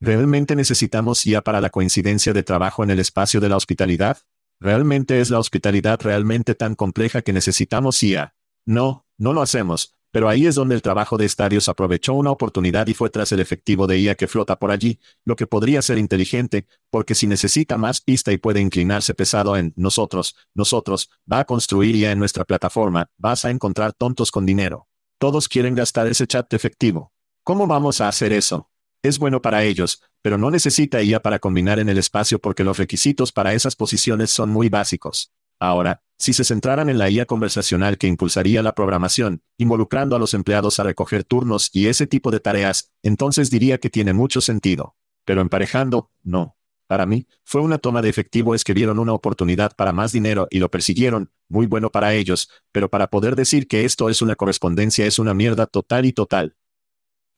¿Realmente 0.00 0.54
necesitamos 0.54 1.26
IA 1.26 1.40
para 1.40 1.62
la 1.62 1.70
coincidencia 1.70 2.34
de 2.34 2.42
trabajo 2.42 2.84
en 2.84 2.90
el 2.90 3.00
espacio 3.00 3.40
de 3.40 3.48
la 3.48 3.56
hospitalidad? 3.56 4.18
¿Realmente 4.60 5.22
es 5.22 5.30
la 5.30 5.38
hospitalidad 5.38 5.98
realmente 6.02 6.54
tan 6.54 6.74
compleja 6.74 7.22
que 7.22 7.32
necesitamos 7.32 8.02
IA? 8.02 8.34
No, 8.68 9.06
no 9.16 9.32
lo 9.32 9.40
hacemos, 9.40 9.96
pero 10.10 10.28
ahí 10.28 10.46
es 10.46 10.54
donde 10.54 10.74
el 10.74 10.82
trabajo 10.82 11.16
de 11.16 11.24
estadios 11.24 11.70
aprovechó 11.70 12.12
una 12.12 12.30
oportunidad 12.30 12.86
y 12.86 12.92
fue 12.92 13.08
tras 13.08 13.32
el 13.32 13.40
efectivo 13.40 13.86
de 13.86 13.98
IA 13.98 14.14
que 14.14 14.28
flota 14.28 14.58
por 14.58 14.70
allí, 14.70 15.00
lo 15.24 15.36
que 15.36 15.46
podría 15.46 15.80
ser 15.80 15.96
inteligente, 15.96 16.66
porque 16.90 17.14
si 17.14 17.26
necesita 17.26 17.78
más 17.78 18.02
pista 18.02 18.30
y 18.30 18.36
puede 18.36 18.60
inclinarse 18.60 19.14
pesado 19.14 19.56
en 19.56 19.72
nosotros, 19.74 20.36
nosotros, 20.52 21.08
va 21.32 21.38
a 21.38 21.44
construir 21.46 21.96
IA 21.96 22.12
en 22.12 22.18
nuestra 22.18 22.44
plataforma, 22.44 23.08
vas 23.16 23.46
a 23.46 23.50
encontrar 23.50 23.94
tontos 23.94 24.30
con 24.30 24.44
dinero. 24.44 24.86
Todos 25.16 25.48
quieren 25.48 25.74
gastar 25.74 26.06
ese 26.06 26.26
chat 26.26 26.52
efectivo. 26.52 27.14
¿Cómo 27.44 27.66
vamos 27.66 28.02
a 28.02 28.08
hacer 28.08 28.34
eso? 28.34 28.68
Es 29.02 29.18
bueno 29.18 29.40
para 29.40 29.64
ellos, 29.64 30.02
pero 30.20 30.36
no 30.36 30.50
necesita 30.50 31.02
IA 31.02 31.22
para 31.22 31.38
combinar 31.38 31.78
en 31.78 31.88
el 31.88 31.96
espacio 31.96 32.38
porque 32.38 32.64
los 32.64 32.76
requisitos 32.76 33.32
para 33.32 33.54
esas 33.54 33.76
posiciones 33.76 34.28
son 34.28 34.50
muy 34.50 34.68
básicos. 34.68 35.32
Ahora, 35.58 36.02
si 36.18 36.32
se 36.32 36.44
centraran 36.44 36.90
en 36.90 36.98
la 36.98 37.08
IA 37.08 37.26
conversacional 37.26 37.96
que 37.96 38.08
impulsaría 38.08 38.62
la 38.62 38.74
programación, 38.74 39.42
involucrando 39.56 40.16
a 40.16 40.18
los 40.18 40.34
empleados 40.34 40.80
a 40.80 40.82
recoger 40.82 41.24
turnos 41.24 41.70
y 41.72 41.86
ese 41.86 42.06
tipo 42.06 42.30
de 42.30 42.40
tareas, 42.40 42.92
entonces 43.02 43.50
diría 43.50 43.78
que 43.78 43.88
tiene 43.88 44.12
mucho 44.12 44.40
sentido. 44.40 44.96
Pero 45.24 45.40
emparejando, 45.40 46.10
no. 46.22 46.56
Para 46.88 47.04
mí, 47.04 47.26
fue 47.44 47.60
una 47.60 47.78
toma 47.78 48.00
de 48.00 48.08
efectivo 48.08 48.54
es 48.54 48.64
que 48.64 48.72
vieron 48.72 48.98
una 48.98 49.12
oportunidad 49.12 49.76
para 49.76 49.92
más 49.92 50.10
dinero 50.10 50.48
y 50.50 50.58
lo 50.58 50.70
persiguieron, 50.70 51.30
muy 51.48 51.66
bueno 51.66 51.90
para 51.90 52.14
ellos, 52.14 52.50
pero 52.72 52.88
para 52.88 53.08
poder 53.08 53.36
decir 53.36 53.68
que 53.68 53.84
esto 53.84 54.08
es 54.08 54.22
una 54.22 54.36
correspondencia 54.36 55.06
es 55.06 55.18
una 55.18 55.34
mierda 55.34 55.66
total 55.66 56.06
y 56.06 56.12
total. 56.12 56.56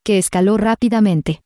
Que 0.05 0.19
escaló 0.19 0.57
rápidamente. 0.57 1.43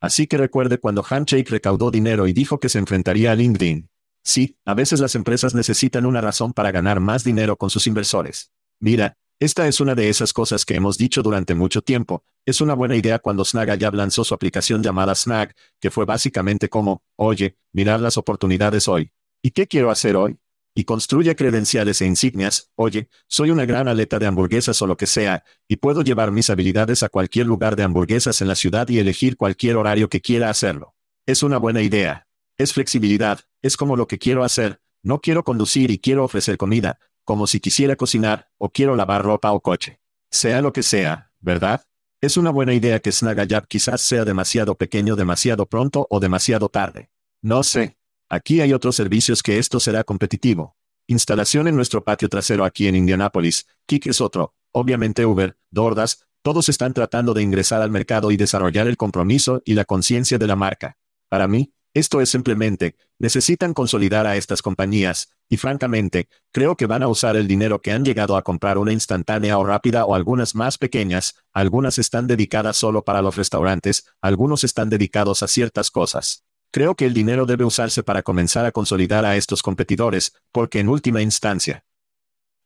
Así 0.00 0.26
que 0.26 0.36
recuerde 0.36 0.78
cuando 0.78 1.02
Handshake 1.02 1.48
recaudó 1.48 1.90
dinero 1.90 2.26
y 2.26 2.34
dijo 2.34 2.60
que 2.60 2.68
se 2.68 2.78
enfrentaría 2.78 3.32
a 3.32 3.34
LinkedIn. 3.34 3.88
Sí, 4.24 4.56
a 4.64 4.72
veces 4.72 5.00
las 5.00 5.14
empresas 5.14 5.54
necesitan 5.54 6.06
una 6.06 6.22
razón 6.22 6.54
para 6.54 6.72
ganar 6.72 6.98
más 6.98 7.24
dinero 7.24 7.56
con 7.56 7.68
sus 7.68 7.86
inversores. 7.86 8.50
Mira, 8.80 9.18
esta 9.38 9.68
es 9.68 9.80
una 9.80 9.94
de 9.94 10.08
esas 10.08 10.32
cosas 10.32 10.64
que 10.64 10.74
hemos 10.74 10.96
dicho 10.96 11.22
durante 11.22 11.54
mucho 11.54 11.82
tiempo. 11.82 12.24
Es 12.46 12.62
una 12.62 12.72
buena 12.72 12.96
idea 12.96 13.18
cuando 13.18 13.44
Snag 13.44 13.76
ya 13.78 13.90
lanzó 13.90 14.24
su 14.24 14.32
aplicación 14.32 14.82
llamada 14.82 15.14
Snag, 15.14 15.54
que 15.78 15.90
fue 15.90 16.06
básicamente 16.06 16.70
como, 16.70 17.02
oye, 17.16 17.58
mirar 17.72 18.00
las 18.00 18.16
oportunidades 18.16 18.88
hoy. 18.88 19.12
¿Y 19.42 19.50
qué 19.50 19.66
quiero 19.66 19.90
hacer 19.90 20.16
hoy? 20.16 20.38
Y 20.74 20.84
construye 20.84 21.36
credenciales 21.36 22.00
e 22.00 22.06
insignias, 22.06 22.70
oye, 22.76 23.08
soy 23.28 23.50
una 23.50 23.66
gran 23.66 23.88
aleta 23.88 24.18
de 24.18 24.26
hamburguesas 24.26 24.80
o 24.80 24.86
lo 24.86 24.96
que 24.96 25.06
sea, 25.06 25.44
y 25.68 25.76
puedo 25.76 26.02
llevar 26.02 26.32
mis 26.32 26.48
habilidades 26.48 27.02
a 27.02 27.10
cualquier 27.10 27.46
lugar 27.46 27.76
de 27.76 27.82
hamburguesas 27.82 28.40
en 28.40 28.48
la 28.48 28.54
ciudad 28.54 28.88
y 28.88 28.98
elegir 28.98 29.36
cualquier 29.36 29.76
horario 29.76 30.08
que 30.08 30.20
quiera 30.20 30.48
hacerlo. 30.48 30.94
Es 31.26 31.42
una 31.42 31.58
buena 31.58 31.82
idea. 31.82 32.23
Es 32.56 32.72
flexibilidad, 32.72 33.40
es 33.62 33.76
como 33.76 33.96
lo 33.96 34.06
que 34.06 34.18
quiero 34.18 34.44
hacer, 34.44 34.80
no 35.02 35.20
quiero 35.20 35.42
conducir 35.42 35.90
y 35.90 35.98
quiero 35.98 36.24
ofrecer 36.24 36.56
comida, 36.56 36.98
como 37.24 37.46
si 37.46 37.58
quisiera 37.58 37.96
cocinar, 37.96 38.48
o 38.58 38.70
quiero 38.70 38.94
lavar 38.94 39.22
ropa 39.22 39.52
o 39.52 39.60
coche. 39.60 40.00
Sea 40.30 40.62
lo 40.62 40.72
que 40.72 40.82
sea, 40.82 41.32
¿verdad? 41.40 41.84
Es 42.20 42.36
una 42.36 42.50
buena 42.50 42.72
idea 42.72 43.00
que 43.00 43.12
Snagajob 43.12 43.66
quizás 43.66 44.00
sea 44.00 44.24
demasiado 44.24 44.76
pequeño 44.76 45.16
demasiado 45.16 45.66
pronto 45.66 46.06
o 46.08 46.20
demasiado 46.20 46.68
tarde. 46.68 47.10
No 47.42 47.62
sé. 47.62 47.98
Aquí 48.30 48.60
hay 48.60 48.72
otros 48.72 48.96
servicios 48.96 49.42
que 49.42 49.58
esto 49.58 49.80
será 49.80 50.04
competitivo. 50.04 50.76
Instalación 51.06 51.68
en 51.68 51.76
nuestro 51.76 52.02
patio 52.02 52.28
trasero 52.28 52.64
aquí 52.64 52.88
en 52.88 52.96
Indianápolis, 52.96 53.66
Kik 53.86 54.06
es 54.06 54.22
otro, 54.22 54.54
obviamente 54.72 55.26
Uber, 55.26 55.58
Dordas, 55.70 56.26
todos 56.40 56.70
están 56.70 56.94
tratando 56.94 57.34
de 57.34 57.42
ingresar 57.42 57.82
al 57.82 57.90
mercado 57.90 58.30
y 58.30 58.38
desarrollar 58.38 58.86
el 58.86 58.96
compromiso 58.96 59.60
y 59.66 59.74
la 59.74 59.84
conciencia 59.84 60.38
de 60.38 60.46
la 60.46 60.56
marca. 60.56 60.96
Para 61.28 61.48
mí, 61.48 61.73
esto 61.94 62.20
es 62.20 62.28
simplemente, 62.28 62.96
necesitan 63.20 63.72
consolidar 63.72 64.26
a 64.26 64.36
estas 64.36 64.62
compañías, 64.62 65.30
y 65.48 65.56
francamente, 65.56 66.28
creo 66.52 66.76
que 66.76 66.86
van 66.86 67.04
a 67.04 67.08
usar 67.08 67.36
el 67.36 67.46
dinero 67.46 67.80
que 67.80 67.92
han 67.92 68.04
llegado 68.04 68.36
a 68.36 68.42
comprar 68.42 68.78
una 68.78 68.92
instantánea 68.92 69.56
o 69.58 69.64
rápida 69.64 70.04
o 70.04 70.16
algunas 70.16 70.56
más 70.56 70.76
pequeñas, 70.76 71.36
algunas 71.52 71.98
están 71.98 72.26
dedicadas 72.26 72.76
solo 72.76 73.04
para 73.04 73.22
los 73.22 73.36
restaurantes, 73.36 74.06
algunos 74.20 74.64
están 74.64 74.90
dedicados 74.90 75.44
a 75.44 75.48
ciertas 75.48 75.92
cosas. 75.92 76.44
Creo 76.72 76.96
que 76.96 77.06
el 77.06 77.14
dinero 77.14 77.46
debe 77.46 77.64
usarse 77.64 78.02
para 78.02 78.22
comenzar 78.22 78.66
a 78.66 78.72
consolidar 78.72 79.24
a 79.24 79.36
estos 79.36 79.62
competidores, 79.62 80.34
porque 80.50 80.80
en 80.80 80.88
última 80.88 81.22
instancia, 81.22 81.84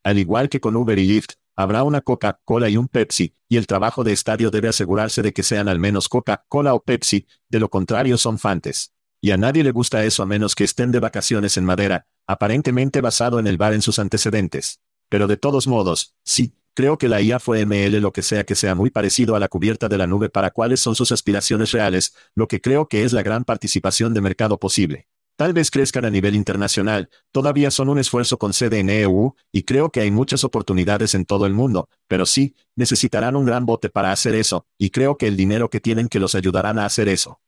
al 0.03 0.19
igual 0.19 0.49
que 0.49 0.61
con 0.61 0.75
Uber 0.75 0.99
y 0.99 1.07
Lyft, 1.07 1.35
habrá 1.55 1.83
una 1.83 2.01
Coca-Cola 2.01 2.71
y 2.71 2.79
un 2.79 2.89
Pepsi, 2.89 3.35
y 3.47 3.59
el 3.59 3.67
trabajo 3.67 4.05
de 4.05 4.13
estadio 4.13 4.51
debe 4.51 4.69
asegurarse 4.69 5.21
de 5.21 5.35
que 5.35 5.43
sean 5.43 5.69
al 5.69 5.79
menos 5.79 6.09
Coca-Cola 6.09 6.73
o 6.73 6.81
Pepsi, 6.81 7.27
de 7.51 7.61
lo 7.61 7.69
contrario 7.69 8.17
son 8.17 8.39
fantes. 8.39 8.95
Y 9.21 9.33
a 9.33 9.37
nadie 9.37 9.65
le 9.65 9.73
gusta 9.73 10.05
eso 10.05 10.23
a 10.23 10.27
menos 10.27 10.55
que 10.55 10.65
estén 10.65 10.93
de 10.93 11.01
vacaciones 11.01 11.57
en 11.57 11.65
madera, 11.65 12.07
aparentemente 12.27 13.01
basado 13.01 13.41
en 13.41 13.47
el 13.47 13.57
bar 13.57 13.75
en 13.75 13.83
sus 13.83 13.99
antecedentes. 13.99 14.81
Pero 15.09 15.27
de 15.27 15.37
todos 15.37 15.67
modos, 15.67 16.15
sí, 16.25 16.55
creo 16.75 16.99
que 16.99 17.09
la 17.09 17.21
IA 17.21 17.41
fue 17.41 17.63
ML 17.63 18.01
lo 18.01 18.13
que 18.13 18.23
sea 18.23 18.45
que 18.45 18.55
sea 18.55 18.77
muy 18.77 18.91
parecido 18.91 19.35
a 19.35 19.41
la 19.41 19.49
cubierta 19.49 19.89
de 19.89 19.99
la 19.99 20.07
nube 20.07 20.29
para 20.29 20.51
cuáles 20.53 20.79
son 20.79 20.95
sus 20.95 21.11
aspiraciones 21.11 21.73
reales, 21.73 22.15
lo 22.37 22.47
que 22.47 22.61
creo 22.61 22.87
que 22.87 23.03
es 23.03 23.13
la 23.13 23.25
gran 23.25 23.45
participación 23.45 24.15
de 24.15 24.21
mercado 24.21 24.59
posible. 24.59 25.09
Tal 25.35 25.53
vez 25.53 25.71
crezcan 25.71 26.05
a 26.05 26.11
nivel 26.11 26.35
internacional, 26.35 27.11
todavía 27.33 27.71
son 27.71 27.89
un 27.89 27.99
esfuerzo 27.99 28.39
con 28.39 28.53
sede 28.53 28.81
en 28.81 28.91
EU, 28.91 29.35
y 29.53 29.63
creo 29.63 29.91
que 29.91 30.01
hay 30.01 30.11
muchas 30.11 30.43
oportunidades 30.43 31.15
en 31.15 31.25
todo 31.25 31.47
el 31.47 31.55
mundo, 31.55 31.89
pero 32.09 32.27
sí, 32.27 32.57
necesitarán 32.75 33.37
un 33.37 33.47
gran 33.47 33.65
bote 33.65 33.89
para 33.89 34.11
hacer 34.11 34.35
eso, 34.35 34.67
y 34.79 34.91
creo 34.91 35.17
que 35.17 35.29
el 35.29 35.37
dinero 35.37 35.71
que 35.71 35.81
tienen 35.81 36.09
que 36.09 36.19
los 36.19 36.35
ayudarán 36.35 36.79
a 36.81 36.87
hacer 36.87 37.09
eso. 37.09 37.41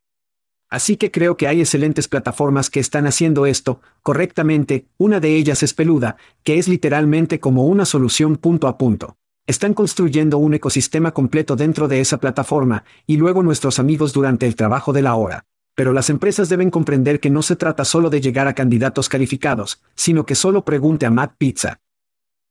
Así 0.71 0.97
que 0.97 1.11
creo 1.11 1.37
que 1.37 1.49
hay 1.49 1.61
excelentes 1.61 2.07
plataformas 2.07 2.71
que 2.71 2.79
están 2.79 3.09
haciendo 3.09 3.45
esto, 3.45 3.81
correctamente, 4.03 4.87
una 4.99 5.19
de 5.19 5.35
ellas 5.35 5.65
es 5.65 5.75
Peluda, 5.75 6.17
que 6.45 6.59
es 6.59 6.69
literalmente 6.69 7.41
como 7.41 7.67
una 7.67 7.85
solución 7.85 8.37
punto 8.37 8.69
a 8.69 8.79
punto. 8.79 9.17
Están 9.49 9.75
construyendo 9.75 10.39
un 10.39 10.55
ecosistema 10.55 11.13
completo 11.13 11.57
dentro 11.57 11.89
de 11.89 12.01
esa 12.01 12.19
plataforma, 12.19 12.85
y 13.05 13.17
luego 13.17 13.43
nuestros 13.43 13.81
amigos 13.81 14.13
durante 14.13 14.47
el 14.47 14.55
trabajo 14.55 14.93
de 14.93 15.03
la 15.03 15.17
hora. 15.17 15.45
Pero 15.75 15.93
las 15.93 16.09
empresas 16.09 16.49
deben 16.49 16.71
comprender 16.71 17.19
que 17.19 17.31
no 17.31 17.43
se 17.43 17.57
trata 17.57 17.85
solo 17.85 18.09
de 18.09 18.21
llegar 18.21 18.47
a 18.47 18.55
candidatos 18.55 19.09
calificados, 19.09 19.83
sino 19.97 20.25
que 20.25 20.37
solo 20.37 20.65
pregunte 20.65 21.05
a 21.05 21.11
Matt 21.11 21.35
Pizza. 21.37 21.81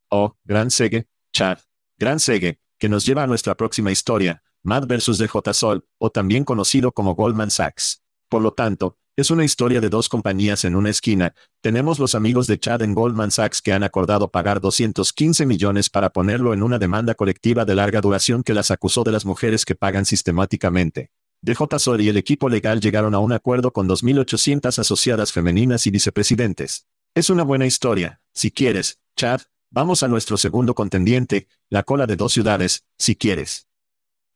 Oh, 0.10 0.36
gran 0.44 0.72
segue, 0.72 1.08
Chad. 1.32 1.60
Gran 1.98 2.20
segue, 2.20 2.60
que 2.78 2.90
nos 2.90 3.06
lleva 3.06 3.24
a 3.24 3.28
nuestra 3.28 3.56
próxima 3.56 3.92
historia, 3.92 4.44
Matt 4.62 4.88
versus 4.88 5.20
DJ 5.20 5.54
Sol, 5.54 5.86
o 6.00 6.10
también 6.10 6.44
conocido 6.44 6.92
como 6.92 7.16
Goldman 7.16 7.52
Sachs. 7.52 8.02
Por 8.30 8.44
lo 8.44 8.54
tanto, 8.54 8.96
es 9.18 9.32
una 9.32 9.44
historia 9.44 9.82
de 9.82 9.90
dos 9.90 10.08
compañías 10.08 10.64
en 10.64 10.76
una 10.76 10.92
esquina. 10.92 11.34
Tenemos 11.62 12.00
los 12.00 12.16
amigos 12.16 12.48
de 12.48 12.60
Chad 12.60 12.84
en 12.84 12.94
Goldman 12.94 13.32
Sachs 13.32 13.62
que 13.62 13.74
han 13.74 13.84
acordado 13.84 14.30
pagar 14.30 14.62
215 14.62 15.46
millones 15.46 15.90
para 15.90 16.12
ponerlo 16.12 16.54
en 16.54 16.64
una 16.64 16.80
demanda 16.80 17.16
colectiva 17.16 17.66
de 17.66 17.76
larga 17.76 18.02
duración 18.02 18.44
que 18.44 18.54
las 18.54 18.72
acusó 18.72 19.04
de 19.04 19.12
las 19.12 19.26
mujeres 19.26 19.66
que 19.66 19.76
pagan 19.76 20.06
sistemáticamente. 20.06 21.10
DJ 21.42 21.80
Sol 21.80 22.02
y 22.02 22.10
el 22.10 22.18
equipo 22.18 22.50
legal 22.50 22.80
llegaron 22.80 23.16
a 23.16 23.20
un 23.20 23.34
acuerdo 23.34 23.74
con 23.74 23.90
2.800 23.90 24.78
asociadas 24.78 25.32
femeninas 25.32 25.88
y 25.88 25.92
vicepresidentes. 25.92 26.86
Es 27.16 27.30
una 27.30 27.44
buena 27.44 27.66
historia, 27.66 28.22
si 28.34 28.52
quieres, 28.52 29.00
Chad, 29.16 29.42
vamos 29.72 30.04
a 30.04 30.08
nuestro 30.08 30.38
segundo 30.38 30.76
contendiente, 30.76 31.48
la 31.70 31.84
cola 31.84 32.06
de 32.06 32.16
dos 32.16 32.34
ciudades, 32.34 32.86
si 32.98 33.16
quieres. 33.16 33.69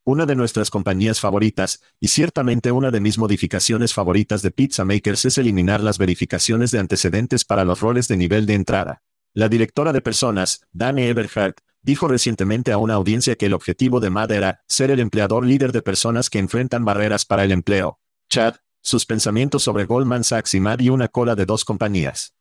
Una 0.06 0.26
de 0.26 0.36
nuestras 0.36 0.70
compañías 0.70 1.22
favoritas, 1.22 1.82
y 2.02 2.10
ciertamente 2.10 2.74
una 2.74 2.92
de 2.92 3.00
mis 3.00 3.18
modificaciones 3.18 3.94
favoritas 3.94 4.42
de 4.42 4.52
Pizza 4.52 4.84
Makers 4.84 5.24
es 5.24 5.38
eliminar 5.38 5.80
las 5.80 5.98
verificaciones 5.98 6.72
de 6.72 6.80
antecedentes 6.80 7.46
para 7.46 7.64
los 7.64 7.80
roles 7.80 8.10
de 8.10 8.18
nivel 8.18 8.46
de 8.46 8.56
entrada. 8.56 9.02
La 9.34 9.48
directora 9.48 9.94
de 9.94 10.02
personas, 10.02 10.68
Dani 10.74 11.04
Eberhardt, 11.04 11.62
dijo 11.82 12.10
recientemente 12.10 12.74
a 12.74 12.78
una 12.78 12.96
audiencia 12.96 13.38
que 13.38 13.46
el 13.46 13.54
objetivo 13.54 14.02
de 14.02 14.10
MAD 14.10 14.32
era 14.32 14.64
ser 14.68 14.92
el 14.92 15.00
empleador 15.00 15.46
líder 15.46 15.72
de 15.72 15.82
personas 15.82 16.30
que 16.30 16.40
enfrentan 16.40 16.84
barreras 16.84 17.24
para 17.24 17.46
el 17.46 17.54
empleo. 17.54 18.02
Chad, 18.28 18.56
sus 18.82 19.06
pensamientos 19.06 19.64
sobre 19.64 19.86
Goldman 19.86 20.26
Sachs 20.26 20.54
y 20.54 20.60
MAD 20.60 20.82
y 20.82 20.90
una 20.90 21.08
cola 21.08 21.36
de 21.36 21.46
dos 21.46 21.64
compañías. 21.64 22.36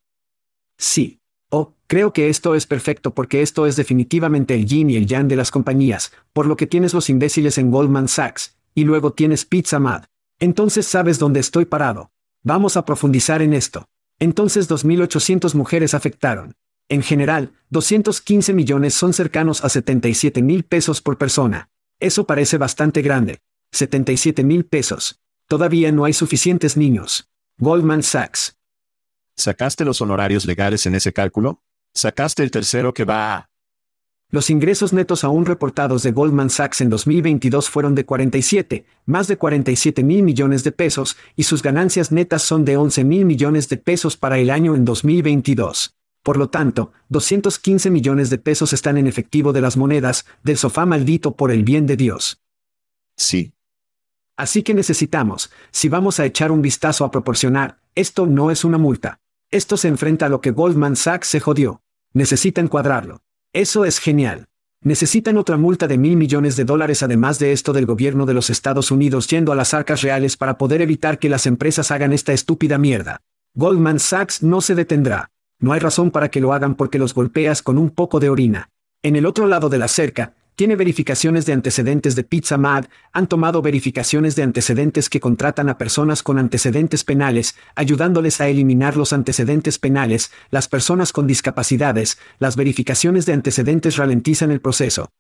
Sí, 0.79 1.22
Oh, 1.55 1.75
creo 1.87 2.15
que 2.15 2.31
esto 2.31 2.55
es 2.55 2.67
perfecto 2.67 3.13
porque 3.13 3.43
esto 3.43 3.67
es 3.67 3.77
definitivamente 3.77 4.55
el 4.55 4.65
yin 4.65 4.89
y 4.89 4.97
el 4.97 5.07
yang 5.07 5.29
de 5.29 5.37
las 5.37 5.51
compañías, 5.51 6.11
por 6.33 6.47
lo 6.47 6.57
que 6.57 6.67
tienes 6.67 6.95
los 6.95 7.11
imbéciles 7.11 7.59
en 7.59 7.71
Goldman 7.71 8.09
Sachs, 8.09 8.57
y 8.75 8.85
luego 8.85 9.13
tienes 9.13 9.45
Pizza 9.45 9.79
Mad. 9.79 10.05
Entonces 10.41 10.87
sabes 10.87 11.19
dónde 11.19 11.41
estoy 11.41 11.67
parado. 11.67 12.11
Vamos 12.43 12.79
a 12.79 12.87
profundizar 12.87 13.43
en 13.43 13.53
esto. 13.53 13.85
Entonces 14.19 14.71
2.800 14.71 15.55
mujeres 15.55 15.93
afectaron. 15.93 16.55
En 16.89 17.03
general, 17.03 17.53
215 17.69 18.55
millones 18.55 18.95
son 18.95 19.13
cercanos 19.13 19.63
a 19.63 19.69
77 19.69 20.41
mil 20.41 20.65
pesos 20.65 21.03
por 21.03 21.19
persona. 21.19 21.69
Eso 22.01 22.25
parece 22.25 22.57
bastante 22.57 23.03
grande. 23.03 23.41
77 23.73 24.43
mil 24.43 24.65
pesos. 24.65 25.21
Todavía 25.49 25.93
no 25.93 26.07
hay 26.07 26.15
suficientes 26.15 26.79
niños. 26.79 27.29
Goldman 27.59 28.03
Sachs. 28.03 28.57
¿Sacaste 29.43 29.85
los 29.85 30.01
honorarios 30.01 30.47
legales 30.47 30.87
en 30.87 30.95
ese 30.95 31.13
cálculo? 31.13 31.65
¿Sacaste 31.95 32.45
el 32.45 32.53
tercero 32.53 32.95
que 32.95 33.05
va 33.05 33.35
a... 33.35 33.51
Los 34.31 34.51
ingresos 34.51 34.93
netos 34.93 35.25
aún 35.25 35.47
reportados 35.47 36.05
de 36.05 36.13
Goldman 36.13 36.49
Sachs 36.49 36.81
en 36.81 36.89
2022 36.89 37.69
fueron 37.69 37.97
de 37.97 38.07
47, 38.07 38.87
más 39.05 39.27
de 39.27 39.37
47 39.37 40.05
mil 40.05 40.23
millones 40.23 40.63
de 40.63 40.71
pesos, 40.71 41.17
y 41.35 41.43
sus 41.43 41.61
ganancias 41.61 42.13
netas 42.13 42.43
son 42.43 42.65
de 42.65 42.77
11 42.77 43.03
mil 43.03 43.25
millones 43.25 43.69
de 43.69 43.79
pesos 43.79 44.17
para 44.17 44.39
el 44.39 44.49
año 44.49 44.77
en 44.77 44.85
2022. 44.85 45.97
Por 46.23 46.37
lo 46.37 46.49
tanto, 46.49 46.93
215 47.09 47.91
millones 47.91 48.31
de 48.31 48.39
pesos 48.39 48.73
están 48.73 48.97
en 48.97 49.09
efectivo 49.09 49.53
de 49.53 49.61
las 49.61 49.77
monedas, 49.77 50.25
del 50.45 50.57
sofá 50.57 50.87
maldito 50.87 51.35
por 51.35 51.51
el 51.51 51.65
bien 51.65 51.89
de 51.89 51.97
Dios. 51.97 52.41
Sí. 53.17 53.55
Así 54.37 54.63
que 54.63 54.73
necesitamos, 54.73 55.51
si 55.73 55.89
vamos 55.89 56.21
a 56.21 56.27
echar 56.27 56.53
un 56.53 56.63
vistazo 56.63 57.05
a 57.05 57.11
proporcionar, 57.11 57.81
esto 57.97 58.27
no 58.27 58.53
es 58.53 58.65
una 58.65 58.79
multa. 58.79 59.19
Esto 59.53 59.77
se 59.77 59.89
enfrenta 59.89 60.25
a 60.25 60.29
lo 60.31 60.41
que 60.41 60.51
Goldman 60.51 60.97
Sachs 60.97 61.29
se 61.29 61.39
jodió. 61.39 61.83
Necesitan 62.15 62.69
cuadrarlo. 62.69 63.21
Eso 63.53 63.85
es 63.85 63.99
genial. 63.99 64.47
Necesitan 64.81 65.37
otra 65.37 65.59
multa 65.59 65.87
de 65.87 65.99
mil 65.99 66.17
millones 66.17 66.57
de 66.57 66.65
dólares 66.65 67.03
además 67.03 67.39
de 67.39 67.53
esto 67.53 67.75
del 67.75 67.85
gobierno 67.85 68.25
de 68.25 68.33
los 68.33 68.49
Estados 68.49 68.91
Unidos 68.91 69.29
yendo 69.29 69.53
a 69.53 69.55
las 69.55 69.75
arcas 69.75 70.01
reales 70.01 70.39
para 70.39 70.57
poder 70.57 70.81
evitar 70.81 71.19
que 71.19 71.29
las 71.29 71.45
empresas 71.45 71.91
hagan 71.91 72.15
esta 72.15 72.33
estúpida 72.33 72.79
mierda. 72.79 73.21
Goldman 73.53 74.01
Sachs 74.01 74.43
no 74.43 74.63
se 74.63 74.75
detendrá. 74.75 75.31
No 75.59 75.75
hay 75.75 75.81
razón 75.81 76.11
para 76.11 76.31
que 76.31 76.41
lo 76.41 76.55
hagan 76.55 76.75
porque 76.75 76.99
los 76.99 77.13
golpeas 77.13 77.61
con 77.61 77.77
un 77.77 77.91
poco 77.91 78.21
de 78.21 78.31
orina. 78.31 78.71
En 79.03 79.17
el 79.17 79.27
otro 79.27 79.47
lado 79.47 79.69
de 79.69 79.77
la 79.77 79.89
cerca, 79.89 80.33
tiene 80.63 80.77
verificaciones 80.77 81.45
de 81.45 81.55
antecedentes 81.55 82.15
de 82.15 82.23
Pizza 82.23 82.57
Mad, 82.57 82.85
han 83.13 83.27
tomado 83.27 83.63
verificaciones 83.63 84.37
de 84.37 84.45
antecedentes 84.45 85.11
que 85.11 85.19
contratan 85.19 85.69
a 85.69 85.77
personas 85.77 86.23
con 86.23 86.39
antecedentes 86.39 87.03
penales, 87.03 87.57
ayudándoles 87.75 88.41
a 88.41 88.47
eliminar 88.47 88.97
los 88.97 89.13
antecedentes 89.13 89.81
penales, 89.81 90.31
las 90.53 90.69
personas 90.69 91.13
con 91.13 91.27
discapacidades, 91.27 92.17
las 92.39 92.55
verificaciones 92.55 93.27
de 93.27 93.33
antecedentes 93.33 93.97
ralentizan 93.97 94.53
el 94.53 94.61
proceso. 94.61 95.11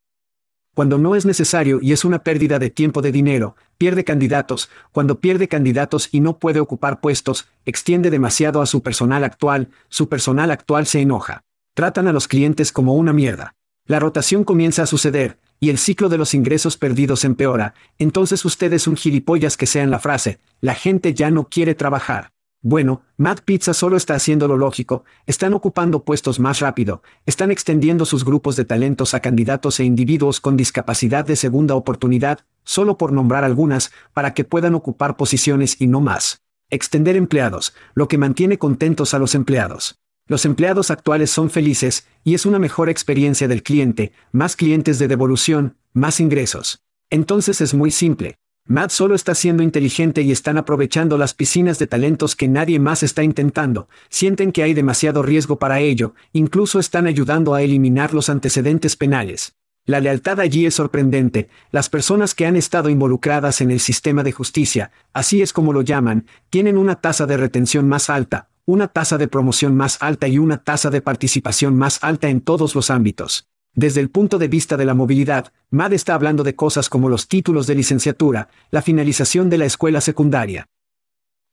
Cuando 0.76 0.96
no 0.96 1.16
es 1.16 1.26
necesario 1.26 1.80
y 1.82 1.90
es 1.92 2.04
una 2.04 2.22
pérdida 2.22 2.60
de 2.60 2.70
tiempo 2.70 3.02
de 3.02 3.10
dinero, 3.10 3.56
pierde 3.78 4.04
candidatos, 4.04 4.70
cuando 4.92 5.18
pierde 5.18 5.48
candidatos 5.48 6.08
y 6.12 6.20
no 6.20 6.38
puede 6.38 6.60
ocupar 6.60 7.00
puestos, 7.00 7.48
extiende 7.64 8.10
demasiado 8.10 8.62
a 8.62 8.66
su 8.66 8.84
personal 8.84 9.24
actual, 9.24 9.70
su 9.88 10.08
personal 10.08 10.52
actual 10.52 10.86
se 10.86 11.00
enoja. 11.00 11.42
Tratan 11.74 12.06
a 12.06 12.12
los 12.12 12.28
clientes 12.28 12.70
como 12.70 12.94
una 12.94 13.12
mierda. 13.12 13.56
La 13.86 13.98
rotación 13.98 14.44
comienza 14.44 14.84
a 14.84 14.86
suceder, 14.86 15.38
y 15.58 15.70
el 15.70 15.78
ciclo 15.78 16.08
de 16.08 16.18
los 16.18 16.34
ingresos 16.34 16.76
perdidos 16.76 17.24
empeora, 17.24 17.74
entonces 17.98 18.44
usted 18.44 18.72
es 18.72 18.86
un 18.86 18.96
gilipollas 18.96 19.56
que 19.56 19.66
sea 19.66 19.82
en 19.82 19.90
la 19.90 19.98
frase, 19.98 20.40
la 20.60 20.74
gente 20.74 21.14
ya 21.14 21.30
no 21.30 21.48
quiere 21.48 21.74
trabajar. 21.74 22.32
Bueno, 22.64 23.02
Mad 23.16 23.38
Pizza 23.44 23.74
solo 23.74 23.96
está 23.96 24.14
haciendo 24.14 24.46
lo 24.46 24.56
lógico, 24.56 25.04
están 25.26 25.52
ocupando 25.52 26.04
puestos 26.04 26.38
más 26.38 26.60
rápido, 26.60 27.02
están 27.26 27.50
extendiendo 27.50 28.04
sus 28.04 28.24
grupos 28.24 28.54
de 28.54 28.64
talentos 28.64 29.14
a 29.14 29.20
candidatos 29.20 29.80
e 29.80 29.84
individuos 29.84 30.40
con 30.40 30.56
discapacidad 30.56 31.24
de 31.24 31.34
segunda 31.34 31.74
oportunidad, 31.74 32.40
solo 32.62 32.98
por 32.98 33.12
nombrar 33.12 33.42
algunas, 33.42 33.90
para 34.12 34.32
que 34.32 34.44
puedan 34.44 34.76
ocupar 34.76 35.16
posiciones 35.16 35.80
y 35.80 35.88
no 35.88 36.00
más. 36.00 36.42
Extender 36.70 37.16
empleados, 37.16 37.74
lo 37.94 38.06
que 38.06 38.16
mantiene 38.16 38.58
contentos 38.58 39.12
a 39.12 39.18
los 39.18 39.34
empleados. 39.34 40.01
Los 40.26 40.44
empleados 40.44 40.90
actuales 40.90 41.30
son 41.30 41.50
felices, 41.50 42.06
y 42.24 42.34
es 42.34 42.46
una 42.46 42.58
mejor 42.58 42.88
experiencia 42.88 43.48
del 43.48 43.62
cliente, 43.62 44.12
más 44.30 44.56
clientes 44.56 44.98
de 44.98 45.08
devolución, 45.08 45.76
más 45.92 46.20
ingresos. 46.20 46.82
Entonces 47.10 47.60
es 47.60 47.74
muy 47.74 47.90
simple, 47.90 48.36
Matt 48.64 48.90
solo 48.90 49.16
está 49.16 49.34
siendo 49.34 49.64
inteligente 49.64 50.22
y 50.22 50.30
están 50.30 50.56
aprovechando 50.56 51.18
las 51.18 51.34
piscinas 51.34 51.80
de 51.80 51.88
talentos 51.88 52.36
que 52.36 52.46
nadie 52.46 52.78
más 52.78 53.02
está 53.02 53.24
intentando, 53.24 53.88
sienten 54.08 54.52
que 54.52 54.62
hay 54.62 54.72
demasiado 54.72 55.22
riesgo 55.22 55.58
para 55.58 55.80
ello, 55.80 56.14
incluso 56.32 56.78
están 56.78 57.08
ayudando 57.08 57.54
a 57.54 57.62
eliminar 57.62 58.14
los 58.14 58.28
antecedentes 58.28 58.94
penales. 58.94 59.56
La 59.84 59.98
lealtad 59.98 60.38
allí 60.38 60.64
es 60.64 60.74
sorprendente, 60.74 61.48
las 61.72 61.88
personas 61.88 62.36
que 62.36 62.46
han 62.46 62.54
estado 62.54 62.88
involucradas 62.88 63.60
en 63.60 63.72
el 63.72 63.80
sistema 63.80 64.22
de 64.22 64.30
justicia, 64.30 64.92
así 65.12 65.42
es 65.42 65.52
como 65.52 65.72
lo 65.72 65.82
llaman, 65.82 66.26
tienen 66.48 66.78
una 66.78 67.00
tasa 67.00 67.26
de 67.26 67.36
retención 67.36 67.88
más 67.88 68.08
alta, 68.08 68.48
una 68.72 68.88
tasa 68.88 69.18
de 69.18 69.28
promoción 69.28 69.76
más 69.76 69.98
alta 70.00 70.28
y 70.28 70.38
una 70.38 70.64
tasa 70.64 70.88
de 70.88 71.02
participación 71.02 71.76
más 71.76 72.02
alta 72.02 72.30
en 72.30 72.40
todos 72.40 72.74
los 72.74 72.88
ámbitos. 72.88 73.46
Desde 73.74 74.00
el 74.00 74.08
punto 74.08 74.38
de 74.38 74.48
vista 74.48 74.78
de 74.78 74.86
la 74.86 74.94
movilidad, 74.94 75.52
MAD 75.68 75.92
está 75.92 76.14
hablando 76.14 76.42
de 76.42 76.56
cosas 76.56 76.88
como 76.88 77.10
los 77.10 77.28
títulos 77.28 77.66
de 77.66 77.74
licenciatura, 77.74 78.48
la 78.70 78.80
finalización 78.80 79.50
de 79.50 79.58
la 79.58 79.66
escuela 79.66 80.00
secundaria, 80.00 80.70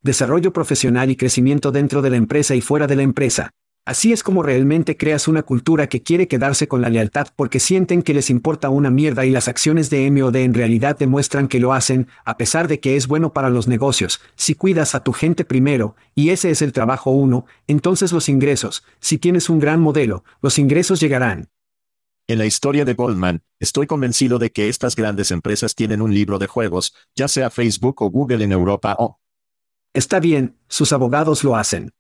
desarrollo 0.02 0.54
profesional 0.54 1.12
y 1.12 1.18
crecimiento 1.18 1.74
dentro 1.74 2.02
de 2.02 2.10
la 2.10 2.16
empresa 2.16 2.56
y 2.56 2.62
fuera 2.62 2.88
de 2.88 2.96
la 2.96 3.04
empresa. 3.04 3.52
Así 3.90 4.14
es 4.14 4.22
como 4.22 4.44
realmente 4.44 4.98
creas 4.98 5.28
una 5.28 5.42
cultura 5.42 5.90
que 5.90 6.04
quiere 6.04 6.28
quedarse 6.28 6.68
con 6.68 6.80
la 6.80 6.90
lealtad 6.90 7.30
porque 7.36 7.60
sienten 7.60 8.04
que 8.04 8.14
les 8.14 8.30
importa 8.30 8.70
una 8.70 8.92
mierda 8.92 9.26
y 9.26 9.32
las 9.32 9.48
acciones 9.48 9.90
de 9.90 10.12
MOD 10.12 10.36
en 10.36 10.54
realidad 10.54 10.96
demuestran 10.96 11.48
que 11.48 11.60
lo 11.60 11.74
hacen, 11.74 12.08
a 12.24 12.38
pesar 12.38 12.68
de 12.68 12.80
que 12.80 12.96
es 12.96 13.08
bueno 13.08 13.34
para 13.34 13.50
los 13.50 13.68
negocios, 13.68 14.22
si 14.36 14.54
cuidas 14.54 14.94
a 14.94 15.04
tu 15.04 15.12
gente 15.12 15.44
primero, 15.44 15.96
y 16.14 16.30
ese 16.30 16.52
es 16.52 16.62
el 16.62 16.72
trabajo 16.72 17.10
uno, 17.10 17.48
entonces 17.66 18.12
los 18.12 18.30
ingresos, 18.30 18.84
si 19.00 19.18
tienes 19.18 19.50
un 19.50 19.58
gran 19.58 19.82
modelo, 19.82 20.24
los 20.40 20.60
ingresos 20.60 21.00
llegarán. 21.00 21.50
En 22.28 22.38
la 22.38 22.46
historia 22.46 22.86
de 22.86 22.94
Goldman, 22.94 23.42
estoy 23.60 23.88
convencido 23.88 24.38
de 24.38 24.52
que 24.52 24.70
estas 24.70 24.96
grandes 24.96 25.32
empresas 25.32 25.74
tienen 25.74 26.04
un 26.04 26.14
libro 26.14 26.38
de 26.38 26.46
juegos, 26.46 26.94
ya 27.16 27.28
sea 27.28 27.50
Facebook 27.50 28.04
o 28.04 28.12
Google 28.12 28.44
en 28.44 28.52
Europa 28.52 28.96
o... 29.00 29.20
Está 29.96 30.20
bien, 30.20 30.60
sus 30.68 30.94
abogados 30.94 31.44
lo 31.44 31.56
hacen. 31.56 31.92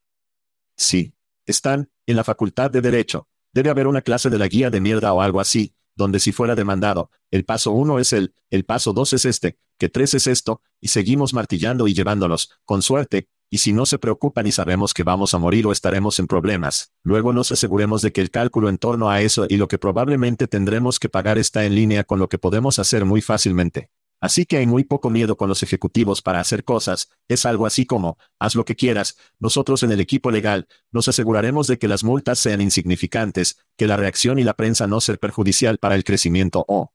Sí. 0.78 1.16
Están, 1.50 1.89
en 2.06 2.16
la 2.16 2.24
facultad 2.24 2.70
de 2.70 2.80
Derecho. 2.80 3.28
Debe 3.54 3.72
haber 3.72 3.88
una 3.88 4.04
clase 4.04 4.30
de 4.30 4.38
la 4.38 4.47
guía 4.47 4.70
de 4.70 4.82
mierda 4.82 5.14
o 5.14 5.22
algo 5.22 5.39
así, 5.39 5.74
donde 5.95 6.20
si 6.20 6.32
fuera 6.32 6.54
demandado, 6.54 7.10
el 7.32 7.43
paso 7.43 7.72
uno 7.72 7.97
es 7.97 8.14
el, 8.14 8.36
el 8.52 8.66
paso 8.66 8.93
dos 8.93 9.14
es 9.14 9.26
este, 9.26 9.58
que 9.80 9.89
tres 9.89 10.14
es 10.14 10.28
esto, 10.28 10.62
y 10.80 10.89
seguimos 10.89 11.34
martillando 11.34 11.88
y 11.88 11.95
llevándolos, 11.95 12.52
con 12.66 12.84
suerte, 12.84 13.30
y 13.50 13.58
si 13.58 13.74
no 13.74 13.88
se 13.88 13.97
preocupan 13.97 14.45
y 14.45 14.52
sabemos 14.52 14.93
que 14.93 15.02
vamos 15.02 15.34
a 15.34 15.39
morir 15.39 15.66
o 15.66 15.72
estaremos 15.72 16.20
en 16.20 16.28
problemas, 16.28 16.93
luego 17.04 17.34
nos 17.34 17.52
aseguremos 17.52 18.04
de 18.04 18.12
que 18.12 18.22
el 18.22 18.30
cálculo 18.30 18.70
en 18.70 18.78
torno 18.78 19.10
a 19.10 19.22
eso 19.22 19.47
y 19.50 19.58
lo 19.58 19.68
que 19.68 19.80
probablemente 19.80 20.47
tendremos 20.47 21.00
que 21.00 21.10
pagar 21.10 21.39
está 21.39 21.66
en 21.66 21.74
línea 21.74 22.04
con 22.04 22.20
lo 22.20 22.30
que 22.30 22.38
podemos 22.38 22.78
hacer 22.78 23.06
muy 23.06 23.22
fácilmente. 23.22 23.89
Así 24.22 24.45
que 24.45 24.57
hay 24.57 24.67
muy 24.67 24.84
poco 24.84 25.09
miedo 25.09 25.38
con 25.38 25.47
los 25.47 25.63
ejecutivos 25.63 26.22
para 26.22 26.41
hacer 26.41 26.65
cosas, 26.65 27.09
es 27.30 27.45
algo 27.45 27.65
así 27.65 27.86
como, 27.86 28.17
haz 28.38 28.55
lo 28.55 28.65
que 28.65 28.76
quieras, 28.76 29.17
nosotros 29.39 29.82
en 29.84 29.91
el 29.91 30.01
equipo 30.01 30.30
legal, 30.30 30.67
nos 30.91 31.07
aseguraremos 31.07 31.67
de 31.67 31.80
que 31.80 31.88
las 31.88 32.03
multas 32.03 32.38
sean 32.39 32.59
insignificantes, 32.59 33.65
que 33.78 33.88
la 33.88 33.95
reacción 33.95 34.38
y 34.38 34.43
la 34.43 34.55
prensa 34.55 34.88
no 34.88 34.99
ser 34.99 35.20
perjudicial 35.20 35.78
para 35.78 35.95
el 35.95 36.03
crecimiento 36.03 36.65
o... 36.67 36.91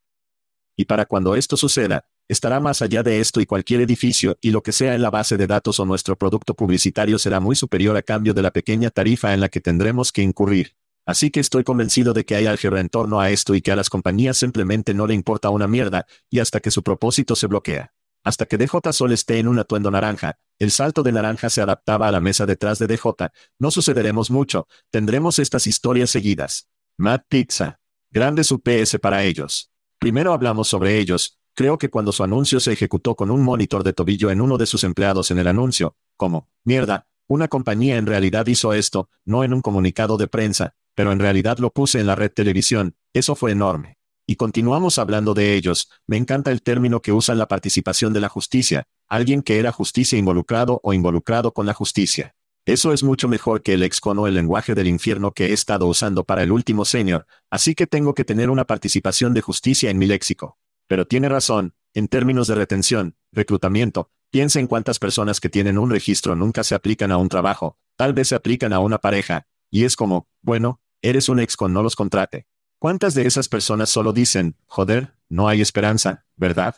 Y 0.76 0.86
para 0.86 1.06
cuando 1.06 1.36
esto 1.36 1.56
suceda, 1.56 2.04
estará 2.28 2.58
más 2.60 2.82
allá 2.82 3.02
de 3.02 3.20
esto 3.20 3.40
y 3.40 3.46
cualquier 3.46 3.80
edificio 3.80 4.36
y 4.40 4.50
lo 4.50 4.62
que 4.62 4.72
sea 4.72 4.94
en 4.94 5.02
la 5.02 5.10
base 5.10 5.36
de 5.36 5.46
datos 5.46 5.78
o 5.78 5.86
nuestro 5.86 6.16
producto 6.16 6.54
publicitario 6.54 7.18
será 7.18 7.38
muy 7.40 7.54
superior 7.54 7.96
a 7.96 8.02
cambio 8.02 8.34
de 8.34 8.42
la 8.42 8.50
pequeña 8.50 8.90
tarifa 8.90 9.32
en 9.32 9.40
la 9.40 9.48
que 9.48 9.60
tendremos 9.60 10.10
que 10.10 10.22
incurrir. 10.22 10.74
Así 11.06 11.30
que 11.30 11.40
estoy 11.40 11.64
convencido 11.64 12.12
de 12.12 12.24
que 12.24 12.34
hay 12.34 12.46
álgebra 12.46 12.80
en 12.80 12.88
torno 12.88 13.20
a 13.20 13.30
esto 13.30 13.54
y 13.54 13.60
que 13.60 13.72
a 13.72 13.76
las 13.76 13.90
compañías 13.90 14.38
simplemente 14.38 14.94
no 14.94 15.06
le 15.06 15.14
importa 15.14 15.50
una 15.50 15.68
mierda, 15.68 16.06
y 16.30 16.38
hasta 16.38 16.60
que 16.60 16.70
su 16.70 16.82
propósito 16.82 17.36
se 17.36 17.46
bloquea. 17.46 17.92
Hasta 18.22 18.46
que 18.46 18.56
DJ 18.56 18.92
Sol 18.92 19.12
esté 19.12 19.38
en 19.38 19.48
un 19.48 19.58
atuendo 19.58 19.90
naranja, 19.90 20.38
el 20.58 20.70
salto 20.70 21.02
de 21.02 21.12
naranja 21.12 21.50
se 21.50 21.60
adaptaba 21.60 22.08
a 22.08 22.12
la 22.12 22.20
mesa 22.20 22.46
detrás 22.46 22.78
de 22.78 22.86
DJ, 22.86 23.30
no 23.58 23.70
sucederemos 23.70 24.30
mucho, 24.30 24.66
tendremos 24.90 25.38
estas 25.38 25.66
historias 25.66 26.10
seguidas. 26.10 26.68
Matt 26.96 27.26
Pizza. 27.28 27.80
Grandes 28.10 28.50
UPS 28.50 28.98
para 29.02 29.24
ellos. 29.24 29.70
Primero 29.98 30.32
hablamos 30.32 30.68
sobre 30.68 30.98
ellos, 30.98 31.38
Creo 31.56 31.78
que 31.78 31.88
cuando 31.88 32.10
su 32.10 32.24
anuncio 32.24 32.58
se 32.58 32.72
ejecutó 32.72 33.14
con 33.14 33.30
un 33.30 33.40
monitor 33.40 33.84
de 33.84 33.92
tobillo 33.92 34.30
en 34.30 34.40
uno 34.40 34.58
de 34.58 34.66
sus 34.66 34.82
empleados 34.82 35.30
en 35.30 35.38
el 35.38 35.46
anuncio, 35.46 35.96
como, 36.16 36.48
mierda, 36.64 37.06
una 37.28 37.46
compañía 37.46 37.96
en 37.96 38.06
realidad 38.06 38.48
hizo 38.48 38.72
esto, 38.72 39.08
no 39.24 39.44
en 39.44 39.54
un 39.54 39.60
comunicado 39.62 40.16
de 40.16 40.26
prensa, 40.26 40.74
pero 40.94 41.12
en 41.12 41.18
realidad 41.18 41.58
lo 41.58 41.70
puse 41.70 42.00
en 42.00 42.06
la 42.06 42.14
red 42.14 42.30
televisión, 42.30 42.96
eso 43.12 43.34
fue 43.34 43.52
enorme. 43.52 43.98
Y 44.26 44.36
continuamos 44.36 44.98
hablando 44.98 45.34
de 45.34 45.54
ellos, 45.54 45.90
me 46.06 46.16
encanta 46.16 46.50
el 46.50 46.62
término 46.62 47.02
que 47.02 47.12
usan 47.12 47.36
la 47.36 47.48
participación 47.48 48.12
de 48.12 48.20
la 48.20 48.28
justicia, 48.28 48.84
alguien 49.06 49.42
que 49.42 49.58
era 49.58 49.70
justicia 49.70 50.18
involucrado 50.18 50.80
o 50.82 50.94
involucrado 50.94 51.52
con 51.52 51.66
la 51.66 51.74
justicia. 51.74 52.34
Eso 52.66 52.94
es 52.94 53.02
mucho 53.02 53.28
mejor 53.28 53.62
que 53.62 53.74
el 53.74 53.82
excono 53.82 54.26
el 54.26 54.32
lenguaje 54.32 54.74
del 54.74 54.86
infierno 54.86 55.32
que 55.32 55.46
he 55.46 55.52
estado 55.52 55.86
usando 55.86 56.24
para 56.24 56.42
el 56.42 56.50
último 56.50 56.86
senior, 56.86 57.26
así 57.50 57.74
que 57.74 57.86
tengo 57.86 58.14
que 58.14 58.24
tener 58.24 58.48
una 58.48 58.64
participación 58.64 59.34
de 59.34 59.42
justicia 59.42 59.90
en 59.90 59.98
mi 59.98 60.06
léxico. 60.06 60.56
Pero 60.86 61.06
tiene 61.06 61.28
razón, 61.28 61.74
en 61.92 62.08
términos 62.08 62.46
de 62.46 62.54
retención, 62.54 63.16
reclutamiento, 63.32 64.10
piensa 64.30 64.60
en 64.60 64.66
cuántas 64.66 64.98
personas 64.98 65.40
que 65.40 65.50
tienen 65.50 65.76
un 65.76 65.90
registro 65.90 66.34
nunca 66.34 66.64
se 66.64 66.74
aplican 66.74 67.12
a 67.12 67.18
un 67.18 67.28
trabajo, 67.28 67.78
tal 67.96 68.14
vez 68.14 68.28
se 68.28 68.34
aplican 68.34 68.72
a 68.72 68.78
una 68.78 68.98
pareja, 68.98 69.46
y 69.70 69.84
es 69.84 69.94
como, 69.94 70.28
bueno, 70.40 70.80
eres 71.04 71.28
un 71.28 71.38
ex 71.38 71.56
con 71.56 71.72
no 71.72 71.82
los 71.82 71.96
contrate. 71.96 72.46
¿Cuántas 72.78 73.14
de 73.14 73.26
esas 73.26 73.48
personas 73.48 73.90
solo 73.90 74.12
dicen, 74.12 74.56
joder, 74.66 75.14
no 75.28 75.48
hay 75.48 75.60
esperanza, 75.60 76.26
verdad? 76.36 76.76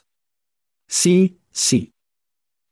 Sí, 0.89 1.41
sí. 1.51 1.95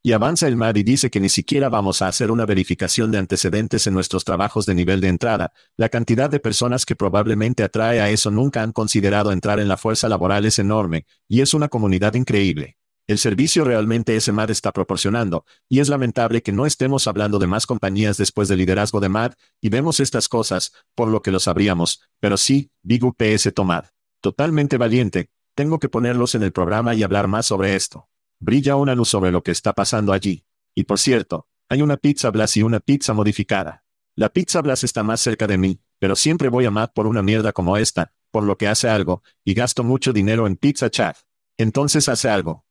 Y 0.03 0.13
avanza 0.13 0.47
el 0.47 0.57
MAD 0.57 0.77
y 0.77 0.83
dice 0.83 1.11
que 1.11 1.21
ni 1.21 1.29
siquiera 1.29 1.69
vamos 1.69 2.03
a 2.03 2.09
hacer 2.09 2.31
una 2.31 2.45
verificación 2.45 3.11
de 3.11 3.19
antecedentes 3.19 3.87
en 3.87 3.95
nuestros 3.95 4.25
trabajos 4.25 4.67
de 4.67 4.75
nivel 4.75 5.01
de 5.01 5.09
entrada. 5.09 5.53
La 5.77 5.89
cantidad 5.89 6.29
de 6.29 6.41
personas 6.41 6.85
que 6.85 6.95
probablemente 6.95 7.63
atrae 7.63 8.01
a 8.01 8.11
eso 8.11 8.31
nunca 8.31 8.63
han 8.63 8.73
considerado 8.73 9.33
entrar 9.33 9.61
en 9.61 9.69
la 9.69 9.79
fuerza 9.79 10.09
laboral 10.09 10.45
es 10.45 10.59
enorme, 10.59 11.07
y 11.27 11.41
es 11.41 11.55
una 11.55 11.69
comunidad 11.69 12.15
increíble. 12.15 12.77
El 13.07 13.19
servicio 13.19 13.65
realmente 13.65 14.17
ese 14.17 14.33
MAD 14.33 14.51
está 14.51 14.73
proporcionando, 14.73 15.45
y 15.69 15.81
es 15.81 15.91
lamentable 15.91 16.43
que 16.43 16.53
no 16.53 16.65
estemos 16.65 17.07
hablando 17.07 17.39
de 17.39 17.47
más 17.47 17.67
compañías 17.67 18.17
después 18.17 18.49
del 18.49 18.59
liderazgo 18.59 18.99
de 18.99 19.11
MAD, 19.11 19.35
y 19.61 19.69
vemos 19.69 20.01
estas 20.01 20.27
cosas, 20.27 20.73
por 20.95 21.09
lo 21.09 21.21
que 21.21 21.31
lo 21.31 21.39
sabríamos, 21.39 22.01
pero 22.19 22.39
sí, 22.39 22.71
Big 22.83 23.05
UPS 23.05 23.53
Tomad. 23.55 23.85
Totalmente 24.23 24.79
valiente, 24.79 25.29
tengo 25.55 25.79
que 25.79 25.91
ponerlos 25.91 26.35
en 26.35 26.45
el 26.45 26.53
programa 26.53 26.95
y 26.95 27.03
hablar 27.03 27.29
más 27.29 27.45
sobre 27.45 27.77
esto. 27.77 28.09
Brilla 28.41 28.77
una 28.77 28.95
luz 28.95 29.11
sobre 29.11 29.31
lo 29.31 29.43
que 29.43 29.51
está 29.51 29.75
pasando 29.75 30.15
allí. 30.15 30.47
Y 30.75 30.85
por 30.85 30.99
cierto, 30.99 31.47
hay 31.69 31.83
una 31.83 31.99
pizza 31.99 32.31
Blas 32.31 32.57
y 32.57 32.63
una 32.63 32.81
pizza 32.81 33.13
modificada. 33.13 33.85
La 34.17 34.31
pizza 34.31 34.63
Blas 34.63 34.83
está 34.83 35.03
más 35.03 35.21
cerca 35.21 35.47
de 35.47 35.59
mí, 35.59 35.81
pero 35.99 36.17
siempre 36.17 36.49
voy 36.49 36.65
a 36.65 36.71
Matt 36.71 36.93
por 36.95 37.07
una 37.07 37.23
mierda 37.23 37.53
como 37.53 37.77
esta, 37.77 38.13
por 38.31 38.45
lo 38.45 38.57
que 38.57 38.67
hace 38.67 38.89
algo, 38.89 39.23
y 39.45 39.55
gasto 39.55 39.85
mucho 39.85 40.13
dinero 40.13 40.47
en 40.47 40.57
pizza 40.57 40.91
chat. 40.91 41.17
Entonces 41.59 42.09
hace 42.09 42.29
algo. 42.29 42.64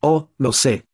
Oh, 0.00 0.30
lo 0.38 0.52
sé. 0.52 0.86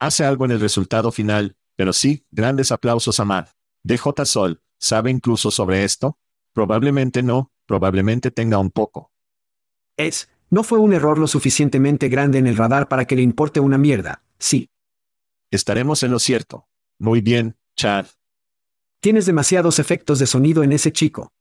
Hace 0.00 0.24
algo 0.24 0.44
en 0.44 0.50
el 0.50 0.60
resultado 0.60 1.12
final, 1.12 1.56
pero 1.76 1.92
sí, 1.92 2.26
grandes 2.30 2.72
aplausos 2.72 3.20
a 3.20 3.24
Matt. 3.24 3.50
DJ 3.84 4.24
Sol, 4.24 4.60
¿sabe 4.78 5.10
incluso 5.10 5.50
sobre 5.50 5.84
esto? 5.84 6.18
Probablemente 6.52 7.22
no, 7.22 7.52
probablemente 7.66 8.30
tenga 8.32 8.58
un 8.58 8.70
poco. 8.70 9.12
Es, 9.96 10.28
no 10.50 10.64
fue 10.64 10.78
un 10.78 10.92
error 10.92 11.18
lo 11.18 11.28
suficientemente 11.28 12.08
grande 12.08 12.38
en 12.38 12.48
el 12.48 12.56
radar 12.56 12.88
para 12.88 13.06
que 13.06 13.14
le 13.14 13.22
importe 13.22 13.60
una 13.60 13.78
mierda, 13.78 14.24
sí. 14.38 14.70
Estaremos 15.50 16.02
en 16.02 16.10
lo 16.10 16.18
cierto. 16.18 16.66
Muy 16.98 17.20
bien, 17.20 17.56
Chad. 17.76 18.06
Tienes 19.00 19.26
demasiados 19.26 19.78
efectos 19.78 20.18
de 20.18 20.26
sonido 20.26 20.64
en 20.64 20.72
ese 20.72 20.92
chico. 20.92 21.32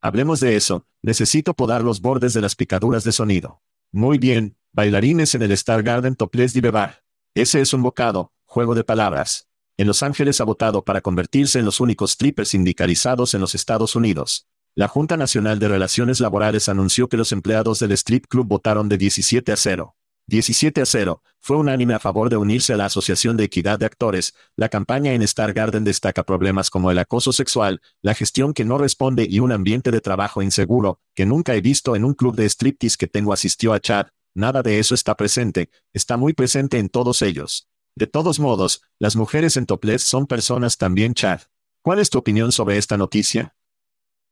Hablemos 0.00 0.40
de 0.40 0.56
eso, 0.56 0.86
necesito 1.02 1.54
podar 1.54 1.82
los 1.82 2.00
bordes 2.00 2.34
de 2.34 2.40
las 2.40 2.56
picaduras 2.56 3.04
de 3.04 3.12
sonido. 3.12 3.62
Muy 3.92 4.18
bien, 4.18 4.56
bailarines 4.78 5.34
en 5.34 5.42
el 5.42 5.50
Star 5.50 5.82
Garden 5.82 6.14
Topless 6.14 6.54
de 6.54 6.60
Bebar. 6.60 7.02
Ese 7.34 7.60
es 7.60 7.72
un 7.72 7.82
bocado, 7.82 8.32
juego 8.44 8.76
de 8.76 8.84
palabras. 8.84 9.48
En 9.76 9.88
Los 9.88 10.04
Ángeles 10.04 10.40
ha 10.40 10.44
votado 10.44 10.84
para 10.84 11.00
convertirse 11.00 11.58
en 11.58 11.64
los 11.64 11.80
únicos 11.80 12.12
strippers 12.12 12.50
sindicalizados 12.50 13.34
en 13.34 13.40
los 13.40 13.56
Estados 13.56 13.96
Unidos. 13.96 14.46
La 14.76 14.86
Junta 14.86 15.16
Nacional 15.16 15.58
de 15.58 15.66
Relaciones 15.66 16.20
Laborales 16.20 16.68
anunció 16.68 17.08
que 17.08 17.16
los 17.16 17.32
empleados 17.32 17.80
del 17.80 17.90
strip 17.90 18.26
club 18.28 18.46
votaron 18.46 18.88
de 18.88 18.98
17 18.98 19.50
a 19.50 19.56
0. 19.56 19.96
17 20.28 20.80
a 20.80 20.86
0, 20.86 21.22
fue 21.40 21.56
unánime 21.56 21.94
a 21.94 21.98
favor 21.98 22.30
de 22.30 22.36
unirse 22.36 22.72
a 22.72 22.76
la 22.76 22.84
Asociación 22.84 23.36
de 23.36 23.44
Equidad 23.44 23.80
de 23.80 23.86
Actores. 23.86 24.34
La 24.54 24.68
campaña 24.68 25.12
en 25.12 25.22
Star 25.22 25.54
Garden 25.54 25.82
destaca 25.82 26.22
problemas 26.22 26.70
como 26.70 26.92
el 26.92 26.98
acoso 27.00 27.32
sexual, 27.32 27.80
la 28.00 28.14
gestión 28.14 28.54
que 28.54 28.64
no 28.64 28.78
responde 28.78 29.26
y 29.28 29.40
un 29.40 29.50
ambiente 29.50 29.90
de 29.90 30.00
trabajo 30.00 30.40
inseguro, 30.40 31.00
que 31.16 31.26
nunca 31.26 31.56
he 31.56 31.60
visto 31.60 31.96
en 31.96 32.04
un 32.04 32.14
club 32.14 32.36
de 32.36 32.48
striptease 32.48 32.96
que 32.96 33.08
tengo 33.08 33.32
asistió 33.32 33.72
a 33.72 33.80
Chad. 33.80 34.06
Nada 34.38 34.62
de 34.62 34.78
eso 34.78 34.94
está 34.94 35.16
presente, 35.16 35.68
está 35.92 36.16
muy 36.16 36.32
presente 36.32 36.78
en 36.78 36.90
todos 36.90 37.22
ellos. 37.22 37.66
De 37.96 38.06
todos 38.06 38.38
modos, 38.38 38.82
las 39.00 39.16
mujeres 39.16 39.56
en 39.56 39.66
topless 39.66 40.02
son 40.02 40.28
personas 40.28 40.76
también 40.76 41.12
Chad. 41.14 41.40
¿Cuál 41.82 41.98
es 41.98 42.08
tu 42.08 42.18
opinión 42.18 42.52
sobre 42.52 42.78
esta 42.78 42.96
noticia? 42.96 43.56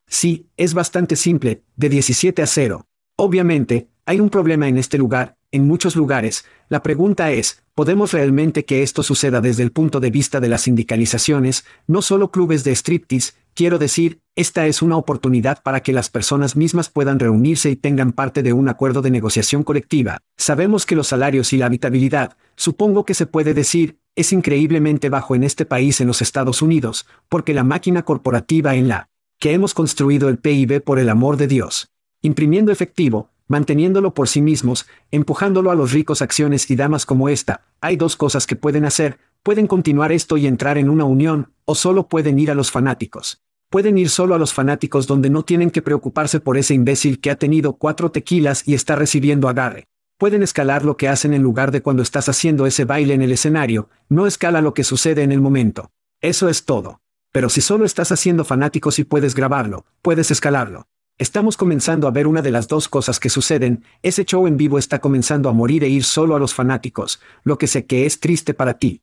Sí, 0.07 0.49
es 0.57 0.75
bastante 0.75 1.17
simple, 1.17 1.65
de 1.75 1.89
17 1.89 2.41
a 2.41 2.47
0. 2.47 2.87
Obviamente, 3.17 3.89
hay 4.05 4.21
un 4.21 4.31
problema 4.31 4.69
en 4.69 4.79
este 4.79 4.97
lugar, 4.97 5.39
en 5.51 5.67
muchos 5.67 5.97
lugares. 5.97 6.45
La 6.69 6.85
pregunta 6.85 7.33
es, 7.33 7.65
¿podemos 7.75 8.13
realmente 8.13 8.65
que 8.65 8.85
esto 8.85 9.03
suceda 9.03 9.41
desde 9.41 9.65
el 9.65 9.73
punto 9.73 9.99
de 9.99 10.13
vista 10.13 10.39
de 10.39 10.49
las 10.49 10.63
sindicalizaciones, 10.63 11.65
no 11.89 12.01
solo 12.01 12.31
clubes 12.31 12.63
de 12.63 12.77
striptease? 12.77 13.33
Quiero 13.57 13.79
decir, 13.79 14.21
esta 14.35 14.67
es 14.67 14.83
una 14.83 14.99
oportunidad 14.99 15.63
para 15.63 15.81
que 15.81 15.95
las 15.95 16.11
personas 16.11 16.57
mismas 16.57 16.91
puedan 16.91 17.19
reunirse 17.19 17.71
y 17.71 17.77
tengan 17.77 18.13
parte 18.13 18.43
de 18.43 18.53
un 18.53 18.69
acuerdo 18.69 19.01
de 19.01 19.11
negociación 19.11 19.63
colectiva. 19.63 20.19
Sabemos 20.37 20.85
que 20.85 20.95
los 20.95 21.07
salarios 21.07 21.55
y 21.55 21.57
la 21.57 21.65
habitabilidad, 21.65 22.37
supongo 22.55 23.07
que 23.07 23.15
se 23.15 23.25
puede 23.25 23.55
decir, 23.55 23.97
es 24.15 24.35
increíblemente 24.35 25.09
bajo 25.09 25.35
en 25.35 25.43
este 25.43 25.65
país 25.65 26.03
en 26.03 26.07
los 26.07 26.21
Estados 26.21 26.61
Unidos, 26.61 27.07
porque 27.31 27.55
la 27.55 27.65
máquina 27.65 28.03
corporativa 28.03 28.75
en 28.75 28.89
la 28.89 29.09
que 29.39 29.55
hemos 29.55 29.73
construido 29.73 30.29
el 30.29 30.37
PIB 30.37 30.83
por 30.83 30.99
el 30.99 31.09
amor 31.09 31.39
de 31.39 31.47
Dios. 31.47 31.89
Imprimiendo 32.21 32.73
efectivo, 32.73 33.31
manteniéndolo 33.49 34.13
por 34.13 34.29
sí 34.29 34.43
mismos, 34.43 34.87
empujándolo 35.11 35.71
a 35.71 35.75
los 35.75 35.93
ricos 35.93 36.21
acciones 36.21 36.71
y 36.71 36.77
damas 36.77 37.07
como 37.07 37.31
esta, 37.31 37.63
hay 37.81 37.97
dos 37.97 38.17
cosas 38.17 38.47
que 38.47 38.57
pueden 38.57 38.85
hacer, 38.85 39.19
pueden 39.43 39.67
continuar 39.67 40.13
esto 40.13 40.37
y 40.37 40.47
entrar 40.47 40.77
en 40.77 40.91
una 40.91 41.05
unión, 41.05 41.55
o 41.65 41.75
solo 41.75 42.07
pueden 42.07 42.39
ir 42.39 42.51
a 42.51 42.55
los 42.55 42.71
fanáticos. 42.71 43.46
Pueden 43.77 43.99
ir 43.99 44.09
solo 44.09 44.35
a 44.35 44.39
los 44.39 44.55
fanáticos 44.55 45.07
donde 45.07 45.29
no 45.29 45.45
tienen 45.45 45.71
que 45.71 45.83
preocuparse 45.83 46.41
por 46.41 46.57
ese 46.57 46.73
imbécil 46.73 47.21
que 47.21 47.31
ha 47.31 47.37
tenido 47.37 47.75
cuatro 47.75 48.11
tequilas 48.11 48.67
y 48.67 48.73
está 48.73 48.97
recibiendo 48.97 49.51
agarre. 49.51 49.87
Pueden 50.17 50.43
escalar 50.43 50.83
lo 50.83 50.97
que 50.97 51.09
hacen 51.09 51.35
en 51.35 51.43
lugar 51.43 51.73
de 51.73 51.83
cuando 51.83 52.03
estás 52.03 52.31
haciendo 52.31 52.65
ese 52.65 52.87
baile 52.87 53.13
en 53.13 53.21
el 53.21 53.33
escenario, 53.33 53.91
no 54.09 54.27
escala 54.27 54.63
lo 54.63 54.73
que 54.73 54.83
sucede 54.83 55.25
en 55.25 55.31
el 55.31 55.43
momento. 55.43 55.91
Eso 56.23 56.49
es 56.49 56.65
todo. 56.65 57.03
Pero 57.33 57.51
si 57.51 57.61
solo 57.61 57.85
estás 57.85 58.13
haciendo 58.13 58.47
fanáticos 58.47 58.99
y 58.99 59.05
puedes 59.05 59.35
grabarlo, 59.35 59.85
puedes 60.01 60.31
escalarlo. 60.31 60.87
Estamos 61.19 61.59
comenzando 61.59 62.09
a 62.09 62.13
ver 62.13 62.27
una 62.29 62.41
de 62.41 62.53
las 62.53 62.69
dos 62.69 62.89
cosas 62.89 63.21
que 63.21 63.29
suceden, 63.29 63.85
ese 64.01 64.25
show 64.25 64.47
en 64.47 64.57
vivo 64.57 64.79
está 64.79 65.01
comenzando 65.01 65.51
a 65.51 65.53
morir 65.53 65.85
e 65.85 65.89
ir 65.91 66.05
solo 66.05 66.35
a 66.35 66.39
los 66.39 66.55
fanáticos, 66.55 67.21
lo 67.45 67.59
que 67.59 67.67
sé 67.67 67.85
que 67.85 68.07
es 68.07 68.21
triste 68.21 68.55
para 68.55 68.79
ti. 68.79 69.03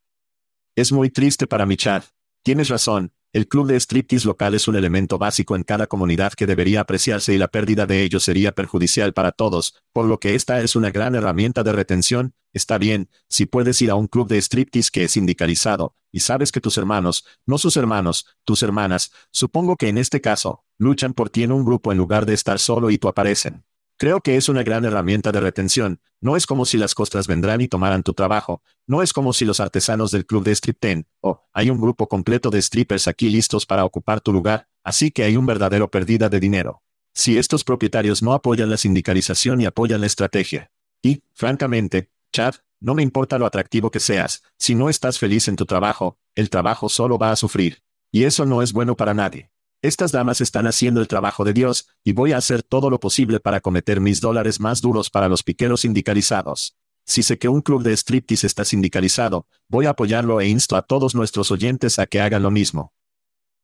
Es 0.75 0.91
muy 0.91 1.11
triste 1.11 1.45
para 1.45 1.67
mi 1.67 1.77
chat. 1.77 2.05
Tienes 2.41 2.69
razón, 2.69 3.11
el 3.33 3.47
club 3.47 3.65
de 3.65 3.79
striptease 3.79 4.27
local 4.27 4.53
es 4.53 4.67
un 4.67 4.75
elemento 4.75 5.17
básico 5.17 5.55
en 5.55 5.63
cada 5.63 5.87
comunidad 5.87 6.33
que 6.33 6.45
debería 6.45 6.81
apreciarse 6.81 7.33
y 7.33 7.39
la 7.39 7.47
pérdida 7.47 7.87
de 7.87 8.03
ellos 8.03 8.23
sería 8.23 8.51
perjudicial 8.51 9.13
para 9.13 9.31
todos, 9.31 9.75
por 9.91 10.05
lo 10.05 10.19
que 10.19 10.35
esta 10.35 10.61
es 10.61 10.75
una 10.75 10.91
gran 10.91 11.15
herramienta 11.15 11.63
de 11.63 11.71
retención. 11.71 12.35
Está 12.53 12.77
bien, 12.77 13.09
si 13.27 13.47
puedes 13.47 13.81
ir 13.81 13.89
a 13.89 13.95
un 13.95 14.05
club 14.05 14.27
de 14.27 14.37
striptease 14.39 14.91
que 14.91 15.05
es 15.05 15.13
sindicalizado, 15.13 15.95
y 16.11 16.19
sabes 16.19 16.51
que 16.51 16.61
tus 16.61 16.77
hermanos, 16.77 17.25
no 17.47 17.57
sus 17.57 17.75
hermanos, 17.75 18.27
tus 18.45 18.61
hermanas, 18.61 19.11
supongo 19.31 19.77
que 19.77 19.87
en 19.87 19.97
este 19.97 20.21
caso, 20.21 20.63
luchan 20.77 21.15
por 21.15 21.31
ti 21.31 21.41
en 21.41 21.51
un 21.51 21.65
grupo 21.65 21.91
en 21.91 21.97
lugar 21.97 22.27
de 22.27 22.35
estar 22.35 22.59
solo 22.59 22.91
y 22.91 22.99
tú 22.99 23.07
aparecen. 23.07 23.65
Creo 23.97 24.21
que 24.21 24.35
es 24.35 24.49
una 24.49 24.63
gran 24.63 24.85
herramienta 24.85 25.31
de 25.31 25.39
retención, 25.39 26.01
no 26.19 26.35
es 26.35 26.45
como 26.45 26.65
si 26.65 26.77
las 26.77 26.95
costas 26.95 27.27
vendrán 27.27 27.61
y 27.61 27.67
tomaran 27.67 28.03
tu 28.03 28.13
trabajo, 28.13 28.61
no 28.87 29.01
es 29.01 29.13
como 29.13 29.33
si 29.33 29.45
los 29.45 29.59
artesanos 29.59 30.11
del 30.11 30.25
club 30.25 30.43
de 30.43 30.55
stripten, 30.55 31.07
o, 31.21 31.43
hay 31.53 31.69
un 31.69 31.79
grupo 31.79 32.07
completo 32.07 32.49
de 32.49 32.61
strippers 32.61 33.07
aquí 33.07 33.29
listos 33.29 33.65
para 33.65 33.85
ocupar 33.85 34.21
tu 34.21 34.33
lugar, 34.33 34.67
así 34.83 35.11
que 35.11 35.23
hay 35.23 35.37
un 35.37 35.45
verdadero 35.45 35.91
pérdida 35.91 36.29
de 36.29 36.39
dinero. 36.39 36.81
Si 37.13 37.37
estos 37.37 37.63
propietarios 37.63 38.23
no 38.23 38.33
apoyan 38.33 38.69
la 38.69 38.77
sindicalización 38.77 39.61
y 39.61 39.65
apoyan 39.65 40.01
la 40.01 40.07
estrategia. 40.07 40.71
Y, 41.01 41.21
francamente, 41.33 42.09
Chad, 42.31 42.55
no 42.79 42.95
me 42.95 43.03
importa 43.03 43.37
lo 43.37 43.45
atractivo 43.45 43.91
que 43.91 43.99
seas, 43.99 44.41
si 44.57 44.73
no 44.73 44.89
estás 44.89 45.19
feliz 45.19 45.47
en 45.47 45.55
tu 45.55 45.65
trabajo, 45.65 46.17
el 46.35 46.49
trabajo 46.49 46.89
solo 46.89 47.19
va 47.19 47.31
a 47.31 47.35
sufrir. 47.35 47.83
Y 48.11 48.25
eso 48.25 48.45
no 48.45 48.61
es 48.61 48.73
bueno 48.73 48.95
para 48.95 49.13
nadie. 49.13 49.52
Estas 49.83 50.13
damas 50.13 50.39
están 50.39 50.65
haciendo 50.65 51.01
el 51.01 51.09
trabajo 51.09 51.43
de 51.43 51.51
Dios, 51.51 51.89
y 52.05 52.13
voy 52.13 52.31
a 52.31 52.37
hacer 52.37 52.63
todo 52.63 52.89
lo 52.89 53.01
posible 53.01 53.41
para 53.41 53.59
cometer 53.59 53.99
mis 53.99 54.21
dólares 54.21 54.61
más 54.61 54.79
duros 54.79 55.09
para 55.09 55.27
los 55.27 55.43
piqueros 55.43 55.81
sindicalizados. 55.81 56.77
Si 57.05 57.21
sé 57.21 57.37
que 57.37 57.49
un 57.49 57.61
club 57.61 57.83
de 57.83 57.91
striptease 57.91 58.47
está 58.47 58.63
sindicalizado, 58.63 59.45
voy 59.67 59.85
a 59.85 59.89
apoyarlo 59.89 60.39
e 60.39 60.47
insto 60.47 60.77
a 60.77 60.83
todos 60.83 61.15
nuestros 61.15 61.51
oyentes 61.51 61.99
a 61.99 62.05
que 62.05 62.21
hagan 62.21 62.43
lo 62.43 62.49
mismo. 62.49 62.93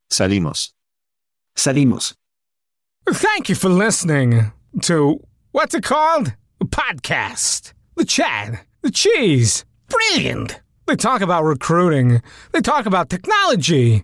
Salimos. 0.09 0.75
Salimos. 1.55 2.17
Thank 3.05 3.47
you 3.47 3.55
for 3.55 3.69
listening 3.69 4.51
to 4.81 5.21
what's 5.53 5.73
it 5.73 5.85
called? 5.85 6.35
A 6.59 6.65
podcast. 6.65 7.71
The 7.95 8.03
Chad. 8.03 8.59
The 8.81 8.91
Cheese. 8.91 9.63
Brilliant. 9.87 10.59
They 10.85 10.97
talk 10.97 11.21
about 11.21 11.45
recruiting. 11.45 12.21
They 12.51 12.59
talk 12.59 12.85
about 12.85 13.09
technology. 13.09 14.03